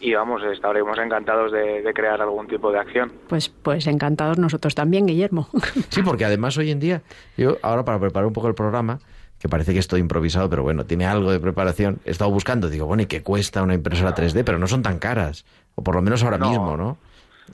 y 0.00 0.14
vamos, 0.14 0.42
estaremos 0.44 0.98
encantados 0.98 1.52
de, 1.52 1.82
de 1.82 1.92
crear 1.92 2.20
algún 2.20 2.46
tipo 2.46 2.72
de 2.72 2.78
acción. 2.78 3.12
Pues, 3.28 3.48
pues 3.48 3.86
encantados 3.86 4.38
nosotros 4.38 4.74
también, 4.74 5.06
Guillermo. 5.06 5.48
Sí, 5.90 6.02
porque 6.02 6.24
además 6.24 6.56
hoy 6.58 6.70
en 6.70 6.80
día, 6.80 7.02
yo 7.36 7.58
ahora 7.62 7.84
para 7.84 7.98
preparar 8.00 8.26
un 8.26 8.32
poco 8.32 8.48
el 8.48 8.54
programa, 8.54 8.98
que 9.38 9.48
parece 9.48 9.72
que 9.72 9.78
estoy 9.78 10.00
improvisado, 10.00 10.50
pero 10.50 10.62
bueno, 10.62 10.84
tiene 10.84 11.06
algo 11.06 11.30
de 11.32 11.40
preparación, 11.40 11.98
he 12.04 12.10
estado 12.10 12.30
buscando, 12.30 12.68
digo, 12.68 12.86
bueno, 12.86 13.02
¿y 13.02 13.06
qué 13.06 13.22
cuesta 13.22 13.62
una 13.62 13.74
impresora 13.74 14.14
3D? 14.14 14.42
Pero 14.44 14.58
no 14.58 14.66
son 14.66 14.82
tan 14.82 14.98
caras, 14.98 15.44
o 15.74 15.82
por 15.82 15.94
lo 15.94 16.02
menos 16.02 16.22
ahora 16.22 16.38
No. 16.38 16.50
mismo, 16.50 16.76
¿no? 16.76 16.98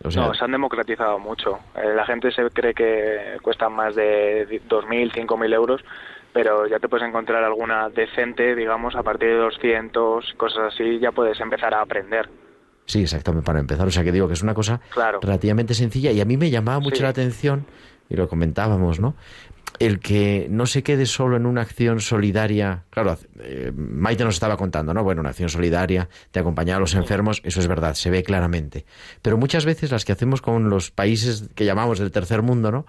O 0.05 0.11
sea, 0.11 0.27
no, 0.27 0.35
se 0.35 0.45
han 0.45 0.53
democratizado 0.53 1.19
mucho. 1.19 1.59
Eh, 1.75 1.95
la 1.95 2.05
gente 2.05 2.31
se 2.31 2.43
cree 2.51 2.75
que 2.75 3.39
cuestan 3.41 3.73
más 3.73 3.95
de 3.95 4.47
2.000, 4.69 5.11
5.000 5.13 5.55
euros, 5.55 5.81
pero 6.37 6.67
ya 6.69 6.79
te 6.79 6.87
puedes 6.87 7.09
encontrar 7.09 7.43
alguna 7.43 7.89
decente, 7.89 8.55
digamos, 8.55 8.95
a 8.95 9.03
partir 9.03 9.29
de 9.31 9.37
200, 9.37 10.35
cosas 10.37 10.75
así, 10.75 10.99
ya 11.01 11.11
puedes 11.11 11.41
empezar 11.41 11.73
a 11.73 11.81
aprender. 11.81 12.29
sí, 12.85 13.01
exactamente, 13.03 13.47
para 13.47 13.59
empezar. 13.59 13.87
O 13.87 13.91
sea, 13.91 14.05
que 14.05 14.13
digo 14.13 14.29
que 14.29 14.35
es 14.35 14.43
una 14.43 14.53
cosa 14.55 14.81
Claro. 14.91 15.19
relativamente 15.23 15.73
sencilla 15.73 16.13
y 16.13 16.21
a 16.21 16.25
mí 16.27 16.37
me 16.37 16.51
llamaba 16.51 16.79
mucho 16.79 16.97
Sí. 16.99 17.03
la 17.05 17.09
atención, 17.09 17.65
y 18.11 18.17
lo 18.17 18.29
comentábamos, 18.29 19.01
¿no? 19.01 19.15
El 19.81 19.99
que 19.99 20.47
no 20.51 20.67
se 20.67 20.83
quede 20.83 21.07
solo 21.07 21.37
en 21.37 21.47
una 21.47 21.63
acción 21.63 22.01
solidaria. 22.01 22.85
Claro, 22.91 23.17
eh, 23.41 23.73
Maite 23.75 24.25
nos 24.25 24.35
estaba 24.35 24.57
contando, 24.59 24.93
¿no? 24.95 25.03
Bueno, 25.03 25.21
una 25.23 25.31
acción 25.31 25.49
solidaria 25.49 26.09
de 26.33 26.41
acompañar 26.41 26.77
a 26.77 26.81
los 26.81 26.95
enfermos, 26.95 27.41
eso 27.45 27.61
es 27.61 27.67
verdad, 27.67 27.95
se 27.95 28.11
ve 28.11 28.23
claramente. 28.23 28.85
Pero 29.23 29.37
muchas 29.39 29.65
veces 29.65 29.91
las 29.91 30.05
que 30.05 30.13
hacemos 30.13 30.41
con 30.43 30.69
los 30.71 30.91
países 30.91 31.49
que 31.55 31.65
llamamos 31.65 31.99
del 31.99 32.11
tercer 32.13 32.43
mundo, 32.43 32.71
¿no? 32.71 32.87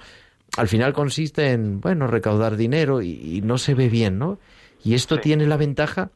Al 0.56 0.68
final 0.68 0.94
consiste 0.94 1.52
en, 1.52 1.82
bueno, 1.82 2.08
recaudar 2.08 2.56
dinero 2.56 3.02
y, 3.02 3.10
y 3.38 3.42
no 3.42 3.58
se 3.58 3.74
ve 3.76 3.90
bien, 3.90 4.18
¿no? 4.18 4.40
Y 4.84 4.94
esto 4.96 5.16
Sí. 5.16 5.22
tiene 5.22 5.46
la 5.46 5.58
ventaja 5.58 6.12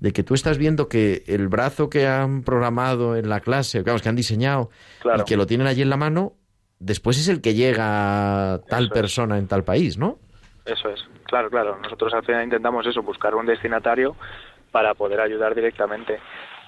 de 0.00 0.12
que 0.12 0.22
tú 0.22 0.34
estás 0.34 0.58
viendo 0.58 0.88
que 0.88 1.22
el 1.26 1.48
brazo 1.48 1.88
que 1.90 2.06
han 2.06 2.42
programado 2.42 3.16
en 3.16 3.28
la 3.28 3.40
clase, 3.40 3.78
digamos, 3.78 4.02
que 4.02 4.08
han 4.08 4.16
diseñado 4.16 4.70
Claro. 5.00 5.22
y 5.22 5.24
que 5.24 5.36
lo 5.36 5.46
tienen 5.46 5.66
allí 5.66 5.82
en 5.82 5.90
la 5.90 5.96
mano, 5.96 6.32
después 6.78 7.18
es 7.18 7.28
el 7.28 7.40
que 7.40 7.54
llega 7.54 8.54
a 8.54 8.58
tal 8.62 8.84
Eso 8.84 8.94
es. 8.94 9.00
persona 9.00 9.38
en 9.38 9.46
tal 9.46 9.64
país, 9.64 9.96
¿no? 9.98 10.18
Eso 10.64 10.88
es, 10.90 11.00
claro, 11.24 11.48
claro. 11.48 11.78
Nosotros 11.82 12.12
al 12.14 12.24
final 12.24 12.44
intentamos 12.44 12.86
eso, 12.86 13.02
buscar 13.02 13.34
un 13.34 13.46
destinatario 13.46 14.16
para 14.72 14.94
poder 14.94 15.20
ayudar 15.20 15.54
directamente. 15.54 16.18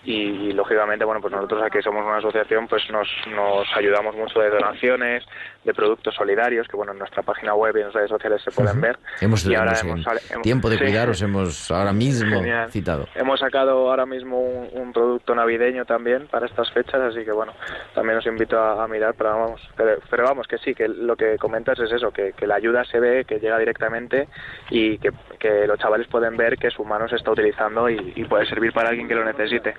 Y, 0.04 0.12
y, 0.14 0.52
lógicamente, 0.52 1.04
bueno, 1.04 1.20
pues 1.20 1.32
nosotros 1.34 1.60
aquí 1.62 1.82
somos 1.82 2.04
una 2.04 2.18
asociación, 2.18 2.66
pues 2.68 2.88
nos, 2.90 3.08
nos 3.34 3.66
ayudamos 3.76 4.14
mucho 4.14 4.38
de 4.40 4.48
donaciones, 4.48 5.24
de 5.64 5.74
productos 5.74 6.14
solidarios, 6.14 6.66
que 6.68 6.76
bueno, 6.76 6.92
en 6.92 6.98
nuestra 6.98 7.22
página 7.22 7.52
web 7.54 7.76
y 7.76 7.80
en 7.80 7.86
las 7.86 7.94
redes 7.94 8.08
sociales 8.10 8.40
se 8.42 8.50
pueden 8.52 8.80
ver. 8.80 8.96
Hemos, 9.20 9.44
y 9.44 9.54
ahora 9.54 9.72
hemos- 9.72 9.82
hemos, 10.06 10.06
en 10.06 10.32
hemos- 10.34 10.42
tiempo 10.42 10.70
de 10.70 10.78
sí. 10.78 10.84
cuidaros 10.84 11.20
hemos 11.20 11.70
ahora 11.70 11.92
mismo 12.04 12.36
Genial. 12.38 12.70
citado. 12.70 13.06
Hemos 13.16 13.40
sacado 13.40 13.90
ahora 13.90 14.06
mismo 14.06 14.40
un, 14.40 14.68
un 14.72 14.92
producto 14.92 15.34
navideño 15.34 15.84
también 15.84 16.28
para 16.28 16.46
estas 16.46 16.70
fechas, 16.72 17.00
así 17.00 17.24
que 17.24 17.32
bueno, 17.32 17.52
también 17.94 18.18
os 18.18 18.26
invito 18.26 18.58
a, 18.58 18.82
a 18.84 18.88
mirar, 18.88 19.14
pero 19.18 19.30
vamos, 19.30 19.60
pero, 19.76 19.98
pero 20.08 20.24
vamos, 20.24 20.46
que 20.46 20.58
sí, 20.58 20.74
que 20.74 20.88
lo 20.88 21.16
que 21.16 21.36
comentas 21.38 21.78
es 21.80 21.90
eso, 21.92 22.12
que, 22.12 22.32
que 22.34 22.46
la 22.46 22.54
ayuda 22.54 22.84
se 22.84 23.00
ve, 23.00 23.24
que 23.24 23.40
llega 23.40 23.58
directamente 23.58 24.28
y 24.70 24.96
que, 24.98 25.10
que 25.40 25.66
los 25.66 25.78
chavales 25.78 26.06
pueden 26.06 26.36
ver 26.36 26.56
que 26.56 26.70
su 26.70 26.84
mano 26.84 27.08
se 27.08 27.16
está 27.16 27.32
utilizando 27.32 27.90
y, 27.90 28.12
y 28.16 28.24
puede 28.24 28.46
servir 28.46 28.72
para 28.72 28.90
alguien 28.90 29.08
que 29.08 29.14
lo 29.16 29.24
necesite. 29.24 29.74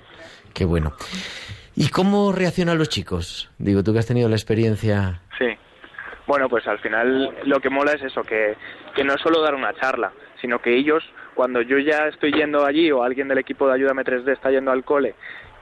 Qué 0.54 0.66
bueno. 0.66 0.94
¿Y 1.76 1.90
cómo 1.90 2.32
reaccionan 2.32 2.78
los 2.78 2.90
chicos? 2.90 3.50
Digo, 3.58 3.84
tú 3.84 3.94
que 3.94 4.00
has 4.00 4.08
tenido 4.08 4.28
la 4.30 4.36
experiencia. 4.36 5.22
Sí. 5.38 5.48
Bueno, 6.28 6.50
pues 6.50 6.68
al 6.68 6.80
final 6.80 7.36
lo 7.46 7.60
que 7.60 7.70
mola 7.70 7.94
es 7.94 8.04
eso, 8.04 8.22
que, 8.24 8.56
que 8.96 9.04
no 9.04 9.14
es 9.14 9.22
solo 9.22 9.42
dar 9.42 9.56
una 9.56 9.74
charla, 9.74 10.12
sino 10.42 10.60
que 10.60 10.76
ellos, 10.76 11.04
cuando 11.34 11.62
yo 11.62 11.80
ya 11.80 12.08
estoy 12.08 12.32
yendo 12.34 12.66
allí 12.66 12.92
o 12.92 13.02
alguien 13.04 13.28
del 13.28 13.40
equipo 13.40 13.68
de 13.68 13.74
Ayúdame 13.74 14.04
3D 14.04 14.34
está 14.34 14.52
yendo 14.52 14.72
al 14.72 14.84
cole 14.84 15.16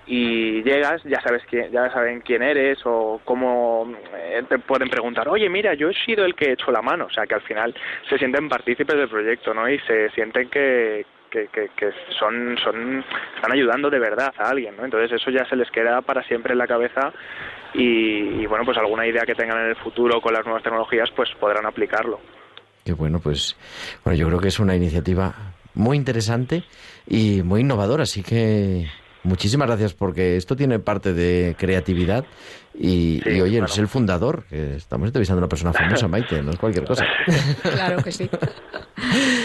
y 0.08 0.64
llegas, 0.64 1.04
ya 1.04 1.22
sabes 1.22 1.44
quién, 1.50 1.70
ya 1.72 1.92
saben 1.92 2.22
quién 2.22 2.42
eres 2.42 2.80
o 2.86 3.20
cómo 3.26 3.94
eh, 4.16 4.42
te 4.48 4.58
pueden 4.58 4.90
preguntar, 4.90 5.28
oye, 5.28 5.50
mira, 5.50 5.74
yo 5.74 5.90
he 5.90 5.94
sido 6.06 6.26
el 6.26 6.34
que 6.34 6.46
he 6.46 6.54
hecho 6.54 6.72
la 6.72 6.82
mano, 6.82 7.06
o 7.06 7.10
sea 7.12 7.28
que 7.28 7.36
al 7.36 7.42
final 7.42 7.76
se 8.10 8.18
sienten 8.18 8.48
partícipes 8.48 8.98
del 8.98 9.10
proyecto, 9.10 9.54
¿no? 9.54 9.70
Y 9.70 9.78
se 9.80 10.10
sienten 10.12 10.50
que, 10.50 11.06
que, 11.30 11.48
que, 11.48 11.70
que 11.76 11.92
son, 12.20 12.58
son, 12.64 13.04
están 13.36 13.52
ayudando 13.52 13.90
de 13.90 14.00
verdad 14.00 14.34
a 14.38 14.50
alguien, 14.50 14.76
¿no? 14.78 14.86
Entonces 14.86 15.12
eso 15.12 15.32
ya 15.32 15.48
se 15.50 15.56
les 15.56 15.70
queda 15.72 16.02
para 16.02 16.24
siempre 16.24 16.54
en 16.54 16.60
la 16.60 16.68
cabeza 16.68 17.12
y, 17.74 18.42
y, 18.42 18.46
bueno, 18.46 18.66
pues 18.66 18.78
alguna 18.78 19.06
idea 19.06 19.24
que 19.26 19.36
tengan 19.36 19.60
en 19.60 19.70
el 19.70 19.76
futuro 19.76 20.20
con 20.22 20.34
las 20.34 20.46
nuevas 20.46 20.64
tecnologías, 20.64 21.10
pues 21.16 21.30
podrán 21.40 21.66
aplicarlo. 21.66 22.20
Qué 22.84 22.94
bueno, 22.94 23.20
pues 23.20 23.58
bueno, 24.04 24.18
yo 24.18 24.28
creo 24.28 24.40
que 24.40 24.48
es 24.48 24.60
una 24.60 24.76
iniciativa 24.76 25.34
muy 25.74 25.98
interesante 25.98 26.64
y 27.06 27.44
muy 27.44 27.62
innovadora, 27.62 28.04
así 28.04 28.24
que 28.24 28.88
muchísimas 29.24 29.68
gracias 29.68 29.94
porque 29.94 30.38
esto 30.38 30.56
tiene 30.56 30.80
parte 30.80 31.14
de 31.14 31.56
creatividad 31.58 32.26
y, 32.80 33.22
Sí, 33.24 33.30
y 33.32 33.42
oye, 33.42 33.60
es 33.64 33.78
el 33.78 33.88
fundador, 33.88 34.44
que 34.50 34.76
estamos 34.76 35.08
entrevistando 35.08 35.40
a 35.40 35.44
una 35.44 35.50
persona 35.50 35.74
famosa, 35.74 36.08
Maite, 36.08 36.42
no 36.42 36.52
es 36.52 36.58
cualquier 36.58 36.86
cosa. 36.86 37.06
Claro 37.62 38.04
que 38.04 38.12
sí. 38.12 38.30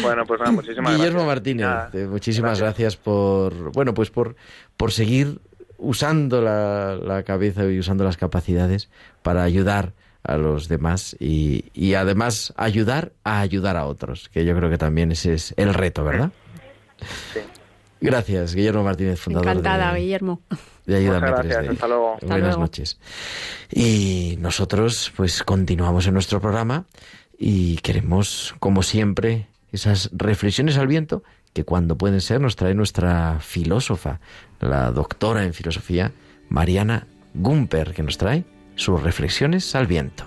Bueno, 0.03 0.24
pues 0.26 0.41
nada, 0.41 0.53
muchísimas 0.53 0.93
Guillermo 0.97 1.24
gracias. 1.24 1.26
Martínez, 1.26 1.95
eh, 1.95 2.07
muchísimas 2.07 2.61
gracias. 2.61 2.97
por, 2.97 3.72
bueno, 3.72 3.95
pues 3.95 4.11
por, 4.11 4.37
por 4.76 4.93
seguir 4.93 5.39
usando 5.78 6.41
la, 6.41 6.97
la 6.97 7.22
cabeza 7.22 7.64
y 7.64 7.78
usando 7.78 8.05
las 8.05 8.16
capacidades 8.16 8.89
para 9.22 9.43
ayudar 9.43 9.93
a 10.24 10.37
los 10.37 10.68
demás 10.68 11.16
y, 11.18 11.64
y 11.74 11.95
además 11.95 12.53
ayudar 12.57 13.12
a 13.24 13.41
ayudar 13.41 13.76
a 13.76 13.87
otros, 13.87 14.28
que 14.28 14.45
yo 14.45 14.57
creo 14.57 14.70
que 14.70 14.78
también 14.78 15.11
ese 15.12 15.35
es 15.35 15.55
el 15.57 15.74
reto, 15.74 16.05
¿verdad? 16.05 16.30
Sí. 17.33 17.41
Gracias, 18.03 18.55
Guillermo 18.55 18.82
Martínez, 18.84 19.18
fundador 19.20 19.48
Encantada, 19.48 19.92
de, 19.94 20.00
Guillermo. 20.00 20.40
de 20.86 20.96
Ayúdame 20.96 21.30
Muchas 21.30 21.46
gracias, 21.46 21.64
3D. 21.64 21.72
hasta 21.72 21.88
luego. 21.88 22.14
Hasta 22.14 22.26
Buenas 22.26 22.46
luego. 22.48 22.61
noches. 22.62 22.98
Y 23.70 24.36
nosotros 24.40 25.12
pues 25.16 25.42
continuamos 25.42 26.07
en 26.07 26.14
nuestro 26.14 26.40
programa 26.40 26.84
y 27.38 27.76
queremos, 27.78 28.55
como 28.59 28.82
siempre, 28.82 29.46
esas 29.72 30.11
reflexiones 30.12 30.76
al 30.78 30.86
viento 30.86 31.22
que 31.53 31.64
cuando 31.64 31.96
pueden 31.96 32.20
ser 32.20 32.40
nos 32.40 32.57
trae 32.57 32.74
nuestra 32.74 33.38
filósofa, 33.40 34.20
la 34.61 34.90
doctora 34.90 35.44
en 35.44 35.55
filosofía, 35.55 36.12
Mariana 36.48 37.07
Gumper, 37.34 37.92
que 37.94 38.03
nos 38.03 38.18
trae 38.18 38.44
sus 38.74 39.03
reflexiones 39.03 39.74
al 39.74 39.86
viento. 39.86 40.24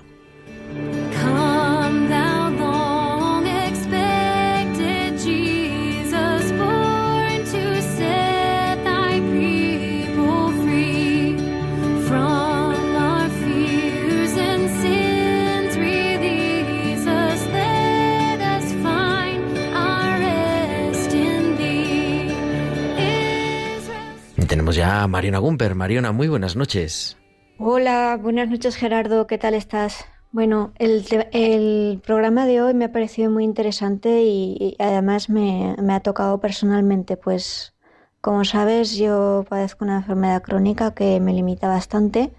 Tenemos 24.76 24.98
ya 24.98 25.04
a 25.04 25.08
Mariana 25.08 25.40
Gumper. 25.40 25.76
Mariana, 25.76 26.12
muy 26.12 26.28
buenas 26.28 26.56
noches. 26.56 27.18
Hola, 27.58 28.18
buenas 28.22 28.50
noches 28.50 28.76
Gerardo, 28.76 29.28
¿qué 29.28 29.38
tal 29.38 29.54
estás? 29.54 30.06
Bueno, 30.32 30.74
el, 30.78 32.02
programa 32.06 32.46
de 32.46 32.62
hoy 32.62 32.74
me 32.74 32.86
ha 32.86 32.92
parecido 32.92 33.32
muy 33.32 33.46
interesante 33.46 34.24
y, 34.24 34.58
y 34.60 34.76
además 34.80 35.30
me, 35.30 35.76
me 35.82 35.94
ha 35.94 36.02
tocado 36.02 36.42
personalmente, 36.42 37.16
pues 37.16 37.74
como 38.20 38.44
sabes 38.44 38.98
yo 38.98 39.46
padezco 39.48 39.86
una 39.86 39.98
enfermedad 39.98 40.42
crónica 40.42 40.94
que 40.94 41.22
me 41.22 41.32
limita 41.32 41.70
bastante 41.70 42.34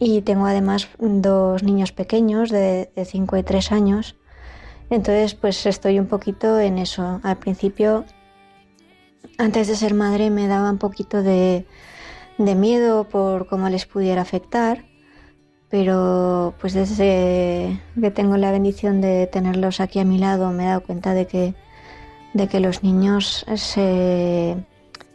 y 0.00 0.22
tengo 0.22 0.46
además 0.46 0.88
dos 0.98 1.62
niños 1.62 1.92
pequeños 1.92 2.50
de 2.50 2.90
5 2.96 3.36
y 3.36 3.42
3 3.44 3.70
años, 3.70 4.16
entonces 4.90 5.34
pues 5.36 5.64
estoy 5.66 6.00
un 6.00 6.06
poquito 6.06 6.58
en 6.58 6.78
eso. 6.78 7.20
Al 7.22 7.36
principio, 7.36 8.04
antes 9.38 9.68
de 9.68 9.76
ser 9.76 9.94
madre 9.94 10.30
me 10.30 10.46
daba 10.46 10.70
un 10.70 10.78
poquito 10.78 11.22
de 11.22 11.66
de 12.38 12.54
miedo 12.54 13.04
por 13.04 13.46
cómo 13.46 13.68
les 13.68 13.86
pudiera 13.86 14.22
afectar, 14.22 14.84
pero 15.70 16.54
pues 16.60 16.72
desde 16.74 17.80
que 18.00 18.10
tengo 18.10 18.36
la 18.36 18.52
bendición 18.52 19.00
de 19.00 19.26
tenerlos 19.26 19.80
aquí 19.80 19.98
a 20.00 20.04
mi 20.04 20.18
lado 20.18 20.50
me 20.50 20.64
he 20.64 20.68
dado 20.68 20.82
cuenta 20.82 21.14
de 21.14 21.26
que, 21.26 21.54
de 22.32 22.48
que 22.48 22.60
los 22.60 22.82
niños 22.82 23.44
se, 23.56 24.56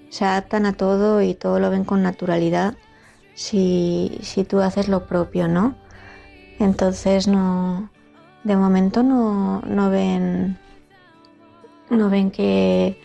se 0.09 0.26
adaptan 0.26 0.65
a 0.65 0.74
todo 0.74 1.22
y 1.22 1.34
todo 1.34 1.59
lo 1.59 1.70
ven 1.70 1.86
con 1.86 2.03
naturalidad 2.03 2.76
si, 3.36 4.20
si 4.22 4.43
tú 4.43 4.59
haces 4.59 4.88
lo 4.88 5.05
propio, 5.05 5.47
¿no? 5.47 5.76
Entonces 6.59 7.28
no, 7.28 7.89
de 8.43 8.55
momento 8.57 9.01
no, 9.01 9.61
no 9.61 9.89
ven, 9.89 10.57
no 11.89 12.09
ven 12.09 12.32
que, 12.32 12.99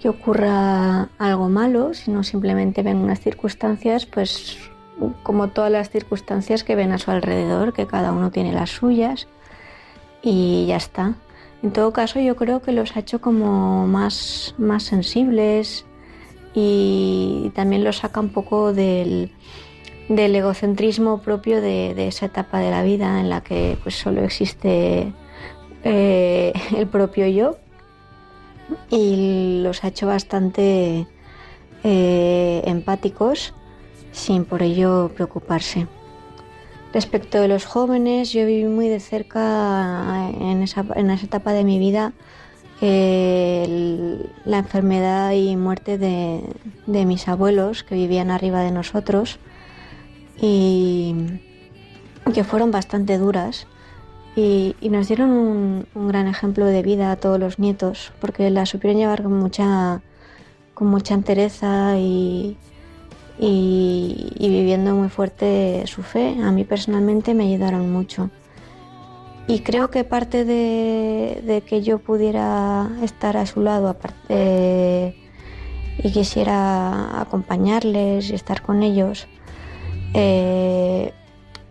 que 0.00 0.08
ocurra 0.08 1.08
algo 1.18 1.48
malo, 1.48 1.94
sino 1.94 2.22
simplemente 2.22 2.82
ven 2.82 2.98
unas 2.98 3.20
circunstancias, 3.20 4.06
pues 4.06 4.58
como 5.22 5.48
todas 5.48 5.70
las 5.70 5.90
circunstancias 5.90 6.64
que 6.64 6.74
ven 6.74 6.92
a 6.92 6.98
su 6.98 7.10
alrededor, 7.10 7.72
que 7.72 7.86
cada 7.86 8.12
uno 8.12 8.30
tiene 8.30 8.52
las 8.52 8.70
suyas 8.70 9.28
y 10.22 10.66
ya 10.66 10.76
está. 10.76 11.14
En 11.62 11.72
todo 11.72 11.92
caso, 11.92 12.20
yo 12.20 12.36
creo 12.36 12.62
que 12.62 12.72
los 12.72 12.96
ha 12.96 13.00
hecho 13.00 13.20
como 13.20 13.86
más, 13.86 14.54
más 14.58 14.84
sensibles 14.84 15.84
y 16.54 17.50
también 17.54 17.84
los 17.84 17.98
saca 17.98 18.20
un 18.20 18.30
poco 18.30 18.72
del, 18.72 19.32
del 20.08 20.34
egocentrismo 20.34 21.18
propio 21.18 21.60
de, 21.60 22.08
esa 22.08 22.26
etapa 22.26 22.60
de 22.60 22.70
la 22.70 22.82
vida 22.82 23.20
en 23.20 23.28
la 23.28 23.42
que 23.42 23.76
pues 23.82 23.96
solo 23.96 24.22
existe 24.22 25.12
eh, 25.84 26.52
el 26.76 26.86
propio 26.86 27.26
yo 27.26 27.56
y 28.90 29.60
los 29.62 29.84
ha 29.84 29.88
hecho 29.88 30.06
bastante 30.06 31.06
eh, 31.84 32.62
empáticos 32.64 33.54
sin 34.12 34.44
por 34.44 34.62
ello 34.62 35.10
preocuparse. 35.14 35.86
Respecto 36.92 37.40
de 37.40 37.48
los 37.48 37.66
jóvenes, 37.66 38.32
yo 38.32 38.46
viví 38.46 38.64
muy 38.64 38.88
de 38.88 39.00
cerca 39.00 40.30
en 40.40 40.62
esa, 40.62 40.84
en 40.94 41.10
esa 41.10 41.26
etapa 41.26 41.52
de 41.52 41.64
mi 41.64 41.78
vida 41.78 42.12
eh, 42.80 44.24
la 44.44 44.58
enfermedad 44.58 45.32
y 45.32 45.56
muerte 45.56 45.98
de, 45.98 46.42
de 46.86 47.04
mis 47.04 47.28
abuelos 47.28 47.82
que 47.82 47.94
vivían 47.94 48.30
arriba 48.30 48.62
de 48.62 48.70
nosotros 48.70 49.38
y 50.40 51.14
que 52.32 52.44
fueron 52.44 52.70
bastante 52.70 53.18
duras 53.18 53.66
y, 54.38 54.88
nos 54.90 55.08
dieron 55.08 55.30
un, 55.30 56.08
gran 56.08 56.28
ejemplo 56.28 56.64
de 56.64 56.82
vida 56.82 57.10
a 57.10 57.16
todos 57.16 57.40
los 57.40 57.58
nietos 57.58 58.12
porque 58.20 58.50
la 58.50 58.66
supieron 58.66 59.00
llevar 59.00 59.22
con 59.22 59.36
mucha, 59.36 60.00
con 60.74 60.88
mucha 60.88 61.14
entereza 61.14 61.98
y, 61.98 62.56
y, 63.38 64.34
viviendo 64.38 64.94
muy 64.94 65.08
fuerte 65.08 65.82
su 65.86 66.02
fe. 66.02 66.36
A 66.42 66.52
mí 66.52 66.64
personalmente 66.64 67.34
me 67.34 67.46
ayudaron 67.46 67.90
mucho. 67.90 68.30
Y 69.48 69.60
creo 69.60 69.90
que 69.90 70.04
parte 70.04 70.44
de, 70.44 71.42
de 71.44 71.62
que 71.62 71.82
yo 71.82 71.98
pudiera 71.98 72.90
estar 73.02 73.36
a 73.36 73.46
su 73.46 73.62
lado 73.62 73.88
aparte, 73.88 74.18
eh, 74.28 75.16
y 76.00 76.12
quisiera 76.12 77.20
acompañarles 77.20 78.30
y 78.30 78.34
estar 78.34 78.62
con 78.62 78.82
ellos, 78.82 79.26
eh, 80.14 81.12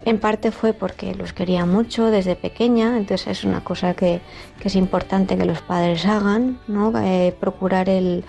en 0.10 0.20
parte 0.20 0.52
fue 0.52 0.74
porque 0.74 1.14
los 1.16 1.34
quería 1.34 1.66
mucho 1.66 2.06
desde 2.12 2.36
pequeña, 2.36 2.98
entonces 2.98 3.28
es 3.28 3.44
una 3.44 3.64
cosa 3.64 3.94
que, 3.94 4.22
que 4.60 4.68
es 4.70 4.76
importante 4.76 5.38
que 5.38 5.46
los 5.46 5.62
padres 5.62 6.06
hagan, 6.06 6.60
¿no? 6.68 6.94
Eh, 7.00 7.36
procurar 7.40 7.90
el, 7.90 8.24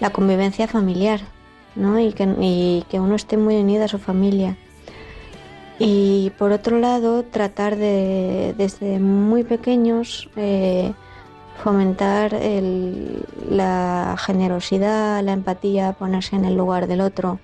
la 0.00 0.10
convivencia 0.10 0.66
familiar 0.68 1.20
¿no? 1.76 1.98
y, 2.00 2.12
que, 2.12 2.28
y 2.40 2.84
que 2.88 2.98
uno 2.98 3.14
esté 3.14 3.36
muy 3.36 3.56
unido 3.56 3.84
a 3.84 3.88
su 3.88 3.98
familia. 3.98 4.56
Y 5.78 6.30
por 6.38 6.50
otro 6.52 6.78
lado, 6.80 7.22
tratar 7.24 7.76
de, 7.76 8.54
desde 8.58 8.98
muy 8.98 9.44
pequeños, 9.44 10.28
eh, 10.36 10.92
fomentar 11.62 12.34
el- 12.34 13.24
la 13.50 14.16
generosidad, 14.18 15.22
la 15.22 15.32
empatía, 15.32 15.92
ponerse 15.92 16.36
en 16.36 16.44
el 16.46 16.56
lugar 16.56 16.86
del 16.88 17.00
otro. 17.00 17.38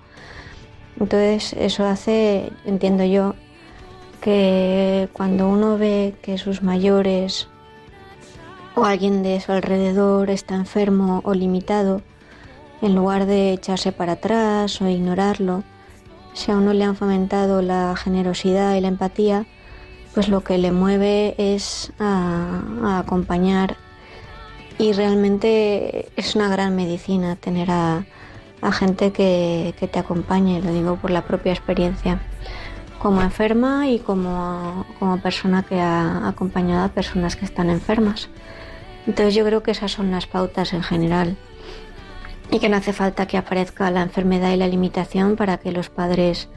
Entonces 0.99 1.53
eso 1.53 1.85
hace, 1.85 2.51
entiendo 2.65 3.03
yo, 3.05 3.35
que 4.25 5.07
cuando 5.13 5.47
uno 5.47 5.77
ve 5.77 6.15
que 6.23 6.39
sus 6.39 6.63
mayores 6.63 7.47
o 8.73 8.83
alguien 8.83 9.21
de 9.21 9.39
su 9.39 9.51
alrededor 9.51 10.31
está 10.31 10.55
enfermo 10.55 11.21
o 11.25 11.35
limitado, 11.35 12.01
en 12.81 12.95
lugar 12.95 13.27
de 13.27 13.53
echarse 13.53 13.91
para 13.91 14.13
atrás 14.13 14.81
o 14.81 14.87
ignorarlo, 14.87 15.63
si 16.33 16.51
a 16.51 16.57
uno 16.57 16.73
le 16.73 16.85
han 16.85 16.95
fomentado 16.95 17.61
la 17.61 17.95
generosidad 17.95 18.73
y 18.73 18.81
la 18.81 18.87
empatía, 18.87 19.45
pues 20.15 20.27
lo 20.27 20.41
que 20.41 20.57
le 20.57 20.71
mueve 20.71 21.35
es 21.37 21.93
a, 21.99 22.97
acompañar. 22.97 23.77
Y 24.79 24.93
realmente 24.93 26.09
es 26.15 26.35
una 26.35 26.49
gran 26.49 26.75
medicina 26.75 27.35
tener 27.35 27.69
a, 27.69 28.07
a 28.63 28.71
gente 28.71 29.11
que, 29.11 29.75
que 29.79 29.87
te 29.87 29.99
acompañe, 29.99 30.63
lo 30.63 30.73
digo 30.73 30.95
por 30.95 31.11
la 31.11 31.27
propia 31.27 31.51
experiencia, 31.51 32.19
como 33.05 33.21
enferma 33.21 33.87
y 33.87 33.99
como, 33.99 34.83
como 34.97 35.19
persona 35.19 35.61
que 35.61 35.79
ha 35.79 36.27
acompañado 36.27 36.85
a 36.85 36.87
personas 36.87 37.35
que 37.35 37.45
están 37.45 37.69
enfermas. 37.69 38.29
Entonces 39.05 39.35
yo 39.35 39.45
creo 39.45 39.61
que 39.61 39.69
esas 39.69 39.91
son 39.91 40.09
las 40.09 40.25
pautas 40.25 40.73
en 40.73 40.81
general 40.81 41.37
y 42.49 42.57
que 42.57 42.67
no 42.67 42.77
hace 42.77 42.93
falta 42.93 43.27
que 43.27 43.37
aparezca 43.37 43.91
la 43.91 44.01
enfermedad 44.01 44.51
y 44.53 44.57
la 44.57 44.67
limitación 44.67 45.35
para 45.35 45.57
que 45.57 45.71
los 45.71 45.91
padres 45.91 46.49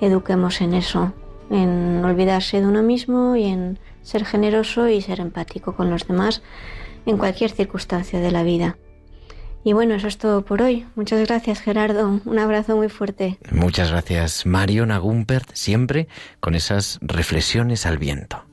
eduquemos 0.00 0.60
en 0.60 0.74
eso, 0.74 1.12
en 1.50 2.04
olvidarse 2.04 2.60
de 2.60 2.66
uno 2.66 2.82
mismo 2.82 3.36
y 3.36 3.44
en 3.44 3.78
ser 4.02 4.24
generoso 4.24 4.88
y 4.88 5.00
ser 5.00 5.20
empático 5.20 5.76
con 5.76 5.88
los 5.88 6.08
demás 6.08 6.42
en 7.06 7.16
cualquier 7.16 7.52
circunstancia 7.52 8.18
de 8.18 8.32
la 8.32 8.42
vida. 8.42 8.76
Y 9.66 9.72
bueno, 9.72 9.96
eso 9.96 10.06
es 10.06 10.16
todo 10.16 10.44
por 10.44 10.62
hoy. 10.62 10.86
Muchas 10.94 11.26
gracias 11.26 11.58
Gerardo, 11.60 12.20
un 12.24 12.38
abrazo 12.38 12.76
muy 12.76 12.88
fuerte. 12.88 13.36
Muchas 13.50 13.90
gracias, 13.90 14.46
Marion 14.46 14.92
Agumpert, 14.92 15.50
siempre 15.54 16.06
con 16.38 16.54
esas 16.54 17.00
reflexiones 17.02 17.84
al 17.84 17.98
viento. 17.98 18.44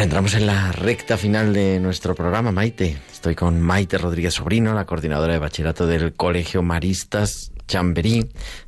Entramos 0.00 0.34
en 0.34 0.46
la 0.46 0.72
recta 0.72 1.16
final 1.16 1.52
de 1.52 1.78
nuestro 1.78 2.14
programa, 2.14 2.50
Maite. 2.50 2.98
Estoy 3.12 3.34
con 3.34 3.60
Maite 3.60 3.98
Rodríguez 3.98 4.34
Sobrino, 4.34 4.74
la 4.74 4.84
coordinadora 4.84 5.32
de 5.34 5.38
bachillerato 5.38 5.86
del 5.86 6.12
Colegio 6.14 6.62
Maristas 6.62 7.52
Chamberí, 7.68 8.26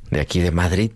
de 0.09 0.21
aquí 0.21 0.39
de 0.39 0.51
Madrid. 0.51 0.91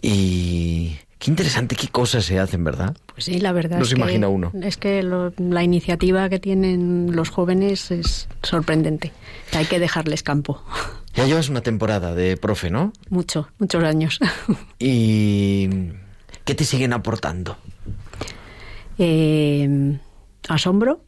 Y 0.00 0.96
qué 1.18 1.30
interesante, 1.30 1.76
qué 1.76 1.88
cosas 1.88 2.24
se 2.24 2.38
hacen, 2.40 2.64
¿verdad? 2.64 2.96
Pues 3.12 3.26
sí, 3.26 3.38
la 3.40 3.52
verdad 3.52 3.76
No 3.76 3.82
es 3.82 3.90
se 3.90 3.94
que, 3.94 4.00
imagina 4.00 4.28
uno. 4.28 4.52
es 4.62 4.78
que 4.78 5.02
lo- 5.02 5.32
la 5.38 5.62
iniciativa 5.62 6.28
que 6.30 6.38
tienen 6.38 7.14
los 7.14 7.28
jóvenes 7.28 7.90
es 7.90 8.26
sorprendente. 8.42 9.12
Hay 9.52 9.66
que 9.66 9.78
dejarles 9.78 10.22
campo. 10.22 10.62
Ya 11.14 11.26
llevas 11.26 11.48
una 11.48 11.62
temporada 11.62 12.14
de 12.14 12.36
profe, 12.36 12.70
¿no? 12.70 12.92
Mucho, 13.10 13.48
muchos 13.58 13.82
años. 13.82 14.20
¿Y 14.78 15.68
qué 16.44 16.54
te 16.54 16.64
siguen 16.64 16.92
aportando? 16.92 17.56
Eh, 18.98 19.98
asombro, 20.48 21.04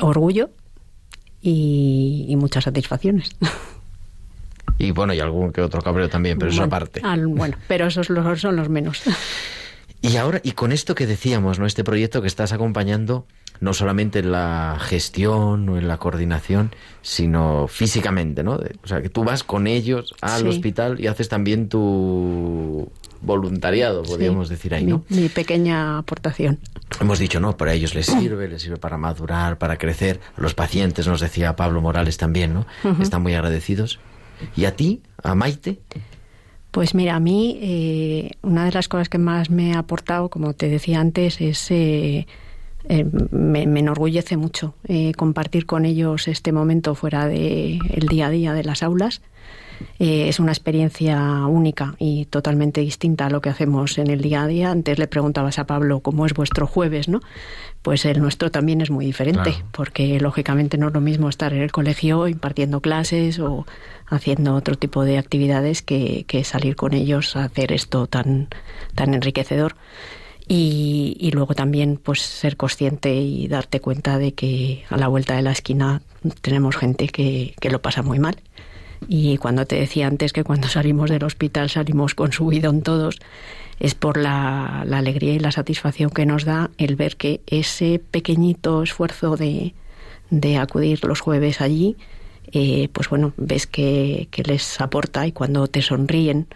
orgullo 0.00 0.50
y, 1.40 2.26
y 2.28 2.36
muchas 2.36 2.64
satisfacciones. 2.64 3.30
Y 4.80 4.92
bueno, 4.92 5.12
y 5.12 5.18
algún 5.18 5.50
que 5.52 5.60
otro 5.60 5.82
cabreo 5.82 6.08
también, 6.08 6.38
pero 6.38 6.52
eso 6.52 6.60
Bueno, 6.60 6.76
aparte. 6.76 7.00
al- 7.02 7.26
bueno, 7.26 7.56
pero 7.66 7.88
esos 7.88 8.10
los- 8.10 8.40
son 8.40 8.54
los 8.54 8.68
menos. 8.68 9.02
Y 10.00 10.14
ahora, 10.18 10.40
y 10.44 10.52
con 10.52 10.70
esto 10.70 10.94
que 10.94 11.08
decíamos, 11.08 11.58
¿no? 11.58 11.66
Este 11.66 11.82
proyecto 11.82 12.20
que 12.22 12.28
estás 12.28 12.52
acompañando, 12.52 13.26
no 13.60 13.72
solamente 13.74 14.20
en 14.20 14.32
la 14.32 14.76
gestión 14.80 15.68
o 15.68 15.76
en 15.78 15.88
la 15.88 15.96
coordinación, 15.98 16.70
sino 17.02 17.66
físicamente, 17.68 18.42
¿no? 18.42 18.58
De- 18.58 18.76
O 18.84 18.86
sea, 18.86 19.02
que 19.02 19.08
tú 19.08 19.24
vas 19.24 19.42
con 19.44 19.66
ellos 19.66 20.14
al 20.20 20.42
Sí. 20.42 20.48
hospital 20.48 21.00
y 21.00 21.06
haces 21.06 21.28
también 21.28 21.68
tu 21.68 22.90
voluntariado, 23.20 24.02
podríamos 24.04 24.48
Sí, 24.48 24.54
decir 24.54 24.74
ahí, 24.74 24.84
¿no? 24.84 25.04
mi 25.08 25.28
pequeña 25.28 25.98
aportación. 25.98 26.58
Hemos 27.00 27.18
dicho, 27.18 27.40
no, 27.40 27.56
para 27.56 27.72
ellos 27.74 27.94
les 27.94 28.06
sirve, 28.06 28.48
les 28.48 28.62
sirve 28.62 28.76
para 28.76 28.96
madurar, 28.96 29.58
para 29.58 29.76
crecer. 29.76 30.20
Los 30.36 30.54
pacientes, 30.54 31.06
nos 31.06 31.20
decía 31.20 31.56
Pablo 31.56 31.80
Morales 31.80 32.16
también, 32.16 32.54
¿no? 32.54 32.66
Están 33.00 33.22
muy 33.22 33.34
agradecidos. 33.34 33.98
¿Y 34.56 34.66
a 34.66 34.76
ti, 34.76 35.02
a 35.22 35.34
Maite? 35.34 35.80
Pues 36.70 36.94
mira, 36.94 37.16
a 37.16 37.20
mí 37.20 37.58
eh, 37.60 38.30
una 38.42 38.64
de 38.66 38.72
las 38.72 38.86
cosas 38.88 39.08
que 39.08 39.18
más 39.18 39.50
me 39.50 39.74
ha 39.74 39.80
aportado, 39.80 40.28
como 40.28 40.52
te 40.54 40.68
decía 40.68 41.00
antes, 41.00 41.40
es 41.40 41.66
eh, 41.70 42.26
eh, 42.88 43.04
me, 43.30 43.66
me 43.66 43.80
enorgullece 43.80 44.36
mucho 44.36 44.74
eh, 44.84 45.12
compartir 45.14 45.66
con 45.66 45.84
ellos 45.84 46.28
este 46.28 46.52
momento 46.52 46.94
fuera 46.94 47.26
de 47.26 47.78
el 47.90 48.06
día 48.08 48.26
a 48.26 48.30
día 48.30 48.52
de 48.52 48.64
las 48.64 48.82
aulas. 48.82 49.20
Eh, 50.00 50.28
es 50.28 50.40
una 50.40 50.50
experiencia 50.50 51.46
única 51.46 51.94
y 52.00 52.24
totalmente 52.24 52.80
distinta 52.80 53.26
a 53.26 53.30
lo 53.30 53.40
que 53.40 53.48
hacemos 53.48 53.96
en 53.98 54.08
el 54.10 54.20
día 54.20 54.42
a 54.42 54.46
día. 54.48 54.72
Antes 54.72 54.98
le 54.98 55.06
preguntabas 55.06 55.60
a 55.60 55.66
Pablo 55.68 56.00
cómo 56.00 56.26
es 56.26 56.34
vuestro 56.34 56.66
jueves, 56.66 57.08
¿no? 57.08 57.20
Pues 57.82 58.04
el 58.04 58.20
nuestro 58.20 58.50
también 58.50 58.80
es 58.80 58.90
muy 58.90 59.06
diferente, 59.06 59.50
Claro. 59.52 59.66
porque 59.70 60.18
lógicamente 60.18 60.78
no 60.78 60.88
es 60.88 60.94
lo 60.94 61.00
mismo 61.00 61.28
estar 61.28 61.52
en 61.52 61.62
el 61.62 61.70
colegio 61.70 62.26
impartiendo 62.26 62.80
clases 62.80 63.38
o 63.38 63.66
haciendo 64.08 64.56
otro 64.56 64.74
tipo 64.74 65.04
de 65.04 65.16
actividades 65.16 65.82
que, 65.82 66.24
que 66.26 66.42
salir 66.42 66.74
con 66.74 66.92
ellos 66.92 67.36
a 67.36 67.44
hacer 67.44 67.70
esto 67.70 68.08
tan, 68.08 68.48
tan 68.96 69.14
enriquecedor. 69.14 69.76
Y, 70.48 71.16
y 71.20 71.30
luego 71.32 71.54
también 71.54 72.00
pues 72.02 72.22
ser 72.22 72.56
consciente 72.56 73.14
y 73.14 73.48
darte 73.48 73.80
cuenta 73.80 74.18
de 74.18 74.32
que 74.32 74.84
a 74.88 74.96
la 74.96 75.08
vuelta 75.08 75.36
de 75.36 75.42
la 75.42 75.52
esquina 75.52 76.00
tenemos 76.40 76.76
gente 76.76 77.08
que, 77.08 77.54
que 77.60 77.70
lo 77.70 77.82
pasa 77.82 78.02
muy 78.02 78.18
mal. 78.18 78.36
Y 79.06 79.36
cuando 79.36 79.66
te 79.66 79.76
decía 79.76 80.06
antes 80.06 80.32
que 80.32 80.44
cuando 80.44 80.68
salimos 80.68 81.10
del 81.10 81.24
hospital 81.24 81.70
salimos 81.70 82.14
con 82.14 82.32
subidón 82.32 82.82
todos, 82.82 83.18
es 83.78 83.94
por 83.94 84.16
la, 84.16 84.84
la 84.86 84.98
alegría 84.98 85.34
y 85.34 85.38
la 85.38 85.52
satisfacción 85.52 86.10
que 86.10 86.26
nos 86.26 86.44
da 86.44 86.70
el 86.78 86.96
ver 86.96 87.16
que 87.16 87.40
ese 87.46 88.00
pequeñito 88.10 88.82
esfuerzo 88.82 89.36
de, 89.36 89.74
de 90.30 90.56
acudir 90.56 91.04
los 91.04 91.20
jueves 91.20 91.60
allí, 91.60 91.96
eh, 92.52 92.88
pues 92.92 93.08
bueno, 93.08 93.34
ves 93.36 93.66
que, 93.66 94.28
que 94.30 94.42
les 94.42 94.80
aporta 94.80 95.26
y 95.26 95.32
cuando 95.32 95.68
te 95.68 95.82
sonríen 95.82 96.48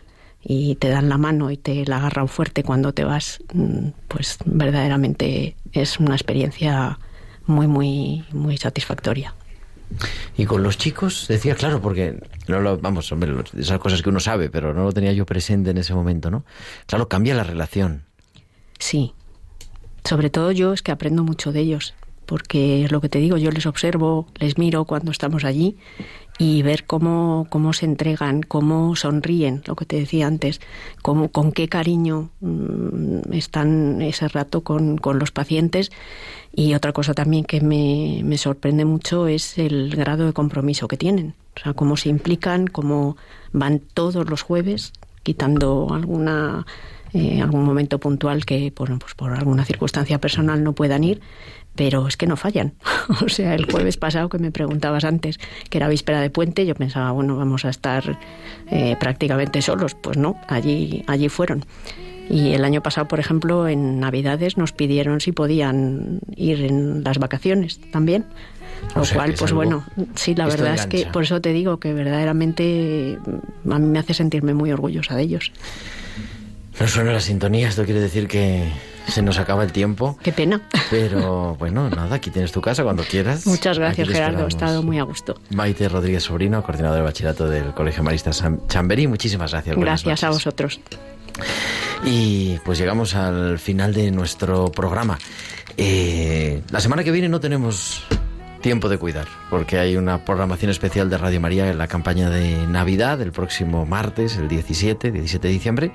y 0.43 0.74
te 0.76 0.88
dan 0.88 1.09
la 1.09 1.18
mano 1.18 1.51
y 1.51 1.57
te 1.57 1.84
la 1.86 1.99
agarran 1.99 2.28
fuerte 2.28 2.62
cuando 2.64 2.93
te 2.93 3.05
vas, 3.05 3.38
mm, 3.53 3.88
pues 4.09 4.38
verdaderamente 4.45 5.57
es 5.72 6.01
una 6.01 6.14
experiencia 6.14 6.99
muy, 7.47 7.66
muy, 7.66 8.24
muy 8.32 8.57
satisfactoria. 8.57 9.34
Y 10.36 10.47
con 10.47 10.62
los 10.62 10.78
chicos, 10.78 11.26
decía, 11.28 11.55
claro, 11.55 11.80
porque 11.80 12.18
no 12.49 12.61
lo, 12.61 12.78
vamos, 12.78 13.12
hombre, 13.12 13.34
esas 13.59 13.78
cosas 13.78 14.03
que 14.03 14.09
uno 14.09 14.20
sabe, 14.20 14.49
pero 14.49 14.72
no 14.72 14.84
lo 14.84 14.93
tenía 14.93 15.12
yo 15.12 15.26
presente 15.26 15.70
en 15.70 15.78
ese 15.78 15.95
momento, 15.95 16.30
¿no? 16.30 16.45
Claro, 16.86 17.09
cambia 17.09 17.34
la 17.34 17.45
relación. 17.45 18.05
Sí. 18.78 19.12
Sobre 20.05 20.30
todo 20.30 20.51
yo 20.51 20.72
es 20.72 20.82
que 20.82 20.90
aprendo 20.93 21.22
mucho 21.24 21.53
de 21.53 21.61
ellos, 21.61 21.95
porque 22.26 22.84
es 22.84 22.90
lo 22.90 23.01
que 23.01 23.09
te 23.09 23.18
digo, 23.18 23.36
yo 23.36 23.51
les 23.51 23.66
observo, 23.66 24.26
les 24.36 24.59
miro 24.59 24.84
cuando 24.84 25.11
estamos 25.11 25.45
allí 25.45 25.76
y 26.39 26.62
ver 26.62 26.85
cómo, 26.85 27.47
cómo 27.51 27.72
se 27.72 27.87
entregan, 27.87 28.43
cómo 28.43 28.97
sonríen, 28.97 29.62
lo 29.66 29.76
que 29.76 29.85
te 29.85 29.97
decía 29.97 30.26
antes, 30.26 30.61
cómo, 31.03 31.30
con 31.30 31.53
qué 31.53 31.68
cariño 31.68 32.30
mm, 32.41 33.33
están 33.33 34.03
ese 34.03 34.28
rato 34.28 34.62
con, 34.62 34.97
con 34.99 35.18
los 35.18 35.30
pacientes. 35.30 35.93
Y 36.55 36.74
otra 36.74 36.93
cosa 36.93 37.14
también 37.14 37.45
que 37.45 37.61
me, 37.61 38.22
me 38.24 38.39
sorprende 38.39 38.85
mucho 38.85 39.26
es 39.26 39.59
el 39.59 39.95
grado 39.95 40.26
de 40.26 40.33
compromiso 40.33 40.89
que 40.89 40.97
tienen. 40.97 41.35
O 41.57 41.61
sea, 41.61 41.74
cómo 41.74 41.97
se 41.97 42.09
implican, 42.09 42.66
cómo 42.66 43.16
van 43.53 43.80
todos 43.80 44.28
los 44.28 44.43
jueves, 44.43 44.93
quitando 45.22 45.89
alguna 45.93 46.66
eh, 47.14 47.43
algún 47.43 47.64
momento 47.64 47.99
puntual 47.99 48.47
que 48.47 48.72
pues 48.74 48.91
por 49.14 49.33
alguna 49.33 49.66
circunstancia 49.66 50.18
personal 50.18 50.64
no 50.64 50.72
puedan 50.72 51.05
ir, 51.05 51.20
pero 51.75 52.07
es 52.07 52.16
que 52.16 52.27
no 52.27 52.37
fallan. 52.37 52.75
o 53.25 53.29
sea, 53.29 53.55
el 53.55 53.70
jueves 53.70 53.97
pasado 53.97 54.29
que 54.29 54.39
me 54.39 54.51
preguntabas 54.51 55.05
antes, 55.05 55.39
que 55.70 55.79
era 55.79 55.89
víspera 55.89 56.20
de 56.20 56.31
puente, 56.31 56.66
yo 56.66 56.75
pensaba, 56.75 57.11
bueno, 57.12 57.37
vamos 57.37 57.64
a 57.64 57.70
estar 57.70 58.18
eh, 58.70 58.97
prácticamente 59.01 59.62
solos. 59.62 59.95
Pues 59.95 60.16
no, 60.16 60.41
allí, 60.49 61.05
allí 61.07 61.29
fueron. 61.29 61.64
Y 62.29 62.53
el 62.53 62.64
año 62.64 62.83
pasado, 62.83 63.09
por 63.09 63.20
ejemplo, 63.20 63.68
en 63.68 64.01
Navidades 64.01 64.57
nos 64.57 64.73
pidieron 64.73 65.20
si 65.20 65.33
podían 65.33 66.20
ir 66.37 66.62
en 66.62 67.03
las 67.05 67.18
vacaciones 67.18 67.81
también. 67.91 68.25
O 68.95 69.01
Lo 69.01 69.05
sea, 69.05 69.16
cual, 69.16 69.35
pues 69.39 69.53
bueno, 69.53 69.85
sí, 70.14 70.35
la 70.35 70.47
verdad 70.47 70.75
es 70.75 70.87
que 70.87 71.07
por 71.07 71.25
eso 71.25 71.41
te 71.41 71.53
digo 71.53 71.79
que 71.79 71.93
verdaderamente 71.93 73.18
mm, 73.64 73.73
a 73.73 73.79
mí 73.79 73.87
me 73.87 73.99
hace 73.99 74.14
sentirme 74.14 74.55
muy 74.55 74.73
orgullosa 74.73 75.14
de 75.16 75.23
ellos. 75.23 75.53
No 76.81 76.89
suena 76.89 77.12
la 77.12 77.20
sintonía, 77.20 77.68
esto 77.68 77.85
quiere 77.85 78.01
decir 78.01 78.29
que 78.29 78.64
se 79.09 79.22
nos 79.22 79.38
acaba 79.38 79.64
el 79.64 79.72
tiempo. 79.72 80.16
Qué 80.22 80.32
pena. 80.32 80.62
Pero 80.90 81.57
bueno, 81.57 81.90
nada, 81.90 82.16
aquí 82.16 82.30
tienes 82.30 82.53
tu 82.53 82.61
casa 82.61 82.82
cuando 82.82 83.03
quieras. 83.05 83.46
Muchas 83.46 83.78
gracias, 83.78 84.09
Gerardo. 84.09 84.44
He 84.44 84.48
esperamos. 84.48 84.55
estado 84.55 84.82
muy 84.82 84.98
a 84.98 85.03
gusto. 85.03 85.34
Maite 85.50 85.88
Rodríguez 85.88 86.24
Sobrino, 86.24 86.62
coordinadora 86.62 87.00
de 87.00 87.05
bachillerato 87.05 87.48
del 87.48 87.72
Colegio 87.72 88.03
Marista 88.03 88.30
Chamberí. 88.68 89.07
Muchísimas 89.07 89.53
gracias. 89.53 89.76
Gracias 89.76 90.24
a 90.24 90.30
vosotros. 90.30 90.80
Y 92.05 92.59
pues 92.64 92.78
llegamos 92.78 93.14
al 93.14 93.59
final 93.59 93.94
de 93.94 94.11
nuestro 94.11 94.70
programa. 94.70 95.18
Eh, 95.76 96.62
la 96.70 96.80
semana 96.80 97.05
que 97.05 97.11
viene 97.11 97.28
no 97.28 97.40
tenemos 97.40 98.05
tiempo 98.62 98.88
de 98.88 98.96
cuidar, 98.96 99.26
porque 99.50 99.78
hay 99.78 99.96
una 99.96 100.24
programación 100.24 100.70
especial 100.70 101.10
de 101.10 101.18
Radio 101.18 101.40
María 101.40 101.68
en 101.68 101.78
la 101.78 101.88
campaña 101.88 102.30
de 102.30 102.66
Navidad 102.66 103.20
el 103.20 103.32
próximo 103.32 103.84
martes, 103.84 104.36
el 104.36 104.48
17, 104.48 105.10
17 105.10 105.48
de 105.48 105.52
diciembre, 105.52 105.92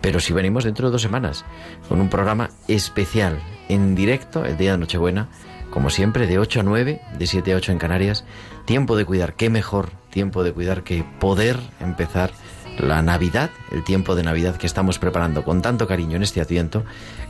pero 0.00 0.20
si 0.20 0.32
venimos 0.32 0.64
dentro 0.64 0.88
de 0.88 0.92
dos 0.92 1.02
semanas, 1.02 1.44
con 1.88 2.00
un 2.00 2.10
programa 2.10 2.50
especial 2.66 3.38
en 3.68 3.94
directo 3.94 4.44
el 4.44 4.58
día 4.58 4.72
de 4.72 4.78
Nochebuena, 4.78 5.28
como 5.70 5.90
siempre, 5.90 6.26
de 6.26 6.38
8 6.38 6.60
a 6.60 6.62
9, 6.62 7.00
de 7.18 7.26
7 7.26 7.52
a 7.52 7.56
8 7.56 7.72
en 7.72 7.78
Canarias. 7.78 8.24
Tiempo 8.64 8.96
de 8.96 9.04
cuidar, 9.04 9.34
qué 9.34 9.50
mejor 9.50 9.90
tiempo 10.10 10.42
de 10.42 10.52
cuidar 10.52 10.82
que 10.82 11.04
poder 11.20 11.58
empezar 11.78 12.32
la 12.78 13.02
Navidad, 13.02 13.50
el 13.72 13.84
tiempo 13.84 14.14
de 14.14 14.22
Navidad 14.22 14.56
que 14.56 14.66
estamos 14.66 14.98
preparando 14.98 15.44
con 15.44 15.62
tanto 15.62 15.86
cariño 15.86 16.16
en 16.16 16.22
este 16.22 16.40
Adviento, 16.40 16.84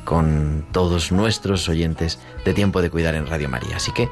con 0.05 0.67
todos 0.73 1.11
nuestros 1.11 1.69
oyentes 1.69 2.21
de 2.45 2.55
Tiempo 2.55 2.81
de 2.83 2.91
Cuidar 2.91 3.15
en 3.15 3.27
Radio 3.27 3.49
María. 3.49 3.77
Así 3.77 3.93
que 3.93 4.09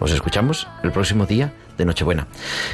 os 0.00 0.12
escuchamos 0.12 0.68
el 0.82 0.92
próximo 0.92 1.26
día 1.26 1.52
de 1.76 1.84
Nochebuena. 1.84 2.26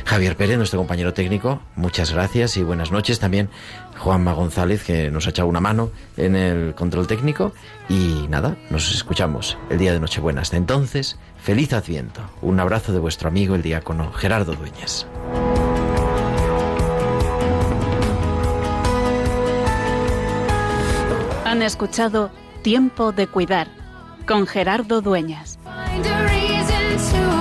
Javier 0.05 0.37
Pérez, 0.37 0.57
nuestro 0.57 0.79
compañero 0.79 1.13
técnico, 1.13 1.61
muchas 1.77 2.13
gracias 2.13 2.57
y 2.57 2.63
buenas 2.63 2.91
noches. 2.93 3.19
También 3.19 3.51
Juanma 3.99 4.33
González, 4.33 4.85
que 4.85 5.11
nos 5.11 5.27
ha 5.27 5.31
echado 5.31 5.49
una 5.49 5.61
mano 5.61 5.91
en 6.17 6.37
el 6.37 6.75
control 6.75 7.07
técnico. 7.07 7.53
Y 7.89 8.27
nada, 8.29 8.57
nos 8.71 8.93
escuchamos 8.95 9.59
el 9.71 9.79
día 9.79 9.93
de 9.93 10.01
Nochebuena. 10.01 10.43
Hasta 10.43 10.57
entonces, 10.57 11.19
feliz 11.39 11.73
Adviento. 11.73 12.23
Un 12.41 12.61
abrazo 12.61 12.93
de 12.93 12.99
vuestro 12.99 13.29
amigo 13.29 13.55
el 13.55 13.63
diácono 13.63 14.13
Gerardo 14.13 14.55
Dueñas. 14.55 15.07
Han 21.45 21.63
escuchado 21.63 22.31
Tiempo 22.63 23.13
de 23.13 23.27
Cuidar 23.27 23.69
con 24.27 24.47
Gerardo 24.47 25.03
Dueñas. 25.03 25.59
eyes 26.93 27.13
to 27.13 27.32